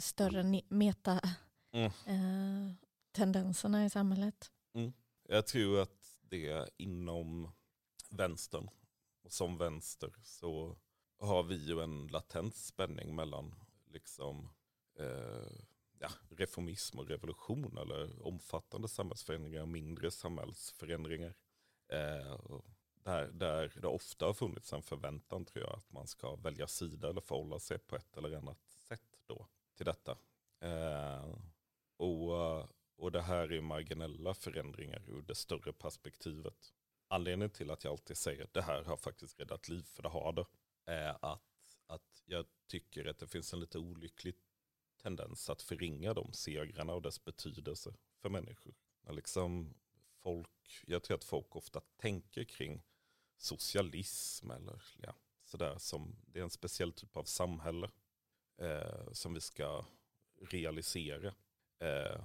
större 0.00 0.42
ni- 0.42 0.66
meta 0.68 1.20
Mm. 1.72 1.86
eh, 2.06 2.74
tendenserna 3.14 3.84
i 3.84 3.90
samhället? 3.90 4.50
Mm. 4.74 4.92
jag 5.28 5.46
tror 5.46 5.80
att 5.80 6.18
det 6.20 6.50
är 6.50 6.68
inom 6.76 7.52
vänstern. 8.10 8.70
Och 9.22 9.32
som 9.32 9.58
vänster 9.58 10.14
så 10.22 10.76
har 11.18 11.42
vi 11.42 11.54
ju 11.54 11.80
en 11.80 12.06
latent 12.06 12.56
spänning 12.56 13.14
mellan 13.14 13.54
liksom, 13.86 14.48
eh, 14.98 15.64
ja, 15.98 16.08
reformism 16.30 16.98
och 16.98 17.08
revolution 17.08 17.78
eller 17.78 18.26
omfattande 18.26 18.88
samhällsförändringar 18.88 19.62
och 19.62 19.68
mindre 19.68 20.10
samhällsförändringar. 20.10 21.34
Eh, 21.88 22.32
och 22.32 22.64
där, 22.94 23.26
där 23.26 23.72
det 23.82 23.88
ofta 23.88 24.26
har 24.26 24.34
funnits 24.34 24.72
en 24.72 24.82
förväntan 24.82 25.44
tror 25.44 25.64
jag 25.64 25.74
att 25.74 25.92
man 25.92 26.06
ska 26.06 26.36
välja 26.36 26.66
sida 26.66 27.10
eller 27.10 27.20
förhålla 27.20 27.58
sig 27.58 27.78
på 27.78 27.96
ett 27.96 28.16
eller 28.16 28.36
annat 28.36 28.60
sätt 28.68 29.20
då 29.26 29.46
till 29.76 29.86
detta. 29.86 30.18
Eh, 30.60 31.36
och, 31.96 32.68
och 32.96 33.12
det 33.12 33.22
här 33.22 33.52
är 33.52 33.60
marginella 33.60 34.34
förändringar 34.34 35.02
ur 35.08 35.22
det 35.22 35.34
större 35.34 35.72
perspektivet. 35.72 36.74
Anledningen 37.08 37.50
till 37.50 37.70
att 37.70 37.84
jag 37.84 37.90
alltid 37.90 38.16
säger 38.16 38.44
att 38.44 38.54
det 38.54 38.62
här 38.62 38.84
har 38.84 38.96
faktiskt 38.96 39.40
räddat 39.40 39.68
liv, 39.68 39.82
för 39.82 40.02
det 40.02 40.08
har 40.08 40.32
det, 40.32 40.46
är 40.84 41.18
att, 41.22 41.76
att 41.86 42.22
jag 42.24 42.46
tycker 42.66 43.04
att 43.06 43.18
det 43.18 43.26
finns 43.26 43.52
en 43.52 43.60
lite 43.60 43.78
olycklig 43.78 44.34
tendens 45.02 45.50
att 45.50 45.62
förringa 45.62 46.14
de 46.14 46.32
segrarna 46.32 46.92
och 46.92 47.02
dess 47.02 47.24
betydelse 47.24 47.94
för 48.22 48.28
människor. 48.28 48.74
Liksom 49.10 49.74
folk, 50.22 50.82
jag 50.86 51.02
tror 51.02 51.16
att 51.16 51.24
folk 51.24 51.56
ofta 51.56 51.80
tänker 51.96 52.44
kring 52.44 52.82
socialism 53.36 54.50
eller 54.50 54.82
ja, 54.96 55.14
sådär 55.44 55.78
som 55.78 56.16
det 56.26 56.38
är 56.38 56.42
en 56.42 56.50
speciell 56.50 56.92
typ 56.92 57.16
av 57.16 57.24
samhälle 57.24 57.90
eh, 58.56 59.12
som 59.12 59.34
vi 59.34 59.40
ska 59.40 59.84
realisera. 60.40 61.34
Eh, 61.78 62.24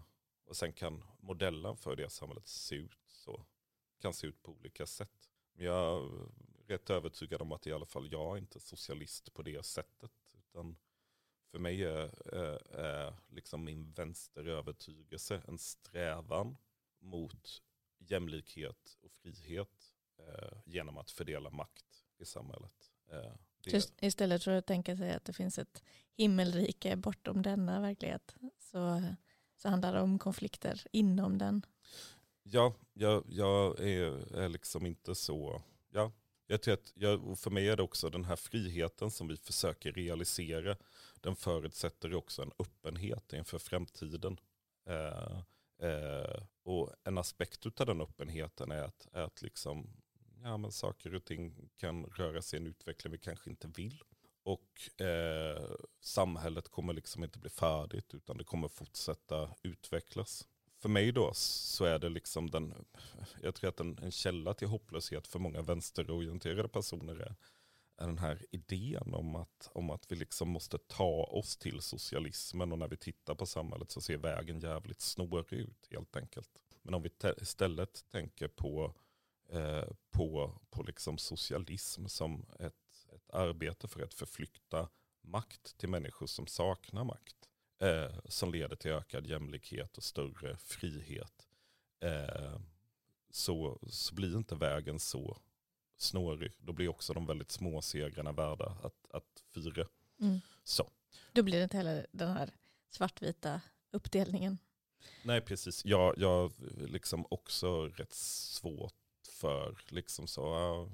och 0.50 0.58
sen 0.58 0.74
kan 0.74 1.04
modellen 1.20 1.78
för 1.78 1.96
det 1.96 2.10
samhället 2.10 2.48
se 2.48 2.76
ut 2.76 3.00
så 3.08 3.46
kan 4.02 4.14
se 4.14 4.28
ut 4.28 4.44
på 4.44 4.52
olika 4.52 4.86
sätt. 4.86 5.30
Men 5.54 5.66
jag 5.66 6.04
är 6.04 6.30
rätt 6.68 6.90
övertygad 6.90 7.42
om 7.42 7.52
att 7.52 7.68
i 7.68 7.74
alla 7.74 7.86
fall 7.86 8.12
jag 8.12 8.36
är 8.36 8.38
inte 8.38 8.60
socialist 8.60 9.34
på 9.34 9.42
det 9.42 9.66
sättet. 9.66 10.12
Utan 10.38 10.78
för 11.52 11.60
mig 11.60 11.84
är, 11.84 12.34
är, 12.34 12.76
är 12.76 13.14
liksom 13.28 13.64
min 13.64 13.92
vänsterövertygelse 13.92 15.42
en 15.48 15.58
strävan 15.58 16.58
mot 17.00 17.62
jämlikhet 17.98 18.98
och 19.02 19.12
frihet 19.12 19.94
eh, 20.18 20.58
genom 20.66 20.98
att 20.98 21.12
fördela 21.12 21.50
makt 21.50 22.06
i 22.18 22.26
samhället. 22.26 22.92
Eh, 23.12 23.34
det, 23.64 23.72
Just 23.72 24.04
istället 24.04 24.44
för 24.44 24.52
att 24.52 24.66
tänka 24.66 24.98
sig 24.98 25.14
att 25.14 25.26
det 25.26 25.34
finns 25.34 25.60
ett 25.60 25.84
himmelrike 26.18 26.96
bortom 26.96 27.42
denna 27.42 27.82
verklighet 27.82 28.36
så, 28.60 29.02
så 29.62 29.70
handlar 29.70 29.94
det 29.94 30.02
om 30.02 30.20
konflikter 30.20 30.82
inom 30.92 31.38
den. 31.38 31.66
Ja, 32.44 32.74
jag, 32.94 33.24
jag 33.28 33.80
är, 33.80 34.36
är 34.36 34.50
liksom 34.50 34.86
inte 34.86 35.16
så, 35.16 35.62
ja, 35.90 36.12
Jag 36.48 36.62
tror 36.62 36.74
att 36.74 36.92
jag, 36.96 37.40
för 37.40 37.52
mig 37.52 37.70
är 37.70 37.78
det 37.78 37.84
också 37.84 38.10
den 38.10 38.26
här 38.26 38.36
friheten 38.36 39.12
som 39.12 39.28
vi 39.28 39.38
försöker 39.38 39.92
realisera. 39.92 40.76
Den 41.22 41.36
förutsätter 41.36 42.14
också 42.14 42.42
en 42.42 42.52
öppenhet 42.60 43.34
inför 43.34 43.60
framtiden. 43.60 44.40
Eh, 44.86 45.40
eh, 45.90 46.44
och 46.64 46.94
en 47.04 47.18
aspekt 47.18 47.82
av 47.82 47.86
den 47.86 48.02
öppenheten 48.02 48.72
är 48.72 48.82
att, 48.82 49.08
är 49.14 49.22
att 49.22 49.42
liksom, 49.42 49.90
ja, 50.44 50.58
men 50.58 50.72
saker 50.72 51.16
och 51.16 51.26
ting 51.26 51.70
kan 51.76 52.06
röra 52.06 52.42
sig 52.42 52.60
i 52.60 52.62
en 52.62 52.68
utveckling 52.68 53.12
vi 53.12 53.18
kanske 53.18 53.50
inte 53.50 53.68
vill. 53.68 54.04
Och 54.50 55.02
eh, 55.02 55.72
samhället 56.00 56.70
kommer 56.70 56.94
liksom 56.94 57.24
inte 57.24 57.40
bli 57.40 57.50
färdigt 57.50 58.14
utan 58.14 58.38
det 58.38 58.44
kommer 58.44 58.68
fortsätta 58.68 59.50
utvecklas. 59.64 60.48
För 60.80 60.90
mig 60.90 61.12
då 61.12 61.32
så 61.34 61.86
är 61.86 62.00
det 62.00 62.10
liksom 62.10 62.50
den, 62.50 62.86
jag 63.42 63.56
tror 63.56 63.70
att 63.70 63.80
en, 63.80 63.98
en 63.98 64.12
källa 64.12 64.54
till 64.54 64.68
hopplöshet 64.68 65.28
för 65.28 65.40
många 65.40 65.62
vänsterorienterade 65.62 66.70
personer 66.70 67.16
är, 67.16 67.36
är 67.98 68.08
den 68.08 68.18
här 68.18 68.46
idén 68.52 69.14
om 69.14 69.36
att, 69.36 69.70
om 69.74 69.90
att 69.90 70.12
vi 70.12 70.16
liksom 70.16 70.50
måste 70.50 70.78
ta 70.78 71.24
oss 71.24 71.58
till 71.58 71.82
socialismen 71.82 72.72
och 72.72 72.80
när 72.80 72.88
vi 72.88 72.98
tittar 72.98 73.36
på 73.36 73.46
samhället 73.46 73.92
så 73.92 74.02
ser 74.02 74.18
vägen 74.18 74.60
jävligt 74.60 75.02
snårig 75.02 75.54
ut 75.54 75.88
helt 75.92 76.16
enkelt. 76.16 76.50
Men 76.82 76.94
om 76.94 77.04
vi 77.04 77.10
istället 77.42 78.06
tänker 78.12 78.48
på, 78.48 78.94
eh, 79.50 79.88
på, 80.12 80.60
på 80.70 80.84
liksom 80.84 81.18
socialism 81.18 82.06
som 82.08 82.46
ett 82.60 82.89
ett 83.30 83.36
arbete 83.36 83.88
för 83.88 84.02
att 84.02 84.14
förflytta 84.14 84.90
makt 85.22 85.78
till 85.78 85.90
människor 85.90 86.28
som 86.28 86.48
saknar 86.48 87.04
makt. 87.04 87.36
Eh, 87.82 88.20
som 88.26 88.52
leder 88.52 88.76
till 88.76 88.92
ökad 88.92 89.28
jämlikhet 89.28 89.98
och 89.98 90.04
större 90.04 90.58
frihet. 90.58 91.48
Eh, 92.00 92.60
så, 93.32 93.80
så 93.90 94.16
blir 94.16 94.38
inte 94.38 94.56
vägen 94.56 95.00
så 95.00 95.38
snårig. 95.98 96.52
Då 96.58 96.74
blir 96.74 96.88
också 96.88 97.14
de 97.14 97.26
väldigt 97.26 97.52
små 97.52 97.82
segrarna 97.82 98.32
värda 98.32 98.78
att, 98.84 99.12
att 99.12 99.44
fira. 99.54 99.88
Mm. 100.20 100.40
Så. 100.64 100.92
Då 101.34 101.44
blir 101.44 101.58
det 101.58 101.64
inte 101.64 101.78
heller 101.78 102.08
den 102.12 102.30
här 102.30 102.50
svartvita 102.90 103.62
uppdelningen. 103.92 104.58
Nej, 105.24 105.42
precis. 105.42 105.86
Jag, 105.86 106.18
jag 106.18 106.52
liksom 106.78 107.26
också 107.30 107.88
rätt 107.88 108.14
svårt 108.14 108.99
för 109.40 109.78
liksom 109.88 110.28
så, 110.28 110.56
eh, 110.56 110.88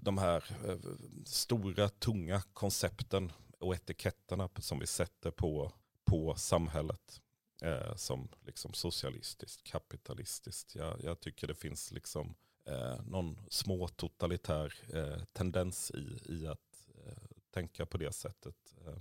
de 0.00 0.18
här 0.18 0.44
eh, 0.68 0.76
stora 1.24 1.88
tunga 1.88 2.42
koncepten 2.52 3.32
och 3.58 3.74
etiketterna 3.74 4.48
som 4.58 4.78
vi 4.78 4.86
sätter 4.86 5.30
på, 5.30 5.72
på 6.04 6.34
samhället. 6.34 7.20
Eh, 7.62 7.94
som 7.94 8.28
liksom 8.46 8.74
socialistiskt, 8.74 9.62
kapitalistiskt. 9.62 10.74
Jag, 10.74 11.04
jag 11.04 11.20
tycker 11.20 11.46
det 11.46 11.54
finns 11.54 11.92
liksom 11.92 12.34
eh, 12.66 13.02
någon 13.06 13.38
små 13.48 13.88
totalitär 13.88 14.74
eh, 14.92 15.24
tendens 15.32 15.90
i, 15.90 16.32
i 16.32 16.46
att 16.46 16.88
eh, 17.06 17.22
tänka 17.50 17.86
på 17.86 17.98
det 17.98 18.12
sättet. 18.12 18.74
Eh, 18.86 18.96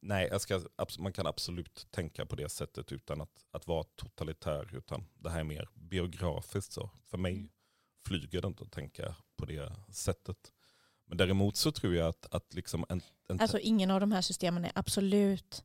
nej, 0.00 0.40
ska, 0.40 0.60
man 0.98 1.12
kan 1.12 1.26
absolut 1.26 1.86
tänka 1.90 2.26
på 2.26 2.36
det 2.36 2.48
sättet 2.48 2.92
utan 2.92 3.20
att, 3.20 3.46
att 3.50 3.66
vara 3.66 3.84
totalitär. 3.84 4.76
Utan 4.76 5.04
det 5.14 5.30
här 5.30 5.40
är 5.40 5.44
mer 5.44 5.68
biografiskt. 5.74 6.72
Så. 6.72 6.90
För 7.06 7.18
mig 7.18 7.32
mm 7.32 7.48
flyger 8.06 8.42
det 8.42 8.48
inte 8.48 8.64
att 8.64 8.72
tänka 8.72 9.14
på 9.36 9.44
det 9.44 9.72
sättet. 9.90 10.52
Men 11.06 11.18
däremot 11.18 11.56
så 11.56 11.72
tror 11.72 11.94
jag 11.94 12.08
att, 12.08 12.34
att 12.34 12.54
liksom 12.54 12.84
en, 12.88 13.02
en... 13.28 13.40
Alltså 13.40 13.58
ingen 13.58 13.90
av 13.90 14.00
de 14.00 14.12
här 14.12 14.22
systemen 14.22 14.64
är 14.64 14.72
absolut, 14.74 15.64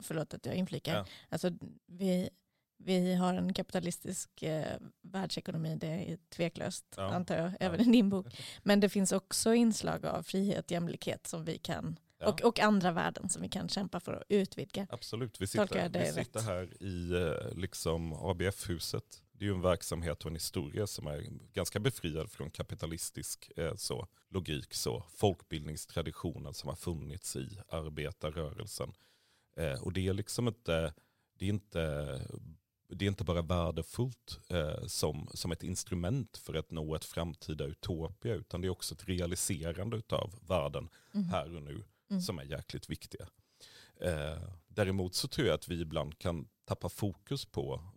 förlåt 0.00 0.34
att 0.34 0.46
jag 0.46 0.54
inflikar, 0.54 0.94
ja. 0.94 1.06
alltså 1.28 1.50
vi, 1.86 2.30
vi 2.78 3.14
har 3.14 3.34
en 3.34 3.54
kapitalistisk 3.54 4.42
eh, 4.42 4.76
världsekonomi, 5.02 5.76
det 5.76 5.86
är 5.86 6.18
tveklöst 6.28 6.84
ja. 6.96 7.02
antar 7.02 7.36
jag, 7.36 7.52
även 7.60 7.80
ja. 7.80 7.86
i 7.86 7.92
din 7.92 8.08
bok. 8.08 8.26
Men 8.62 8.80
det 8.80 8.88
finns 8.88 9.12
också 9.12 9.54
inslag 9.54 10.06
av 10.06 10.22
frihet, 10.22 10.70
jämlikhet 10.70 11.26
som 11.26 11.44
vi 11.44 11.58
kan, 11.58 11.98
ja. 12.18 12.28
och, 12.28 12.42
och 12.42 12.60
andra 12.60 12.92
värden 12.92 13.28
som 13.28 13.42
vi 13.42 13.48
kan 13.48 13.68
kämpa 13.68 14.00
för 14.00 14.12
att 14.12 14.24
utvidga. 14.28 14.86
Absolut, 14.90 15.40
vi 15.40 15.46
sitter, 15.46 15.88
vi 15.88 16.12
sitter 16.12 16.40
här 16.40 16.82
i 16.82 17.12
eh, 17.12 17.58
liksom 17.58 18.12
ABF-huset 18.12 19.22
det 19.42 19.46
är 19.46 19.50
ju 19.50 19.54
en 19.54 19.62
verksamhet 19.62 20.24
och 20.24 20.30
en 20.30 20.34
historia 20.34 20.86
som 20.86 21.06
är 21.06 21.26
ganska 21.52 21.80
befriad 21.80 22.30
från 22.30 22.50
kapitalistisk 22.50 23.50
eh, 23.56 23.74
så, 23.74 24.08
logik. 24.28 24.74
Så, 24.74 25.04
folkbildningstraditionen 25.14 26.54
som 26.54 26.68
har 26.68 26.76
funnits 26.76 27.36
i 27.36 27.58
arbetarrörelsen. 27.68 28.92
Eh, 29.56 29.82
och 29.82 29.92
det 29.92 30.08
är 30.08 30.12
liksom 30.12 30.48
inte, 30.48 30.94
det 31.38 31.44
är 31.44 31.48
inte, 31.48 31.80
det 32.88 33.04
är 33.04 33.08
inte 33.08 33.24
bara 33.24 33.42
värdefullt 33.42 34.38
eh, 34.48 34.86
som, 34.86 35.28
som 35.34 35.52
ett 35.52 35.62
instrument 35.62 36.36
för 36.36 36.54
att 36.54 36.70
nå 36.70 36.94
ett 36.94 37.04
framtida 37.04 37.64
utopia, 37.64 38.34
utan 38.34 38.60
det 38.60 38.68
är 38.68 38.70
också 38.70 38.94
ett 38.94 39.08
realiserande 39.08 40.02
av 40.08 40.34
världen 40.48 40.88
mm. 41.14 41.28
här 41.28 41.56
och 41.56 41.62
nu 41.62 41.84
mm. 42.10 42.22
som 42.22 42.38
är 42.38 42.44
jäkligt 42.44 42.90
viktiga. 42.90 43.28
Eh, 44.00 44.42
däremot 44.68 45.14
så 45.14 45.28
tror 45.28 45.46
jag 45.46 45.54
att 45.54 45.68
vi 45.68 45.80
ibland 45.80 46.18
kan 46.18 46.48
tappa 46.64 46.88
fokus 46.88 47.44
på 47.44 47.91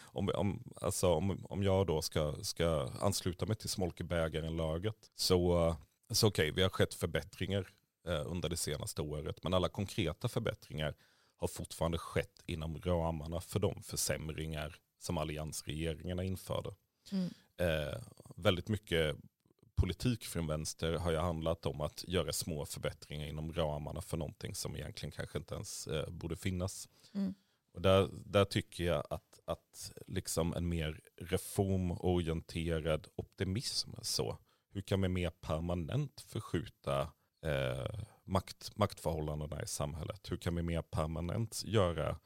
om, 0.00 0.30
om, 0.34 0.62
alltså 0.80 1.08
om, 1.08 1.46
om 1.46 1.62
jag 1.62 1.86
då 1.86 2.02
ska, 2.02 2.34
ska 2.42 2.90
ansluta 3.00 3.46
mig 3.46 3.56
till 3.56 3.68
smolkebägaren-laget 3.68 5.10
så, 5.14 5.76
så 6.10 6.26
okej, 6.28 6.42
okay, 6.42 6.52
vi 6.56 6.62
har 6.62 6.68
skett 6.68 6.94
förbättringar 6.94 7.68
eh, 8.06 8.22
under 8.26 8.48
det 8.48 8.56
senaste 8.56 9.02
året. 9.02 9.42
Men 9.42 9.54
alla 9.54 9.68
konkreta 9.68 10.28
förbättringar 10.28 10.94
har 11.36 11.48
fortfarande 11.48 11.98
skett 11.98 12.42
inom 12.46 12.80
ramarna 12.80 13.40
för 13.40 13.60
de 13.60 13.82
försämringar 13.82 14.76
som 14.98 15.18
alliansregeringarna 15.18 16.24
införde. 16.24 16.74
Mm. 17.12 17.30
Eh, 17.56 18.00
väldigt 18.36 18.68
mycket 18.68 19.16
politik 19.74 20.24
från 20.24 20.46
vänster 20.46 20.92
har 20.92 21.10
ju 21.10 21.16
handlat 21.16 21.66
om 21.66 21.80
att 21.80 22.04
göra 22.08 22.32
små 22.32 22.66
förbättringar 22.66 23.26
inom 23.26 23.52
ramarna 23.52 24.02
för 24.02 24.16
någonting 24.16 24.54
som 24.54 24.76
egentligen 24.76 25.12
kanske 25.12 25.38
inte 25.38 25.54
ens 25.54 25.86
eh, 25.86 26.10
borde 26.10 26.36
finnas. 26.36 26.88
Mm. 27.14 27.34
Och 27.72 27.82
där, 27.82 28.08
där 28.12 28.44
tycker 28.44 28.84
jag 28.84 29.04
att, 29.10 29.27
att 29.48 29.92
liksom 30.06 30.54
en 30.54 30.68
mer 30.68 31.00
reformorienterad 31.16 33.08
optimism, 33.16 33.90
så, 34.02 34.38
hur 34.70 34.80
kan 34.80 35.00
vi 35.00 35.08
mer 35.08 35.30
permanent 35.30 36.20
förskjuta 36.20 37.00
eh, 37.42 38.00
makt, 38.24 38.76
maktförhållandena 38.76 39.62
i 39.62 39.66
samhället? 39.66 40.30
Hur 40.30 40.36
kan 40.36 40.54
vi 40.54 40.62
mer 40.62 40.82
permanent 40.82 41.62
göra 41.64 42.18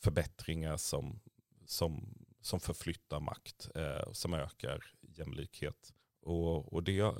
förbättringar 0.00 0.76
som, 0.76 1.20
som, 1.66 2.14
som 2.40 2.60
förflyttar 2.60 3.20
makt, 3.20 3.70
eh, 3.74 4.12
som 4.12 4.34
ökar 4.34 4.84
jämlikhet? 5.02 5.92
Och, 6.22 6.72
och 6.72 6.82
det 6.82 7.14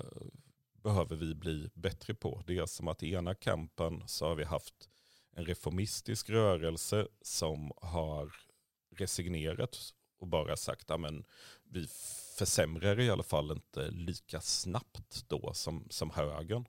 behöver 0.82 1.16
vi 1.16 1.34
bli 1.34 1.70
bättre 1.74 2.14
på. 2.14 2.42
Det 2.46 2.58
är 2.58 2.66
som 2.66 2.88
att 2.88 3.02
i 3.02 3.12
ena 3.12 3.34
kampen 3.34 4.02
så 4.06 4.28
har 4.28 4.34
vi 4.34 4.44
haft 4.44 4.88
en 5.32 5.44
reformistisk 5.44 6.30
rörelse 6.30 7.08
som 7.22 7.72
har 7.76 8.32
resignerat 9.00 9.94
och 10.18 10.26
bara 10.26 10.56
sagt 10.56 10.90
att 10.90 11.00
vi 11.70 11.86
försämrar 12.38 13.00
i 13.00 13.10
alla 13.10 13.22
fall 13.22 13.50
inte 13.50 13.90
lika 13.90 14.40
snabbt 14.40 15.24
då 15.28 15.52
som, 15.54 15.86
som 15.90 16.10
högern. 16.10 16.64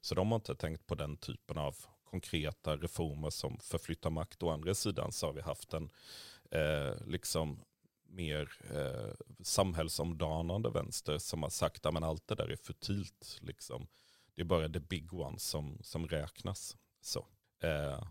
Så 0.00 0.14
de 0.14 0.28
har 0.28 0.36
inte 0.36 0.54
tänkt 0.54 0.86
på 0.86 0.94
den 0.94 1.16
typen 1.16 1.58
av 1.58 1.76
konkreta 2.04 2.76
reformer 2.76 3.30
som 3.30 3.58
förflyttar 3.58 4.10
makt. 4.10 4.42
Å 4.42 4.50
andra 4.50 4.74
sidan 4.74 5.12
så 5.12 5.26
har 5.26 5.32
vi 5.32 5.40
haft 5.40 5.72
en 5.72 5.90
eh, 6.50 7.06
liksom 7.06 7.60
mer 8.08 8.52
eh, 8.74 9.14
samhällsomdanande 9.42 10.70
vänster 10.70 11.18
som 11.18 11.42
har 11.42 11.50
sagt 11.50 11.86
att 11.86 12.02
allt 12.02 12.26
det 12.26 12.34
där 12.34 12.48
är 12.48 12.56
futilt. 12.56 13.38
Liksom. 13.40 13.86
Det 14.34 14.42
är 14.42 14.44
bara 14.44 14.68
the 14.68 14.80
big 14.80 15.14
ones 15.14 15.42
som, 15.42 15.78
som 15.82 16.08
räknas. 16.08 16.76
Så. 17.00 17.26
Eh. 17.62 18.04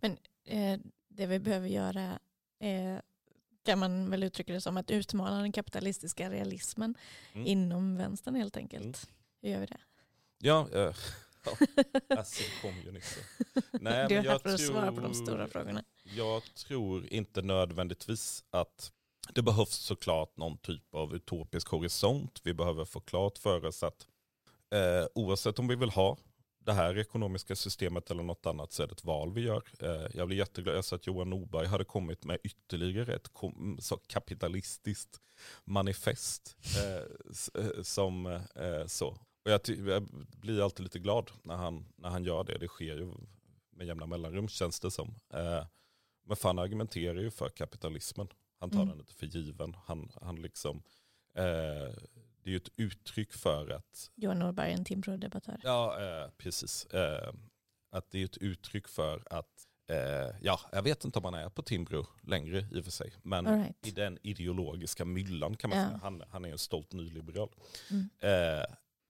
Men 0.00 0.18
eh, 0.44 0.80
det 1.08 1.26
vi 1.26 1.38
behöver 1.38 1.68
göra 1.68 2.18
är, 2.60 3.02
kan 3.64 3.78
man 3.78 4.10
väl 4.10 4.22
uttrycka 4.22 4.52
det 4.52 4.60
som 4.60 4.76
att 4.76 4.90
utmana 4.90 5.40
den 5.40 5.52
kapitalistiska 5.52 6.30
realismen 6.30 6.94
mm. 7.32 7.46
inom 7.46 7.96
vänstern 7.96 8.34
helt 8.34 8.56
enkelt. 8.56 8.84
Mm. 8.84 8.94
Hur 9.42 9.50
gör 9.50 9.60
vi 9.60 9.66
det? 9.66 9.80
Ja, 10.38 10.68
eh, 10.72 10.80
ja. 11.44 11.52
Alltså, 12.16 12.42
kom 12.62 12.74
ju 12.84 12.92
nyss. 12.92 13.18
Nej, 13.72 14.06
du 14.08 14.14
är 14.14 14.22
här 14.22 14.38
för 14.38 14.54
att 14.54 14.60
svara 14.60 14.92
på 14.92 15.00
de 15.00 15.14
stora 15.14 15.48
frågorna. 15.48 15.84
Jag 16.02 16.42
tror 16.54 17.06
inte 17.06 17.42
nödvändigtvis 17.42 18.44
att 18.50 18.92
det 19.34 19.42
behövs 19.42 19.74
såklart 19.74 20.36
någon 20.36 20.58
typ 20.58 20.94
av 20.94 21.14
utopisk 21.14 21.68
horisont. 21.68 22.40
Vi 22.44 22.54
behöver 22.54 22.84
få 22.84 23.00
klart 23.00 23.38
för 23.38 23.64
oss 23.64 23.82
att 23.82 24.06
eh, 24.70 25.06
oavsett 25.14 25.58
om 25.58 25.68
vi 25.68 25.76
vill 25.76 25.90
ha 25.90 26.16
det 26.70 26.74
här 26.74 26.98
ekonomiska 26.98 27.56
systemet 27.56 28.10
eller 28.10 28.22
något 28.22 28.46
annat 28.46 28.72
så 28.72 28.82
är 28.82 28.86
det 28.86 28.92
ett 28.92 29.04
val 29.04 29.32
vi 29.32 29.40
gör. 29.40 29.62
Eh, 29.80 30.06
jag 30.14 30.26
blir 30.26 30.36
jätteglad, 30.36 30.76
jag 30.76 30.84
sa 30.84 30.96
att 30.96 31.06
Johan 31.06 31.30
Norberg 31.30 31.66
hade 31.66 31.84
kommit 31.84 32.24
med 32.24 32.38
ytterligare 32.42 33.14
ett 33.14 33.30
så 33.78 33.96
kapitalistiskt 33.96 35.20
manifest. 35.64 36.56
Eh, 36.76 37.62
eh, 37.64 37.82
som 37.82 38.40
så. 38.86 39.08
Och 39.44 39.50
jag, 39.50 39.60
jag, 39.68 40.08
blir 40.40 40.64
alltid 40.64 40.84
lite 40.84 40.98
glad 40.98 41.30
när 41.42 41.56
han, 41.56 41.86
när 41.96 42.08
han 42.08 42.24
gör 42.24 42.44
det. 42.44 42.58
Det 42.58 42.68
sker 42.68 42.96
ju 42.96 43.14
med 43.70 43.86
jämna 43.86 44.06
mellanrum 44.06 44.48
känns 44.48 44.80
det 44.80 44.90
som. 44.90 45.14
Men 46.26 46.36
fan 46.36 46.58
argumenterar 46.58 47.20
ju 47.20 47.30
för 47.30 47.48
kapitalismen. 47.48 48.28
Han 48.58 48.70
tar 48.70 48.82
mm. 48.82 48.88
den 48.88 48.98
inte 48.98 49.14
för 49.14 49.26
given. 49.26 49.76
Han, 49.84 50.12
han 50.22 50.42
liksom, 50.42 50.82
det 52.42 52.50
är 52.50 52.52
ju 52.52 52.56
ett 52.56 52.72
uttryck 52.76 53.32
för 53.32 53.70
att... 53.70 54.10
Johan 54.14 54.38
Norberg, 54.38 54.72
en 54.72 54.84
Timbro-debattör. 54.84 55.60
Ja, 55.62 56.00
eh, 56.00 56.30
precis. 56.38 56.86
Eh, 56.86 57.32
att 57.90 58.10
det 58.10 58.20
är 58.20 58.24
ett 58.24 58.36
uttryck 58.36 58.88
för 58.88 59.22
att, 59.30 59.66
eh, 59.90 60.36
ja, 60.42 60.60
jag 60.72 60.82
vet 60.82 61.04
inte 61.04 61.18
om 61.18 61.24
han 61.24 61.34
är 61.34 61.48
på 61.48 61.62
Timbro 61.62 62.06
längre 62.22 62.66
i 62.72 62.80
och 62.80 62.84
för 62.84 62.90
sig, 62.90 63.12
men 63.22 63.46
right. 63.46 63.86
i 63.86 63.90
den 63.90 64.18
ideologiska 64.22 65.04
myllan 65.04 65.56
kan 65.56 65.70
man 65.70 65.78
ja. 65.78 65.86
säga. 65.86 66.00
Han, 66.02 66.22
han 66.30 66.44
är 66.44 66.52
en 66.52 66.58
stolt 66.58 66.92
nyliberal. 66.92 67.50
Mm. 67.90 68.10
Eh, 68.20 68.66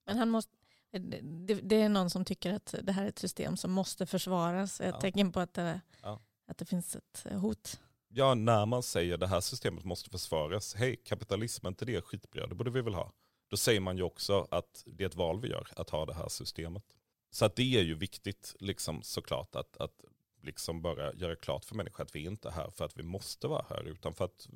men 0.07 0.19
han 0.19 0.31
måste, 0.31 0.53
det, 0.91 1.55
det, 1.55 1.77
är 1.77 1.89
någon 1.89 2.11
som 2.11 2.25
tycker 2.25 2.53
att 2.53 2.75
det 2.83 2.93
här 2.93 3.05
är 3.05 3.09
ett 3.09 3.19
system 3.19 3.57
som 3.57 3.73
måste 3.73 4.07
försvaras. 4.07 4.81
Ett 4.81 4.95
ja. 4.95 5.01
tecken 5.01 5.33
på 5.33 5.41
att 5.41 5.55
det, 5.55 5.81
ja. 6.03 6.21
att 6.47 6.59
det 6.59 6.65
finns 6.65 6.97
ett 6.97 7.27
hot. 7.33 7.81
Ja, 8.13 8.35
när 8.35 8.67
man 8.67 8.83
säger 8.83 9.17
det 9.17 9.27
här 9.27 9.41
systemet 9.41 9.85
måste 9.85 10.11
försvaras. 10.11 10.75
Hej, 10.75 10.97
kapitalism, 10.97 11.67
inte 11.67 11.85
det 11.85 12.05
skitbra? 12.05 12.47
Det 12.47 12.55
borde 12.55 12.71
vi 12.71 12.81
väl 12.81 12.95
ha. 12.95 13.13
Då 13.51 13.57
säger 13.57 13.81
man 13.81 13.97
ju 13.97 14.03
också 14.03 14.49
att 14.51 14.85
det 14.87 15.05
är 15.05 15.09
ett 15.09 15.15
val 15.15 15.41
vi 15.41 15.49
gör 15.49 15.69
att 15.77 15.91
ha 15.91 16.07
det 16.07 16.15
här 16.15 16.29
systemet. 16.29 16.83
Så 17.31 17.45
att 17.45 17.57
det 17.57 17.77
är 17.79 17.83
ju 17.83 17.95
viktigt 17.95 18.57
liksom, 18.59 19.03
såklart 19.03 19.57
att, 19.57 19.77
att 19.77 20.05
liksom 20.43 20.83
bara 20.83 21.13
göra 21.15 21.37
klart 21.37 21.65
för 21.65 21.75
människor 21.75 22.05
att 22.05 22.15
vi 22.15 22.25
inte 22.25 22.49
är 22.49 22.53
här 22.53 22.71
för 22.71 22.85
att 22.85 22.99
vi 22.99 23.03
måste 23.03 23.49
vara 23.49 23.65
här 23.71 23.83
utan 23.89 24.15
för 24.15 24.25
att 24.25 24.49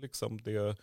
liksom 0.00 0.40
det, 0.40 0.76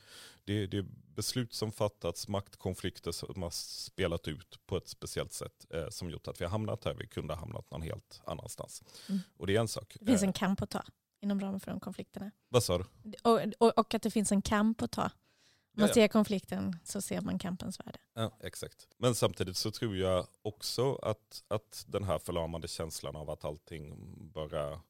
det, 0.44 0.68
det 0.68 0.86
beslut 1.16 1.54
som 1.54 1.72
fattats, 1.72 2.28
maktkonflikter 2.28 3.12
som 3.12 3.44
har 3.44 3.50
spelat 3.50 4.28
ut 4.28 4.60
på 4.66 4.78
ett 4.78 4.88
speciellt 4.88 5.34
sätt 5.34 5.66
eh, 5.70 5.90
som 5.90 6.10
gjort 6.10 6.28
att 6.28 6.42
vi 6.42 6.46
har 6.46 6.52
hamnat 6.52 6.86
här. 6.86 6.94
Vi 6.94 7.08
kunde 7.08 7.34
ha 7.34 7.40
hamnat 7.40 7.72
någon 7.72 7.82
helt 7.82 8.22
annanstans. 8.26 8.84
Mm. 9.10 9.22
Och 9.38 9.48
det 9.48 9.56
är 9.56 9.60
en 9.60 9.68
sak. 9.68 9.98
Det 10.00 10.06
finns 10.06 10.24
en 10.24 10.34
kamp 10.34 10.62
att 10.62 10.70
ta 10.70 10.84
inom 11.22 11.40
ramen 11.40 11.60
för 11.60 11.72
de 11.72 11.80
konflikterna. 11.80 12.32
Vad 12.50 12.64
sa 12.64 12.78
du? 12.78 12.86
Och, 13.24 13.40
och, 13.58 13.78
och, 13.78 13.94
att 13.94 14.02
det 14.02 14.12
finns 14.12 14.32
en 14.32 14.42
kamp 14.42 14.82
att 14.82 14.92
ta. 14.92 15.04
Om 15.04 15.82
man 15.82 15.84
ja, 15.84 15.88
ja. 15.88 15.94
ser 15.94 16.08
konflikten 16.08 16.80
så 16.84 17.02
ser 17.02 17.22
man 17.22 17.40
kampens 17.40 17.80
värde. 17.80 18.00
Ja, 18.14 18.38
exakt. 18.40 18.88
Men 18.98 19.16
samtidigt 19.16 19.58
så 19.58 19.72
tror 19.72 19.98
jag 19.98 20.28
också 20.42 20.96
att, 20.96 21.44
att 21.48 21.86
den 21.88 22.04
här 22.04 22.20
förlamande 22.20 22.68
känslan 22.68 23.16
av 23.16 23.30
att 23.30 23.46
allting 23.46 23.96
bara 24.34 24.82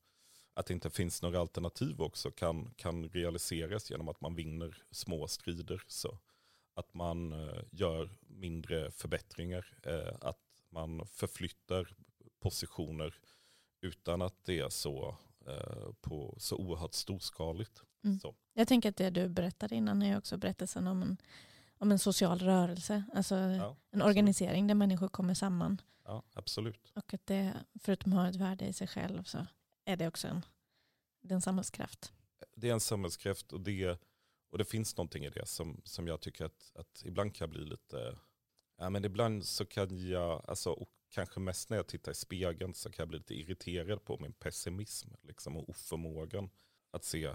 att 0.54 0.66
det 0.66 0.74
inte 0.74 0.90
finns 0.90 1.22
några 1.22 1.40
alternativ 1.40 2.02
också 2.02 2.32
kan, 2.32 2.74
kan 2.76 3.10
realiseras 3.10 3.92
genom 3.92 4.08
att 4.08 4.22
man 4.22 4.36
vinner 4.36 4.78
små 4.92 5.28
strider. 5.28 5.84
Så 5.88 6.18
att 6.74 6.94
man 6.94 7.34
eh, 7.34 7.64
gör 7.72 8.10
mindre 8.28 8.92
förbättringar, 8.92 9.78
eh, 9.84 10.16
att 10.22 10.42
man 10.70 11.06
förflyttar 11.06 11.96
positioner 12.40 13.16
utan 13.82 14.22
att 14.22 14.46
det 14.46 14.60
är 14.60 14.70
så, 14.70 15.18
på, 16.02 16.36
så 16.38 16.56
oerhört 16.56 16.94
storskaligt. 16.94 17.84
Mm. 18.04 18.20
Så. 18.20 18.36
Jag 18.54 18.68
tänker 18.68 18.90
att 18.90 18.98
det 18.98 19.10
du 19.10 19.30
berättade 19.30 19.76
innan 19.76 20.02
är 20.02 20.18
också 20.18 20.38
berättelsen 20.38 20.88
om 20.88 21.02
en, 21.02 21.18
om 21.78 21.92
en 21.92 22.00
social 22.00 22.40
rörelse, 22.40 23.04
alltså 23.14 23.36
ja, 23.36 23.76
en 23.92 24.02
organisering 24.02 24.68
där 24.68 24.76
människor 24.76 25.08
kommer 25.08 25.34
samman. 25.34 25.82
Ja, 26.04 26.24
absolut. 26.34 26.92
Och 26.96 27.14
att 27.14 27.26
det, 27.26 27.54
förutom 27.80 28.14
att 28.14 28.20
ha 28.20 28.30
ett 28.30 28.36
värde 28.36 28.66
i 28.66 28.74
sig 28.74 28.88
själv, 28.88 29.24
så 29.24 29.46
är 29.86 29.98
det 29.98 30.08
också 30.08 30.28
en, 30.28 30.46
det 31.22 31.34
en 31.34 31.42
samhällskraft. 31.42 32.14
Det 32.56 32.70
är 32.70 32.74
en 32.74 32.80
samhällskraft 32.80 33.52
och 33.52 33.62
det, 33.62 34.02
och 34.52 34.58
det 34.58 34.66
finns 34.66 34.98
någonting 34.98 35.26
i 35.26 35.30
det 35.30 35.46
som, 35.46 35.82
som 35.84 36.08
jag 36.08 36.22
tycker 36.22 36.46
att, 36.46 36.72
att 36.76 37.04
ibland 37.06 37.36
kan 37.36 37.50
bli 37.50 37.66
lite, 37.66 38.18
ja 38.78 38.90
men 38.90 39.06
ibland 39.06 39.46
så 39.46 39.66
kan 39.66 40.10
jag, 40.10 40.46
alltså, 40.48 40.72
och 40.72 40.90
kanske 41.10 41.40
mest 41.40 41.70
när 41.70 41.78
jag 41.78 41.88
tittar 41.88 42.12
i 42.12 42.16
spegeln 42.16 42.74
så 42.74 42.90
kan 42.90 43.04
jag 43.04 43.08
bli 43.08 43.18
lite 43.18 43.34
irriterad 43.34 44.04
på 44.06 44.18
min 44.20 44.34
pessimism 44.34 45.10
liksom, 45.22 45.58
och 45.58 45.70
oförmågan 45.70 46.50
att 46.92 47.04
se, 47.04 47.26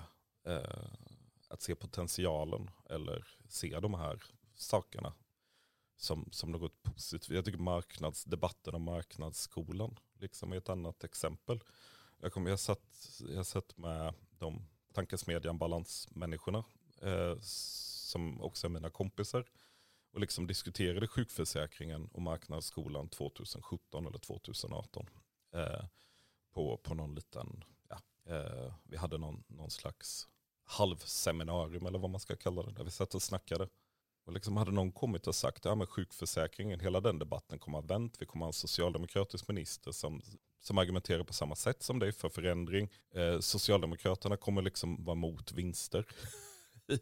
eh, 0.45 0.87
att 1.49 1.63
se 1.63 1.75
potentialen 1.75 2.71
eller 2.91 3.27
se 3.49 3.81
de 3.81 3.95
här 3.95 4.23
sakerna 4.55 5.15
som, 5.97 6.29
som 6.33 6.53
något 6.53 6.83
positivt. 6.83 7.37
Jag 7.37 7.45
tycker 7.45 7.59
marknadsdebatten 7.59 8.75
om 8.75 8.83
marknadsskolan 8.83 9.99
liksom 10.15 10.53
är 10.53 10.57
ett 10.57 10.69
annat 10.69 11.05
exempel. 11.05 11.61
Jag, 12.21 12.33
kom, 12.33 12.47
jag, 12.47 12.61
satt, 12.61 13.21
jag 13.29 13.47
satt 13.47 13.77
med 13.77 14.15
de 14.39 14.67
tankesmedjan 14.93 15.59
Balansmänniskorna 15.59 16.65
eh, 17.03 17.37
som 17.41 18.41
också 18.41 18.67
är 18.67 18.71
mina 18.71 18.91
kompisar 18.91 19.47
och 20.15 20.21
liksom 20.21 20.47
diskuterade 20.47 21.07
sjukförsäkringen 21.07 22.09
och 22.13 22.23
marknadsskolan 22.23 23.09
2017 23.09 24.07
eller 24.07 24.19
2018 24.19 25.07
eh, 25.55 25.85
på, 26.53 26.77
på 26.77 26.95
någon 26.95 27.15
liten, 27.15 27.65
ja, 27.89 27.99
eh, 28.35 28.75
vi 28.85 28.97
hade 28.97 29.19
någon, 29.19 29.45
någon 29.47 29.71
slags 29.71 30.29
halvseminarium 30.65 31.87
eller 31.87 31.99
vad 31.99 32.11
man 32.11 32.21
ska 32.21 32.37
kalla 32.37 32.63
det, 32.63 32.73
där 32.73 32.85
vi 32.85 32.91
satt 32.91 33.15
och 33.15 33.23
snackade. 33.23 33.69
Och 34.27 34.33
liksom 34.33 34.57
hade 34.57 34.71
någon 34.71 34.93
kommit 34.93 35.27
och 35.27 35.35
sagt, 35.35 35.65
ja 35.65 35.75
men 35.75 35.87
sjukförsäkringen, 35.87 36.81
hela 36.81 37.01
den 37.01 37.19
debatten 37.19 37.59
kommer 37.59 37.79
att 37.79 37.85
ha 37.85 37.95
vänt. 37.95 38.17
Vi 38.19 38.27
kommer 38.27 38.45
att 38.45 38.47
ha 38.47 38.51
en 38.51 38.53
socialdemokratisk 38.53 39.49
minister 39.49 39.93
som, 39.93 40.23
som 40.61 40.79
argumenterar 40.79 41.25
på 41.25 41.33
samma 41.33 41.57
sätt 41.57 41.83
som 41.83 41.99
dig 41.99 42.13
för 42.13 42.29
förändring. 42.29 42.91
Eh, 43.15 43.41
Socialdemokraterna 43.41 44.37
kommer 44.37 44.63
liksom 44.63 45.05
vara 45.05 45.15
mot 45.15 45.53
vinster 45.53 46.07
i, 46.89 46.99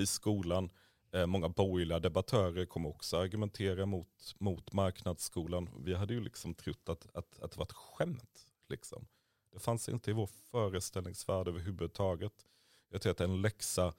i 0.00 0.06
skolan. 0.06 0.70
Eh, 1.12 1.26
många 1.26 1.48
borgerliga 1.48 2.00
debattörer 2.00 2.66
kommer 2.66 2.88
också 2.88 3.16
argumentera 3.16 3.86
mot, 3.86 4.34
mot 4.38 4.72
marknadsskolan. 4.72 5.68
Vi 5.84 5.94
hade 5.94 6.14
ju 6.14 6.20
liksom 6.20 6.54
trott 6.54 6.88
att, 6.88 7.06
att, 7.16 7.40
att 7.42 7.50
det 7.50 7.58
var 7.58 7.66
ett 7.66 7.72
skämt. 7.72 8.46
Liksom. 8.68 9.06
Det 9.52 9.58
fanns 9.58 9.88
inte 9.88 10.10
i 10.10 10.14
vår 10.14 10.26
föreställningsvärld 10.26 11.48
överhuvudtaget. 11.48 12.46
Jag 12.88 13.02
tror 13.02 13.10
att 13.10 13.20
en 13.20 13.42
läxa 13.42 13.92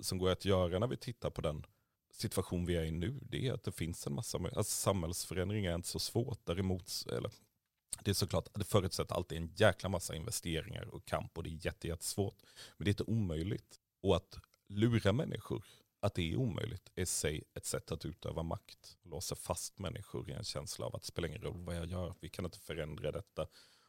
som 0.00 0.18
går 0.18 0.30
att 0.30 0.44
göra 0.44 0.78
när 0.78 0.86
vi 0.86 0.96
tittar 0.96 1.30
på 1.30 1.40
den 1.40 1.64
situation 2.12 2.66
vi 2.66 2.76
är 2.76 2.84
i 2.84 2.90
nu, 2.90 3.20
det 3.22 3.48
är 3.48 3.52
att 3.52 3.64
det 3.64 3.72
finns 3.72 4.06
en 4.06 4.14
massa, 4.14 4.38
alltså 4.38 4.62
samhällsförändring 4.62 5.64
är 5.64 5.74
inte 5.74 5.88
så 5.88 5.98
svårt. 5.98 6.38
Däremot, 6.44 6.92
eller, 7.08 7.30
det 8.04 8.10
är 8.10 8.14
såklart, 8.14 8.48
det 8.54 8.64
förutsätter 8.64 9.14
alltid 9.14 9.38
en 9.38 9.52
jäkla 9.56 9.88
massa 9.88 10.14
investeringar 10.14 10.94
och 10.94 11.04
kamp 11.04 11.38
och 11.38 11.44
det 11.44 11.50
är 11.50 11.66
jättesvårt. 11.66 12.42
Men 12.76 12.84
det 12.84 12.88
är 12.88 12.92
inte 12.92 13.12
omöjligt. 13.12 13.80
Och 14.00 14.16
att 14.16 14.38
lura 14.68 15.12
människor 15.12 15.64
att 16.00 16.14
det 16.14 16.32
är 16.32 16.36
omöjligt 16.36 16.90
är 16.94 17.02
i 17.02 17.06
sig 17.06 17.44
ett 17.54 17.66
sätt 17.66 17.92
att 17.92 18.04
utöva 18.04 18.42
makt. 18.42 18.96
Låsa 19.02 19.34
fast 19.34 19.78
människor 19.78 20.30
i 20.30 20.32
en 20.32 20.44
känsla 20.44 20.86
av 20.86 20.96
att 20.96 21.02
det 21.02 21.08
spelar 21.08 21.28
ingen 21.28 21.42
roll 21.42 21.64
vad 21.64 21.76
jag 21.76 21.86
gör, 21.86 22.14
vi 22.20 22.28
kan 22.28 22.44
inte 22.44 22.58
förändra 22.58 23.12
detta. 23.12 23.46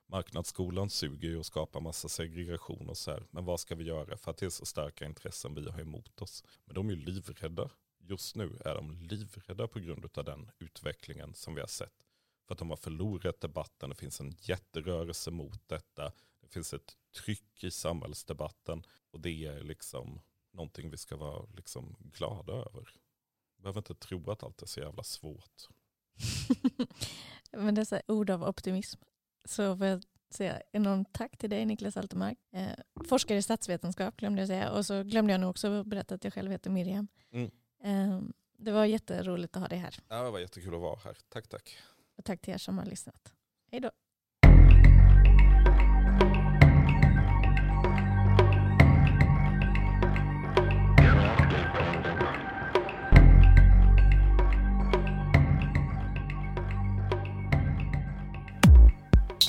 Marknadsskolan 0.08 0.90
suger 0.90 1.30
ju 1.30 1.38
och 1.38 1.46
skapar 1.46 1.82
massa 1.82 2.10
segregation 2.10 2.90
och 2.90 2.98
så 2.98 3.12
här. 3.12 3.24
Men 3.30 3.46
vad 3.46 3.60
ska 3.60 3.76
vi 3.76 3.84
göra 3.84 4.18
för 4.18 4.32
att 4.32 4.38
det 4.38 4.46
är 4.46 4.50
så 4.50 4.66
starka 4.66 5.06
intressen 5.06 5.56
vi 5.56 5.70
har 5.70 5.82
emot 5.82 6.22
oss? 6.22 6.44
Men 6.66 6.76
de 6.76 6.90
är 6.90 6.94
ju 6.94 7.00
livrädda 7.00 7.70
just 8.08 8.36
nu 8.36 8.58
är 8.66 8.76
de 8.76 8.94
livrädda 8.94 9.68
på 9.68 9.80
grund 9.80 10.18
av 10.18 10.24
den 10.24 10.52
utvecklingen 10.60 11.34
som 11.34 11.56
vi 11.56 11.62
har 11.62 11.68
sett. 11.68 12.06
För 12.48 12.54
att 12.54 12.60
de 12.60 12.70
har 12.70 12.78
förlorat 12.78 13.42
debatten, 13.42 13.90
det 13.90 13.96
finns 13.96 14.20
en 14.22 14.36
jätterörelse 14.40 15.32
mot 15.32 15.70
detta. 15.70 16.12
Det 16.42 16.48
finns 16.48 16.74
ett 16.74 16.98
tryck 17.16 17.64
i 17.64 17.72
samhällsdebatten 17.72 18.84
och 19.12 19.20
det 19.20 19.46
är 19.46 19.64
liksom 19.64 20.22
någonting 20.52 20.90
vi 20.90 20.98
ska 20.98 21.18
vara 21.18 21.46
liksom 21.56 21.96
glada 22.00 22.54
över. 22.54 22.90
Vi 23.58 23.62
behöver 23.62 23.80
inte 23.80 23.96
tro 23.96 24.32
att 24.32 24.44
allt 24.44 24.62
är 24.62 24.66
så 24.66 24.80
jävla 24.80 25.04
svårt. 25.04 25.68
Men 27.52 27.76
dessa 27.76 28.02
ord 28.08 28.30
av 28.30 28.44
optimism 28.44 29.02
så 29.46 29.78
får 29.78 29.88
jag 29.88 30.04
säga 30.30 30.62
enormt 30.72 31.14
tack 31.14 31.38
till 31.38 31.50
dig 31.50 31.66
Niklas 31.66 31.98
Altermark. 31.98 32.38
Eh, 32.52 32.72
forskare 33.08 33.38
i 33.38 33.42
statsvetenskap 33.42 34.18
glömde 34.18 34.42
jag 34.42 34.48
säga 34.48 34.72
och 34.72 34.86
så 34.86 35.04
glömde 35.04 35.34
jag 35.34 35.42
nog 35.42 35.50
också 35.50 35.84
berätta 35.84 36.16
att 36.16 36.24
jag 36.24 36.34
själv 36.34 36.52
heter 36.52 36.70
Miriam. 36.70 37.08
Mm. 37.32 37.52
Ehm, 37.84 38.34
det 38.58 38.72
var 38.72 38.86
jätteroligt 38.86 39.56
att 39.56 39.62
ha 39.62 39.68
dig 39.68 39.78
här. 39.78 40.00
Ja, 40.08 40.24
det 40.24 40.32
var 40.32 40.40
jättekul 40.40 40.76
att 40.76 40.82
vara 40.82 41.00
här. 41.04 41.18
Tack, 41.30 41.48
tack. 41.48 41.78
Och 42.18 42.26
tack 42.26 42.42
till 42.42 42.54
er 42.54 42.58
som 42.58 42.78
har 42.78 42.86
lyssnat. 42.86 43.34
Hej 43.72 43.80
då. 43.80 43.92